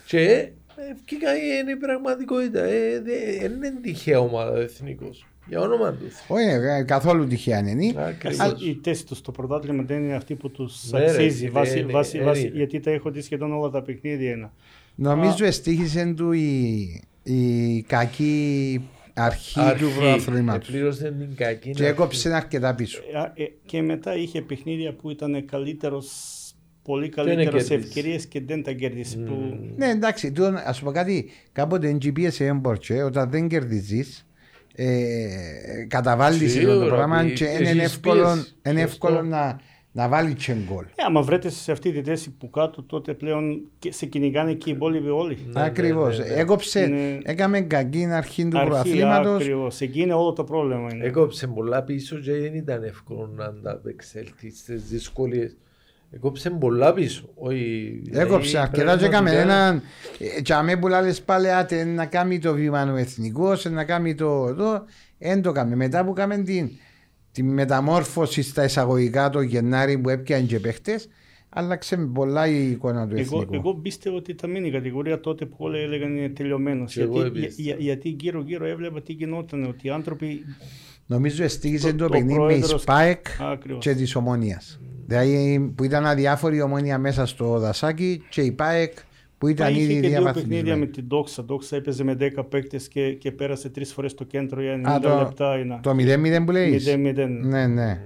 [0.07, 0.49] Και ε,
[1.05, 2.63] βγήκα ε, είναι η πραγματικότητα.
[2.63, 5.26] Ε, Δεν είναι τυχαία ομάδα ο εθνικός.
[5.48, 6.06] Για όνομα του.
[6.10, 6.36] Θεού.
[6.38, 8.04] Όχι, ε, καθόλου τυχαία δεν είναι.
[8.08, 8.39] Ακριβώς.
[8.39, 11.41] Εντάξει, Η θέση τους στο πρωτάθλημα δεν είναι αυτή που τους Ναι, ρε, αξίζει.
[11.43, 12.56] είναι, βάσει, είναι, βάσει, είναι, βάσει, είναι.
[12.56, 14.32] γιατί τα έχω δει σχεδόν όλα τα παιχνίδια.
[14.32, 14.50] Είναι.
[14.96, 18.82] Νομίζω εστίχησε του η, η κακή
[19.14, 20.68] αρχή, του πρωταθλήματος.
[20.68, 23.02] Επλήρωσε την κακή Και έκοψε αρκετά πίσω.
[23.36, 26.08] Ε, ε, Και μετά είχε παιχνίδια που ήταν καλύτερος,
[26.84, 27.88] πολύ δεν καλύτερο σε κέρδισε.
[27.88, 29.18] ευκαιρίες και δεν τα κέρδισε.
[29.18, 29.60] Που...
[29.78, 34.26] Ναι, εντάξει, τούτο, ας πω κάτι, κάποτε εν GPS έμπορτσε, όταν δεν κερδίζεις,
[34.76, 38.36] ε, καταβάλεις Σίγουρα, το πράγμα πει- και έχεις είναι εύκολο, πίεση.
[38.36, 38.80] είναι Σωστό.
[38.82, 39.60] εύκολο να,
[39.92, 40.84] να βάλει και γκολ.
[40.86, 44.70] Ε, άμα βρέτε σε αυτή τη θέση που κάτω, τότε πλέον και σε κυνηγάνε και
[44.70, 45.38] οι υπόλοιποι όλοι.
[45.54, 46.18] Ναι, Ακριβώς.
[46.20, 46.40] ναι, ναι, ναι.
[46.42, 49.36] Έκοψε, Είναι- έκαμε κακή αρχή του Αρχή, προαθλήματος.
[49.42, 49.82] ακριβώς.
[49.82, 50.88] Εκεί είναι όλο το πρόβλημα.
[50.94, 51.06] Είναι.
[51.06, 55.56] Έκοψε πολλά πίσω και δεν ήταν εύκολο να ανταπεξέλθει στις δυσκολίες.
[56.16, 57.30] Έκοψε πολλά πίσω.
[57.36, 59.82] Όχι, Έκοψε δηλαδή, αρκετά και έκαμε πραγματικά- έναν
[60.38, 64.16] ε, και αμέ που λάλες πάλι άτε να κάνει το βήμα ο εθνικός, να κάνει
[64.16, 64.84] το εδώ,
[65.18, 65.76] δεν το κάμε.
[65.76, 66.70] Μετά που κάμε την,
[67.32, 71.07] την μεταμόρφωση στα εισαγωγικά το Γενάρη που έπιανε και παίχτες,
[71.49, 73.55] άλλαξε πολλά η εικόνα του Εγώ, εθνικού.
[73.55, 76.93] εγώ πίστευα ότι θα μείνει η κατηγορία τότε που όλοι έλεγαν είναι τελειωμένος.
[76.93, 77.59] Και εγώ Γιατί, επίσης.
[77.59, 80.41] για- γιατί γύρω-γύρω έβλεπα τι γινόταν, ότι οι άνθρωποι.
[81.07, 83.84] Νομίζω εστίγησε Το- το, το παιχνίδι με πρόεδρος- Σπάεκ Ακριβώς.
[83.86, 84.80] και της Ομόνιας.
[85.06, 88.93] Δηλαδή που ήταν αδιάφορη η Ομόνια μέσα στο δασάκι και η Πάεκ
[89.38, 90.24] που ήταν Είχε ήδη και δύο παιχνίδια με
[90.62, 90.88] διαβαθμισμένη.
[90.88, 91.43] την Δόξα.
[91.43, 94.99] Δόξα έπαιζε με 10 παίκτες και, και πέρασε τρεις φορές στο κέντρο για 90 Α,
[94.99, 95.58] το- λεπτά.
[95.60, 95.80] Είναι.
[95.82, 96.80] Το 0-0 που λέει.
[96.86, 97.28] 0-0.
[97.43, 98.01] Ναι, ναι.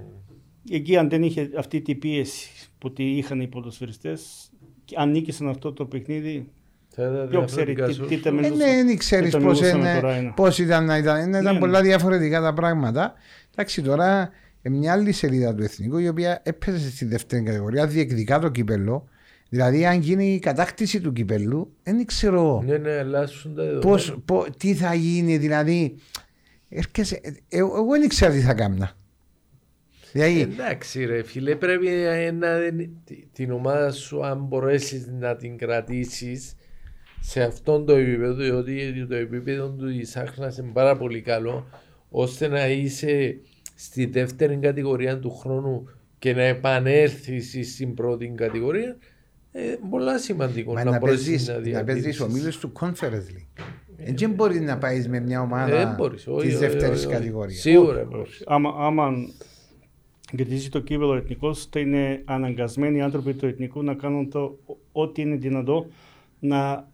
[0.72, 4.50] Εκεί αν δεν είχε αυτή την πίεση που τη είχαν οι ποδοσφαιριστές,
[4.86, 6.50] και αν νίκησαν αυτό το παιχνίδι,
[6.90, 8.06] Θα ήταν ποιο ξέρει διαφορετικά τι, σου.
[8.06, 8.58] τι τα Ε, μιλούσαν.
[8.58, 10.34] ναι, δεν ξέρεις τα πώς μιλούσαμε τώρα, είναι.
[10.60, 11.30] ήταν να ήταν.
[11.30, 11.88] Ήταν Ναι, πολλά ναι.
[11.88, 13.14] διαφορετικά τα πράγματα.
[13.54, 14.30] Εντάξει, τώρα ε,
[14.64, 19.08] μια άλλη σελίδα του εθνικού η οποία έπεσε στη δεύτερη κατηγορία, διεκδικά το κύπελο.
[19.50, 23.90] Δηλαδή, αν γίνει η κατάκτηση του κυπελού, δεν ξέρω Ναι, ναι, αλλάσουν τα δεδομένα.
[23.90, 25.38] πώς, πο- τι θα γίνει.
[25.38, 25.96] Δηλαδή,
[26.70, 28.90] έρχεσαι, ε, ε, εγώ δεν ξέρω τι θα κάνω.
[30.12, 32.72] Δηλαδή, Εντάξει ρε φίλε, πρέπει να, να-
[33.06, 36.56] τη- την ομάδα σου αν μπορέσεις να την κρατήσεις
[37.20, 41.68] σε αυτόν το επίπεδο, διότι το επίπεδο του της Άχνας είναι πάρα πολύ καλό,
[42.10, 43.38] ώστε να είσαι
[43.82, 48.98] στη δεύτερη κατηγορία του χρόνου και να επανέλθεις στην πρώτη κατηγορία,
[49.52, 52.20] ε, πολλά σημαντικό μα να, να μπορέσεις παίζεις, να να παίζεις διατηρήσεις.
[52.22, 53.64] ομίλους του Conference League.
[53.98, 56.98] Ε, Δεν μπορείς να πάεις με μια Ε, ομάδα δεν μπορείς, όχι, της όχι, δεύτερης
[56.98, 57.16] όχι, όχι.
[57.16, 57.60] κατηγορίας.
[57.60, 58.44] Σίγουρα μπορείς.
[58.46, 59.12] Άμα, άμα
[60.36, 64.60] κερδίζει το κύπελο εθνικός, θα είναι αναγκασμένοι οι άνθρωποι του εθνικού να κάνουν το
[64.92, 65.88] ό,τι είναι δυνατό
[66.40, 66.88] να,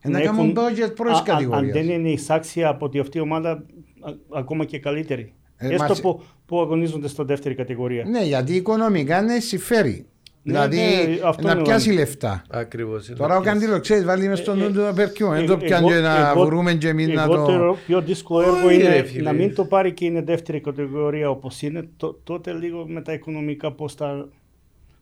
[0.00, 1.76] Ε, να κάνουν budget προς Α- α- κατηγορίας.
[1.76, 5.34] Αν δεν είναι εισάξια από ότι αυτή η ομάδα α- ακόμα και καλύτερη.
[5.62, 8.04] Ε, Έστω μας- που, που αγωνίζονται στο δεύτερη κατηγορία.
[8.04, 10.06] Ναι, γιατί οικονομικά είναι συμφέρει.
[10.42, 12.42] Ναι, δηλαδή ναι, αυτό να είναι πιάσει το- λεφτά.
[12.50, 13.08] Ακριβώς.
[13.08, 13.50] είναι Τώρα ο αυτό.
[13.50, 15.28] Καντήλο ξέρεις, βάλει μες στον Ε, νου του να περκιό.
[15.30, 17.44] Δεν Ε, το πιάνει εγώ- και να εγώ- βρούμε και εμείς να εγώ το.
[17.46, 19.22] το πιο δύσκολο έργο Όχι, ρε, είναι φίλε.
[19.22, 21.88] να μην το πάρει και είναι δεύτερη κατηγορία όπως είναι.
[21.96, 24.28] Το- τότε λίγο με τα οικονομικά πώς θα,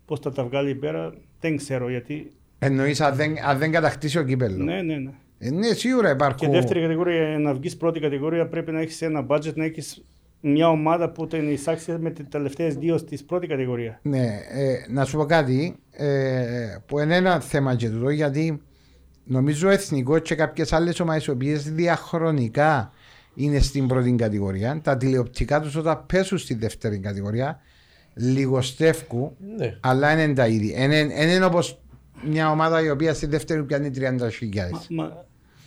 [0.07, 2.33] πώς θα τα βγάλει πέρα δεν ξέρω γιατί.
[2.59, 4.65] Εννοείς αν δεν, αν δεν κατακτήσει ο κύπελο.
[4.65, 5.11] Ναι, ναι, ναι.
[5.39, 6.51] Ε, ναι, σίγουρα Και υπάρχουν.
[6.51, 10.05] δεύτερη κατηγορία, για να βγεις πρώτη κατηγορία πρέπει να έχεις ένα budget, να έχεις
[10.41, 13.99] μια ομάδα που την εισάξει με τις τελευταίες δύο στη πρώτη κατηγορία.
[14.03, 18.63] Ναι, ε, να σου πω κάτι ε, που είναι ένα θέμα και τούτο γιατί
[19.25, 22.93] νομίζω ο εθνικό και κάποιες άλλες ομάδες οι οποίες διαχρονικά
[23.35, 27.61] είναι στην πρώτη κατηγορία, τα τηλεοπτικά τους όταν πέσουν στη δεύτερη κατηγορία
[28.15, 29.77] λιγοστεύκουν, Ναι.
[29.81, 30.83] αλλά είναι τα ίδια.
[30.83, 31.81] Είναι, είναι όπως
[32.25, 34.87] μια ομάδα η οποία στη δεύτερη πιάνει 30 χιλιάδες.
[34.91, 35.27] Μα,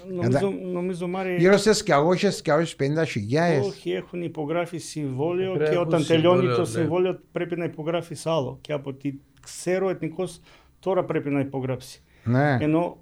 [0.10, 3.66] νομίζω, νομίζω Μάρη, Γύρω στις 200 και 50 χιλιάδες.
[3.66, 6.68] όχι έχουν υπογράφει συμβόλαιο Πρέπει και να όταν έχουν τελειώνει συμβόλαιο, το ναι.
[6.68, 8.58] συμβόλαιο πρέπει να υπογράφεις άλλο.
[8.62, 10.42] Και από ό,τι ξέρω, ο εθνικός
[10.80, 12.02] τώρα πρέπει να υπογράψει.
[12.24, 12.58] Ναι.
[12.62, 12.98] Ενώ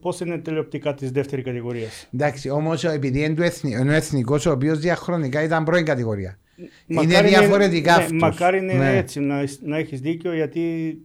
[0.00, 3.70] πώ είναι τηλεοπτικά της δεύτερης κατηγορίας; Εντάξει, όμως επειδή είναι, του εθνι...
[3.70, 6.38] είναι ο εθνικός ο οποίος διαχρονικά ήταν πρώην κατηγορία.
[6.86, 8.20] Είναι διαφορετικά ναι, αυτός.
[8.20, 8.96] Μακάρι είναι Ναι.
[8.96, 10.96] έτσι, να, να έχεις δίκιο γιατί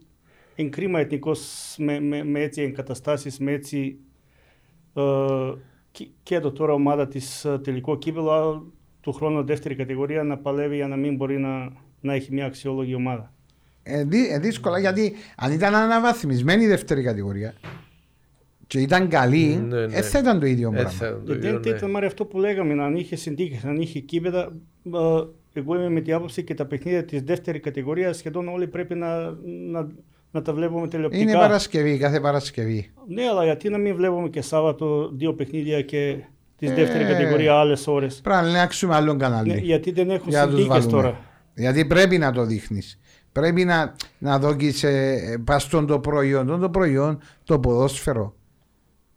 [0.54, 3.98] είναι κρίμα εθνικός με, με, με έτσι εγκαταστάσεις, με έτσι.
[4.94, 5.02] Ε,
[5.92, 7.20] και, και το τώρα ομάδα τη
[7.62, 8.62] τελικό κύπελο, αλλά
[9.00, 12.94] του χρόνου δεύτερη κατηγορία να παλεύει για να μην μπορεί να, να έχει μια αξιόλογη
[12.94, 13.32] ομάδα.
[13.82, 17.54] Ε, δύ- ε, δύσκολα γιατί αν ήταν αναβαθμισμένη η δεύτερη κατηγορία
[18.66, 19.94] και ήταν καλή, Ναι, ναι.
[19.96, 20.90] ε, θα ήταν το ίδιο Ε, πράγμα.
[20.90, 21.68] θα το Γιατί ίδιο, ναι.
[21.76, 24.52] ήταν μάρε αυτό που λέγαμε, αν είχε συνθήκε, αν είχε κήπεδα.
[24.92, 24.98] ε,
[25.52, 29.30] Εγώ είμαι με την άποψη και τα παιχνίδια τη δεύτερη κατηγορία σχεδόν όλοι πρέπει να,
[29.70, 29.88] να,
[30.30, 31.22] να τα βλέπουμε τηλεοπτικά.
[31.22, 32.90] Είναι Παρασκευή, κάθε Παρασκευή.
[33.08, 36.16] Ναι, αλλά γιατί να μην βλέπουμε και Σάββατο δύο παιχνίδια και
[36.56, 39.52] τη Ε, δεύτερη κατηγορία άλλες ώρες; Πρέπει να αλλάξουμε άλλον κανάλι.
[39.52, 41.02] Ναι, γιατί δεν έχουν Για να τους συνθήκε βάλουμε.
[41.02, 41.20] τώρα.
[41.54, 42.98] Γιατί πρέπει να το δείχνεις.
[43.32, 48.34] Πρέπει να, να δώσει ε, πας στον το προϊόν, τον το προϊόν, το ποδόσφαιρο.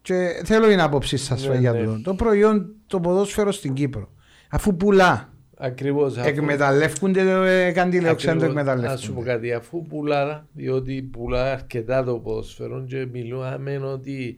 [0.02, 1.84] Και θέλω την άποψή σας Ναι, για ναι.
[1.84, 4.10] το, το προϊόν, το ποδόσφαιρο στην Κύπρο.
[4.50, 5.33] Αφού πουλά,
[5.66, 6.18] Ακριβώς.
[6.18, 7.22] αφού- εκμεταλλεύκονται,
[7.68, 8.66] ε, κάτι λέω, ξέρουν το Ακριβώς.
[8.66, 9.30] Να σου πω εκμεταλλεύκονται.
[9.32, 14.36] κάτι, αφού πουλά, διότι πουλά αρκετά το ποδοσφαίρο και μιλούμε ότι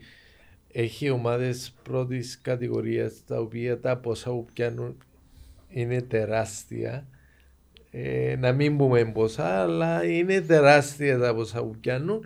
[0.72, 4.98] έχει ομάδες πρώτης κατηγορίας τα οποία τα ποσά που πιάνουν
[5.70, 7.06] είναι τεράστια.
[7.92, 12.26] Ε, να μην πούμε ποσά, αλλά είναι τεράστια τα ποσά που πιάνουν.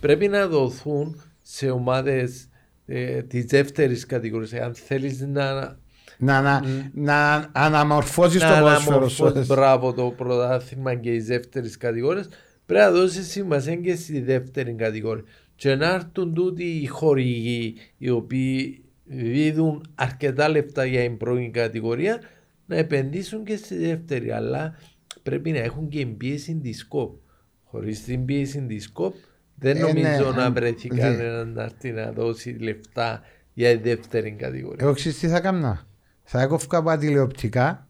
[0.00, 2.48] Πρέπει να δοθούν σε ομάδες
[2.86, 4.52] ε, της δεύτερης κατηγορίας.
[4.52, 5.78] Αν θέλεις να
[6.20, 6.60] Να, να,
[6.94, 9.24] να αναμορφώσεις το να ποδόσφαιρο σου.
[9.24, 12.26] αναμορφώσει μπράβο το πρωτάθλημα και η δεύτερη κατηγορία,
[12.66, 15.24] πρέπει να δώσεις σημασία και στη δεύτερη κατηγορία.
[15.56, 22.20] Και να έρθουν τούτοι οι χορηγοί οι οποίοι δίδουν αρκετά λεφτά για την πρώτη κατηγορία
[22.66, 24.30] να επενδύσουν και στη δεύτερη.
[24.30, 24.74] Αλλά
[25.22, 27.16] πρέπει να έχουν και πίεση της ΚΟΠ.
[27.64, 29.14] Χωρίς την πίεση της ΚΟΠ
[29.54, 31.00] δεν Ε, νομίζω ναι, να ε, βρεθεί δε.
[31.00, 33.22] κανένα να έρθει να δώσει λεφτά
[33.54, 34.78] για τη δεύτερη κατηγορία.
[34.80, 35.86] Εγώ ξέρεις τι θα έκανα;
[36.30, 37.86] Θα έκοφκα από τα τηλεοπτικά,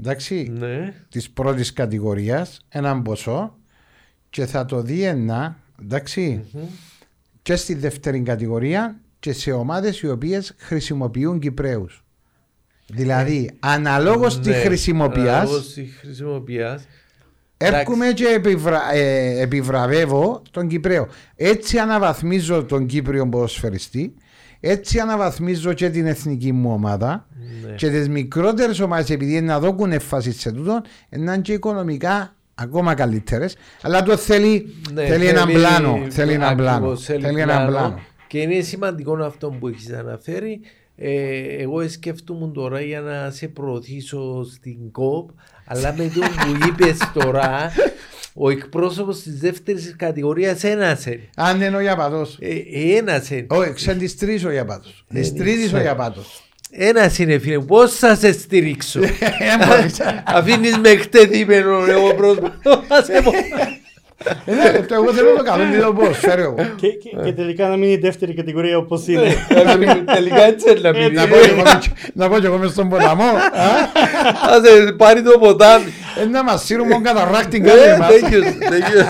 [0.00, 0.94] εντάξει, Ναι.
[1.08, 3.56] της πρώτης κατηγορίας, έναν ποσό
[4.30, 6.44] και θα το διένα, εντάξει,
[7.42, 12.04] και στη δεύτερη κατηγορία και σε ομάδες οι οποίες χρησιμοποιούν Κυπρέους.
[12.86, 16.84] Δηλαδή, αναλόγως τη Ναι, χρησιμοποιάς, αναλόγως τη χρησιμοποιάς.
[17.56, 21.08] έρχομαι και επιβρα, ε, επιβραβεύω τον Κυπρέο.
[21.36, 24.14] Έτσι αναβαθμίζω τον Κύπριο ποδοσφαιριστή,
[24.70, 27.26] έτσι αναβαθμίζω και την εθνική μου ομάδα
[27.66, 27.72] Ναι.
[27.74, 32.34] και τις μικρότερες ομάδες επειδή είναι να δώκουν έμφαση σε τούτο να είναι και οικονομικά
[32.54, 37.66] ακόμα καλύτερες αλλά το θέλει, Ναι, θέλει έναν πλάνο θέλει έναν ακριβώς, πλάνο θέλει έναν
[37.66, 40.60] πλάνο Και είναι σημαντικό αυτό που έχεις αναφέρει.
[40.96, 45.28] Ε, εγώ σκέφτομαι τώρα για να σε προωθήσω στην ΚΟΠ,
[45.66, 47.72] αλλά με το που είπες τώρα,
[48.36, 51.20] ο εκπρόσωπος της δεύτερης κατηγορίας ένασε.
[51.36, 53.46] αν είναι ο Ιαπατός Ε, ένασε.
[53.48, 55.82] όχι ξέρει τις τρεις ο Ιαπατός Δεν τις τρίτης ο ξέρω.
[55.84, 59.08] Ιαπατός Ένα είναι φίλε, πώς θα σε στηρίξω; Ε,
[59.66, 60.00] μπορείς.
[60.36, 62.50] Αφήνεις με εκτεθειμένο εγώ πρόσωπο.
[64.46, 67.32] Ε, ναι, το εγώ θέλω το καλό μην το πω φέρω εγώ Και, και, και
[67.32, 69.34] τελικά να μείνει η δεύτερη κατηγορία όπως είναι.
[70.14, 72.70] Τελικά έτσι είναι να μην να πω και εγώ μες- να πω και εγώ μες
[72.70, 73.66] στον ποταμό α.
[74.50, 75.84] Άσε πάρει το ποτάμι.
[76.20, 79.08] Ε, να μας σύρουν μόνο καταρράκτη Ε, κάθε μας τέλειος, τέλειος.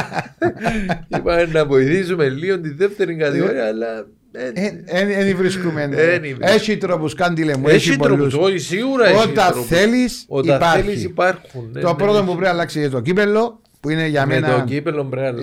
[1.19, 5.91] Είπαμε να βοηθήσουμε λίγο τη δεύτερη κατηγορία, αλλά Δεν βρίσκουμε Εν
[6.21, 6.51] βρίσκουμε.
[6.51, 9.67] Έχει τρόπους κάντιλε μου έχει Έχει τρόπους, πολλούς όχι σίγουρα έχει Όταν τρόπους.
[9.69, 11.71] θέλεις Όταν θέλεις υπάρχει υπάρχουν.
[11.73, 12.25] ναι, Το ναι, πρώτο έχει.
[12.25, 15.41] που πρέπει να αλλάξει είναι το κύπελο που είναι για Με το μένα κύπελο πρέπει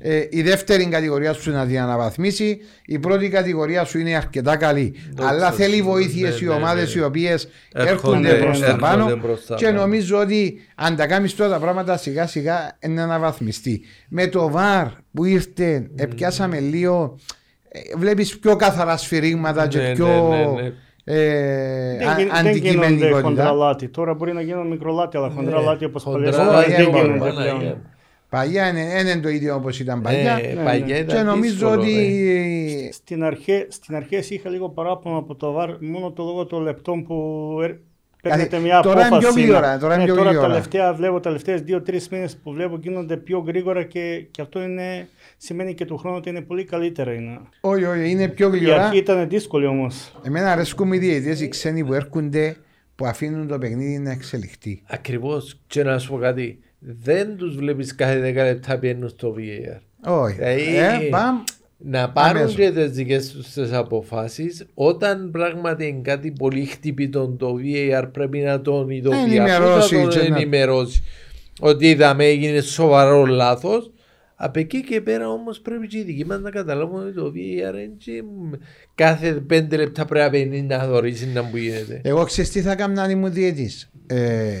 [0.00, 0.28] να αλλάξει.
[0.28, 0.28] είναι κανόνα.
[0.30, 2.58] η δεύτερη κατηγορία σου είναι να την αναβαθμίσει.
[2.86, 4.94] Η πρώτη κατηγορία σου είναι αρκετά καλή.
[5.14, 5.56] Δόξα Αλλά σου.
[5.56, 7.00] θέλει βοήθειες Ναι, οι ναι, ομάδες ναι.
[7.00, 7.90] οι οποίες Έρχονται,
[8.28, 9.16] έρχονται προς τα έρχονται πάνω.
[9.22, 9.80] προς τα Και πάνω.
[9.80, 13.80] νομίζω ότι αν τα κάνεις τώρα τα πράγματα σιγά σιγά είναι να αναβαθμιστεί.
[14.08, 17.18] Με το βαρ που ήρθε, πιάσαμε λίγο.
[17.96, 20.06] Βλέπεις πιο καθαρά σφυρίγματα και Ναι, πιο.
[20.06, 20.72] ναι, ναι, ναι.
[21.04, 23.20] ε, Δεν, α- γι- δεν γίνονται αντικειμενικότητα.
[23.28, 23.88] χοντρά λάτι.
[23.88, 25.64] Τώρα μπορεί να γίνουν μικρό λάτι, αλλά χοντρά Ναι.
[25.64, 27.54] λάτι όπως Χοντρά παλιέ λάτι δεν δεν γίνονται μπορούν, Παναγία.
[27.58, 27.82] πλέον.
[28.32, 30.38] Παλιά είναι, δεν είναι το ίδιο όπως ήταν παλιά.
[30.42, 30.62] Ε, ναι.
[30.64, 31.92] παλιά Και ήταν και νομίζω δύσκολο, ότι.
[32.84, 32.92] ναι.
[32.92, 37.02] Στην αρχή, στην αρχή είχα λίγο παράπονο από το βαρ μόνο το λόγο των λεπτών
[37.04, 37.14] που
[37.62, 37.76] ερ-
[38.22, 39.34] παίρνετε μια τώρα είναι απόφαση.
[39.34, 40.48] πιο γλύωρα, τώρα είναι Ναι, πιο τώρα γλύωρα.
[40.48, 45.08] τελευταία βλέπω τα τελευταίες δύο-τρεις μήνες που βλέπω γίνονται πιο γρήγορα και, και αυτό είναι,
[45.36, 47.12] σημαίνει και του χρόνου ότι είναι πολύ καλύτερα.
[47.12, 47.38] Είναι.
[47.60, 48.84] Όχι, όχι, είναι πιο Η γλυωρά.
[48.84, 50.12] αρχή ήταν δύσκολη όμως.
[50.22, 52.56] Εμένα αρέσκουν οι διαιτητές οι ξένοι που έρχονται
[52.94, 54.82] που αφήνουν το παιχνίδι να εξελιχθεί.
[54.86, 55.60] Ακριβώς.
[55.66, 56.58] Και να σου πω κάτι.
[56.84, 59.78] Δεν τους βλέπεις κάθε 10 λεπτά πιένουν στο VAR.
[60.04, 60.34] Όχι.
[60.36, 61.36] Δηλαδή, Ε, παμ.
[61.78, 62.56] να πάρουν αμέσως.
[62.56, 68.38] και τις δικές τους τις αποφάσεις όταν πράγματι είναι κάτι πολύ χτυπητό το VAR πρέπει
[68.38, 71.02] να τον ειδοποιήσει, ενημερώσει να και τον να- ενημερώσει
[71.60, 73.90] ότι είδαμε έγινε σοβαρό λάθος
[74.36, 77.74] από εκεί και πέρα όμως πρέπει και οι δικοί μας να καταλάβουν ότι το VAR
[77.74, 78.22] είναι και
[78.94, 82.00] κάθε πέντε λεπτά πρέπει να παίρνει να δωρήσει να που γίνεται.
[82.04, 83.90] Εγώ ξέρεις τι θα έκανα αν ήμουν διαιτής.
[84.06, 84.54] Ε,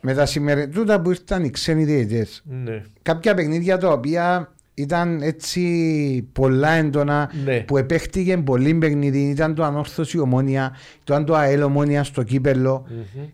[0.00, 2.42] με τα σημερινά τούτα που ήρθαν οι ξένοι διαιτές.
[2.64, 2.82] Ναι.
[3.02, 7.60] Κάποια παιχνίδια τα οποία ήταν έτσι πολλά έντονα Ναι.
[7.60, 12.86] που επέχτηκε πολύ παιχνίδι ήταν το ανόρθωση ομόνια, ήταν το ΑΕΛ ομόνια στο κύπελο.
[12.88, 13.24] Μμμ.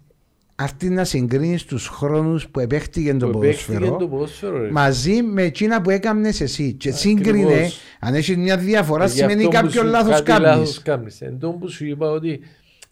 [0.59, 4.71] Αυτή να συγκρίνεις τους χρόνους που επέχτηκε το Που παίχτηκε ποδόσφαιρο το ποδόσφαιρο, ρε.
[4.71, 6.73] μαζί με εκείνα που έκανε εσύ.
[6.73, 7.01] Και Ακριβώς.
[7.01, 10.47] σύγκρινε, αν έχεις μια διαφορά, Γι' σημαίνει αυτό που κάποιο σου- λάθος κάτι κάνεις.
[10.59, 11.21] λάθος κάνεις.
[11.21, 12.41] Εν τω που σου είπα ότι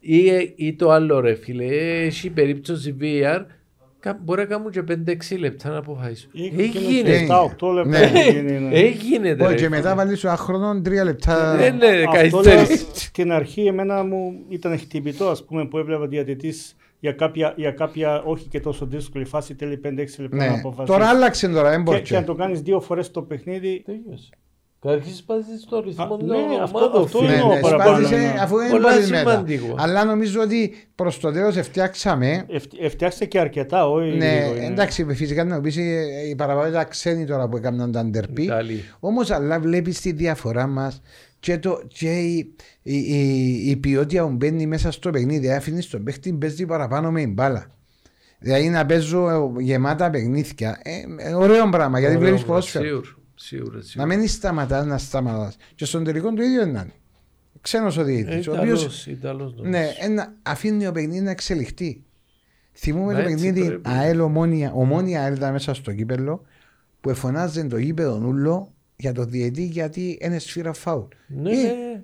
[0.01, 0.22] ή,
[0.57, 1.64] ή το άλλο ρε φίλε,
[2.05, 3.47] έχει περίπτωση VR, κα-
[4.13, 6.31] μπορεί να κάνουν και 5-6 λεπτά να αποφασίσουν.
[6.59, 7.11] Έγινε.
[7.11, 7.27] Ε,
[7.61, 7.89] 7-8 λεπτά.
[7.99, 8.11] ναι.
[8.15, 8.75] έγινε, ναι.
[8.75, 9.37] Έγινε.
[9.41, 11.59] Όχι, και μετά βάλεις σου άχρονο τρία λεπτά.
[11.61, 12.73] Ε, ναι, Αυτό καθυστέρηση.
[12.85, 17.71] λέω, στην αρχή εμένα μου ήταν χτυπητό ας πούμε που έβλεπα διατητής για κάποια, για
[17.71, 19.89] κάποια όχι και τόσο δύσκολη φάση τέλει 5-6
[20.19, 20.55] λεπτά να Ναι.
[20.59, 20.97] αποφασίσεις.
[20.97, 22.09] Τώρα άλλαξε τώρα, δεν και, μπορείς.
[22.09, 24.29] και αν το κάνεις δύο φορές το παιχνίδι Τέλειωσε.
[24.85, 27.28] Καταρχήν σπάζεις το ρυθμό Α, των ναι, αυτό- ομάδων, αυτό φίλε.
[27.30, 28.35] Ναι, εννοώ ναι, παραπάνω, σπάζησε, ναι.
[28.41, 29.30] αφού είναι Πολλά πολύ μετά.
[29.30, 29.74] σημαντικό.
[29.78, 32.45] Αλλά νομίζω ότι προς το τέλο φτιάξαμε.
[32.49, 34.66] ευ- φτιάξτε και αρκετά, όχι Ναι, λίγο, είναι.
[34.66, 38.43] εντάξει, φυσικά να πεις οι παραπάνω ήταν ξένοι τώρα που έκαναν τα ντερπί.
[38.43, 38.85] Ιταλοί.
[39.01, 41.01] Όμως, αλλά βλέπεις τη διαφορά μας
[41.41, 45.51] και, το, και η, η, η, η ποιότητα που μπαίνει μέσα στο παιχνίδι.
[45.53, 47.66] Αφήνεις τον παίχτη παίζει παραπάνω με την μπάλα.
[48.39, 50.80] Δηλαδή να παίζω γεμάτα παιχνίδια.
[50.82, 53.01] Ε, ε, ωραίο πράγμα γιατί Ωραίο, βλέπεις ποδόσφαιρο.
[53.47, 54.16] Σίγουρα, σίγουρα, Να σίγουρα.
[54.16, 55.53] μην σταματά να σταματά.
[55.74, 56.86] Και στον τελικό το ίδιο είναι.
[57.61, 58.49] Ξένο ο Ε, διαιτητή.
[58.51, 59.70] ο οποίος Ιταλός, Ιταλός νομίζω.
[59.78, 62.03] ναι, ένα, αφήνει το παιχνίδι να εξελιχθεί.
[62.72, 63.88] Θυμούμε Ναι, το έτσι παιχνίδι πρέπει.
[63.90, 66.42] ΑΕΛ ομόνια, ομόνια ΑΕΛ ήταν μέσα στο κύπελο
[67.01, 71.05] που εφωνάζε το γήπεδο νουλό για το διαιτή γιατί είναι σφύρα φάουλ.
[71.26, 72.03] Ναι, Ε, ναι.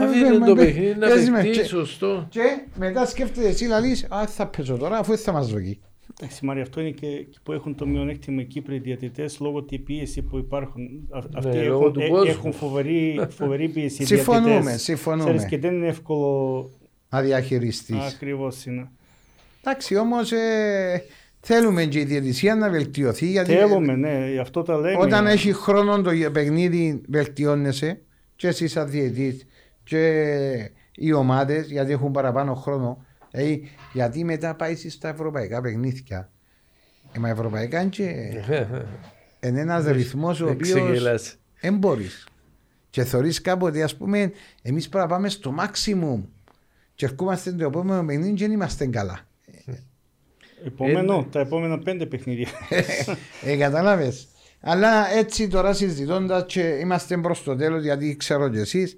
[0.00, 0.64] α, Αφήνε βέβαια, το ναι.
[0.64, 2.26] παιχνίδι να Παίζει με- παιχτεί, και- σωστό.
[2.30, 2.40] Και
[2.78, 5.80] μετά σκέφτεται εσύ λαλείς, α θα παίζω τώρα αφού δεν θα μας δοκεί.
[6.20, 9.78] Εντάξει, Μάρια, αυτό είναι και και που έχουν το μειονέκτημα οι Κύπροι διαιτητές λόγω τη
[9.78, 10.82] πίεση που υπάρχουν.
[11.10, 12.30] Α- Αυτοί Ναι, λόγω έχουν, του ε, κόσμου.
[12.30, 14.02] έχουν φοβερή, φοβερή πίεση.
[14.02, 14.82] οι Συμφωνούμε, διαιτητές.
[14.82, 15.24] συμφωνούμε.
[15.24, 16.70] Ξέρεις, και δεν είναι εύκολο.
[17.08, 17.96] Να διαχειριστείς.
[18.14, 18.90] Ακριβώς είναι.
[19.64, 21.02] Εντάξει όμως ε,
[21.40, 24.96] θέλουμε και η διαιτησία να βελτιωθεί γιατί Θέλουμε, ναι, γι' αυτό τα λέμε.
[25.02, 28.00] όταν έχει χρόνο το παιχνίδι βελτιώνεσαι
[28.36, 29.46] και εσύ σαν διαιτής
[29.84, 36.30] και οι ομάδες γιατί έχουν παραπάνω χρόνο δηλαδή, γιατί μετά πάει στα ευρωπαϊκά παιχνίδια
[37.12, 38.04] ε, μα ευρωπαϊκά είναι και
[39.40, 41.36] είναι ένας ρυθμός ο Δεν οποίος ξεγελάς.
[41.60, 42.26] δεν μπορείς
[42.90, 46.20] και θεωρείς κάποτε ας πούμε εμείς πρέπει να πάμε στο maximum
[46.94, 49.26] και ερχόμαστε το επόμενο παιχνίδι και δεν είμαστε καλά
[50.64, 52.48] Επόμενο, Ε, τα επόμενα πέντε παιχνίδια.
[53.44, 54.28] Ε, κατάλαβες.
[54.60, 58.96] Αλλά έτσι τώρα συζητώντας και είμαστε προς το τέλος, γιατί ξέρω κι εσείς,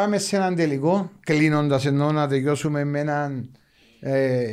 [0.00, 1.10] πάμε σε έναν τελικό.
[1.20, 3.50] Κλείνοντας εννοώ να τελειώσουμε με έναν
[4.00, 4.50] ε,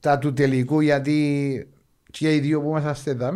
[0.00, 1.68] τα του τελικού, γιατί
[2.10, 3.30] και οι δύο που είμαστε εδώ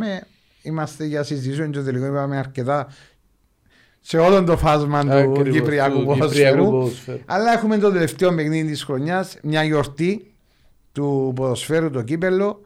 [0.62, 2.86] είμαστε για συζητήσεων και το τελικό είπαμε αρκετά
[4.00, 6.50] σε όλο το φάσμα του Ακριβώς, Κυπριακού του ποδοσφαίρου.
[6.50, 7.20] Κυπριακού ποδοσφαίρου.
[7.26, 10.34] Αλλά έχουμε το τελευταίο παιχνίδι της χρονιάς, μια γιορτή
[10.92, 12.60] του ποδοσφαίρου, το κύπελο.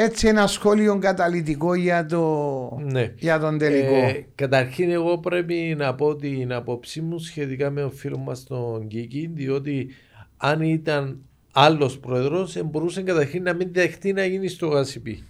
[0.00, 3.12] Έτσι ένα σχόλιο καταλητικό για, το, Ναι.
[3.18, 3.94] για τον τελικό.
[3.94, 8.86] Ε, καταρχήν εγώ πρέπει να πω την απόψη μου σχετικά με τον φίλο μας τον
[8.88, 9.88] Κίκη διότι
[10.36, 11.18] αν ήταν
[11.52, 15.22] άλλος πρόεδρος ε, μπορούσε καταρχήν να μην δεχτεί να γίνει στο γασιπί.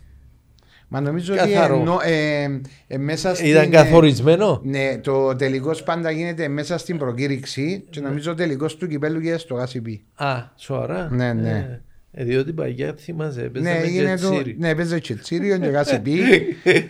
[0.89, 1.75] Μα νομίζω καθαρό.
[1.75, 6.99] ότι εννο- ε, ε, μέσα στην, Ήταν καθορισμένο; Ναι, το τελικός πάντα γίνεται μέσα στην
[6.99, 8.07] προκήρυξη και Ναι.
[8.09, 10.05] νομίζω ο τελικός του κυπέλου γίνεται στο ΓΑΣΥΠΗ.
[10.15, 11.09] Α, σοβαρά.
[11.11, 11.81] Ναι, ναι.
[12.13, 14.31] Ε, ε, διότι παγιά θυμάσαι, Ναι, παίζαμε έγινε και το.
[14.31, 14.57] τσίρι.
[14.59, 16.19] Ναι, παίζει και τσίριο και γάσιπι.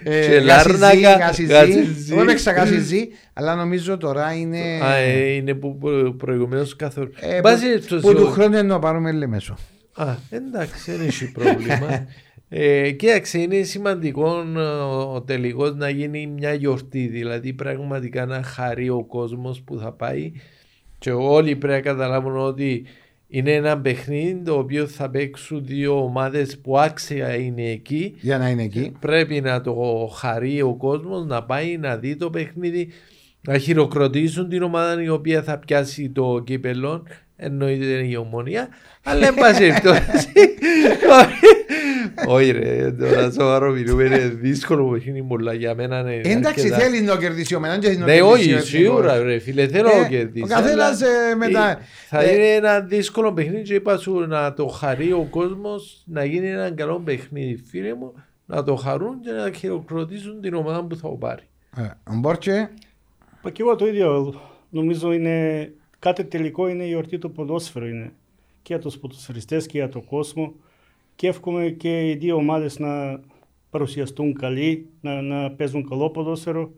[0.05, 2.12] Και Λάρνακα, Γασιζή.
[2.12, 4.59] Εγώ έπαιξα γάσιζή, αλλά νομίζω τώρα είναι.
[4.82, 7.11] Α, ε, είναι που προ- προηγουμένως καθόλου.
[7.20, 9.57] ε, Βάζει που, περιπτώσει, που του ο- χρόνου να πάρουμε λεμέσο.
[9.95, 12.07] Α, εντάξει, δεν έχει πρόβλημα.
[12.49, 17.07] ε, κοίταξε, είναι σημαντικό ε, ο, ο τελικός να γίνει μια γιορτή.
[17.07, 20.32] Δηλαδή, πραγματικά να χαρεί ο κόσμος που θα πάει
[20.99, 22.85] και όλοι πρέπει να καταλάβουν ότι
[23.28, 28.14] είναι ένα παιχνίδι το οποίο θα παίξουν δύο ομάδες που άξια είναι εκεί.
[28.20, 28.92] Για να είναι εκεί.
[29.00, 29.74] Πρέπει να το
[30.14, 32.88] χαρεί ο κόσμος να πάει να δει το παιχνίδι,
[33.40, 37.02] να χειροκροτήσουν την ομάδα η οποία θα πιάσει το κύπελο.
[37.40, 38.69] Εννοείται είναι η ομονία,
[39.05, 40.32] αλλά εν πάση περιπτώσει.
[42.27, 45.98] Όχι ρε, τώρα σοβαρό μιλούμε, είναι δύσκολο παιχνίδι πολλά για μένα.
[46.01, 46.77] είναι Εντάξει, αρκετά.
[46.78, 48.69] θέλει να κερδίσει ο Μενάν και να Ναι, κερδίσει ο όχι, εθνικός.
[48.69, 50.44] σίγουρα ρε φίλε, θέλω Ε, να κερδίσει.
[50.44, 51.78] ο καθένας, αλλά, ε, μετά- ε,
[52.09, 56.24] Θα ε, είναι ένα δύσκολο παιχνίδι και είπα σου να το χαρεί ο κόσμος να
[56.24, 57.62] γίνει ένα καλό παιχνίδι.
[57.70, 58.12] Φίλε μου,
[58.47, 61.43] να το χαρούν και να χειροκροτήσουν την ομάδα που θα το πάρει.
[61.77, 62.70] Ε, Μπόρτσε,
[63.43, 64.35] Μα και εγώ το ίδιο.
[64.70, 67.87] Νομίζω είναι κάτι τελικό είναι η εορτή του ποδόσφαιρου.
[67.87, 68.12] Είναι
[68.62, 70.53] και για τους ποδοσφαιριστές και για τον κόσμο.
[71.15, 73.20] Και εύχομαι και οι δύο ομάδες να
[73.70, 76.70] παρουσιαστούν καλοί, να, να παίζουν καλό ποδόσφαιρο.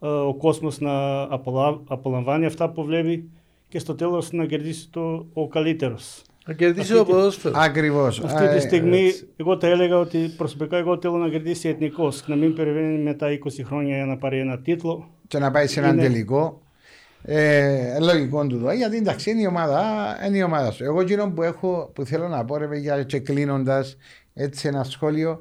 [0.00, 3.30] ε, Ο κόσμος να απολα- απολαμβάνει αυτά που βλέπει
[3.68, 6.22] και στο τέλος να κερδίσει το, ο καλύτερος.
[6.46, 7.54] Να κερδίσει Αυτή ο τη- ποδόσφαιρο.
[7.58, 8.20] ακριβώς.
[8.20, 12.54] Αυτή τη στιγμή εγώ τα έλεγα ότι προσωπικά εγώ θέλω να κερδίσει εθνικός, να μην
[12.54, 15.08] περιμένει μετά 20 χρόνια για να πάρει ένα τίτλο.
[15.28, 16.60] Και να πάει σε έναν Είναι- τελικό.
[17.22, 18.70] Ε, λογικό του το.
[18.70, 19.82] Γιατί εντάξει είναι η ομάδα,
[20.26, 20.84] είναι η ομάδα σου.
[20.84, 23.96] Εγώ εκείνο που, έχω, που θέλω να πω ρε παιδιά και κλείνοντας
[24.34, 25.38] έτσι ένα σχόλιο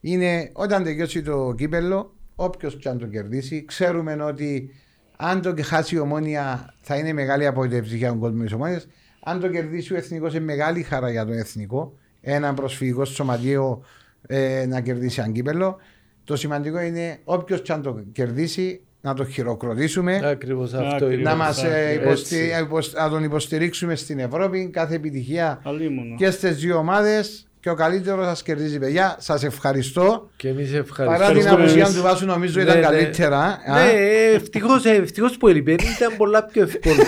[0.00, 4.70] είναι όταν τελειώσει το κύπελο, όποιος και αν το κερδίσει, ξέρουμε ότι
[5.16, 8.86] αν το χάσει η ομόνια θα είναι μεγάλη απογοήτευση για τον κόσμο της ομόνιας.
[9.20, 11.94] Αν το κερδίσει ο εθνικός, είναι μεγάλη χαρά για τον εθνικό.
[12.20, 13.82] Ένα προσφυγικό σωματείο
[14.26, 15.76] ε, να κερδίσει ένα κύπελο.
[16.24, 20.20] Το σημαντικό είναι όποιος και αν το κερδίσει να το χειροκροτήσουμε.
[20.24, 21.14] Ακριβώς αυτό Ακριβώς.
[21.14, 21.22] είναι.
[21.22, 21.94] Να, μας, ε, Έτσι.
[22.04, 24.68] υποστη- υποσ- να τον υποστηρίξουμε στην Ευρώπη.
[24.72, 26.14] Κάθε επιτυχία Αλίμονο.
[26.16, 27.47] και στις δύο ομάδες.
[27.60, 29.16] Και ο καλύτερος σας κερδίζει, παιδιά.
[29.18, 30.30] Σας ευχαριστώ.
[30.36, 31.16] Και εμείς Παρά ευχαριστούμε.
[31.16, 31.94] την Ευχαριστούμε απουσία εμείς.
[31.96, 32.82] του Βάσου, νομίζω Ναι, ήταν ναι.
[32.86, 33.38] καλύτερα.
[33.38, 33.90] Α, Ναι,
[34.34, 35.72] ευτυχώς, ε, ευτυχώς που έλειπε.
[35.72, 37.02] Ήταν πολλά πιο εύκολο.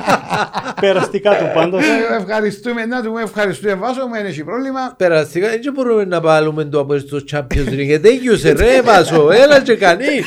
[0.80, 1.82] Περαστικά του πάντως.
[1.82, 2.86] ε, Ευχαριστούμε.
[2.86, 4.94] Να του πούμε ευχαριστούμε, Βάσο μου, δεν έχει πρόβλημα.
[4.96, 7.84] Περαστικά, δεν μπορούμε να βάλουμε το από στο Champions League.
[7.84, 10.04] Γιατί Τέλειωσε ρε Βάσο, έλα και κανεί.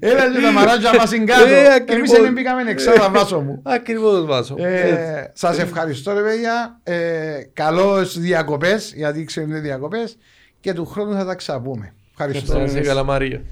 [0.00, 1.44] Έλα και τα μαράτια μας είναι κάτω.
[1.48, 2.08] Ε, ακριβώς.
[2.08, 3.62] Εμείς δεν πήγαμε εξάδα, Βάσο μου.
[3.64, 4.54] Ακριβώς Βάσο.
[4.58, 4.92] Έτσι.
[4.92, 6.80] Ε, Σας ευχαριστώ, ρε παιδιά.
[6.82, 6.96] Ε,
[7.52, 10.16] Καλώ διακοπές, γιατί ξέρετε διακοπές.
[10.60, 11.92] Και του χρόνου θα τα ξαπούμε.
[12.10, 12.58] Ευχαριστώ.
[12.58, 13.42] Να είσαι καλά Μαρία.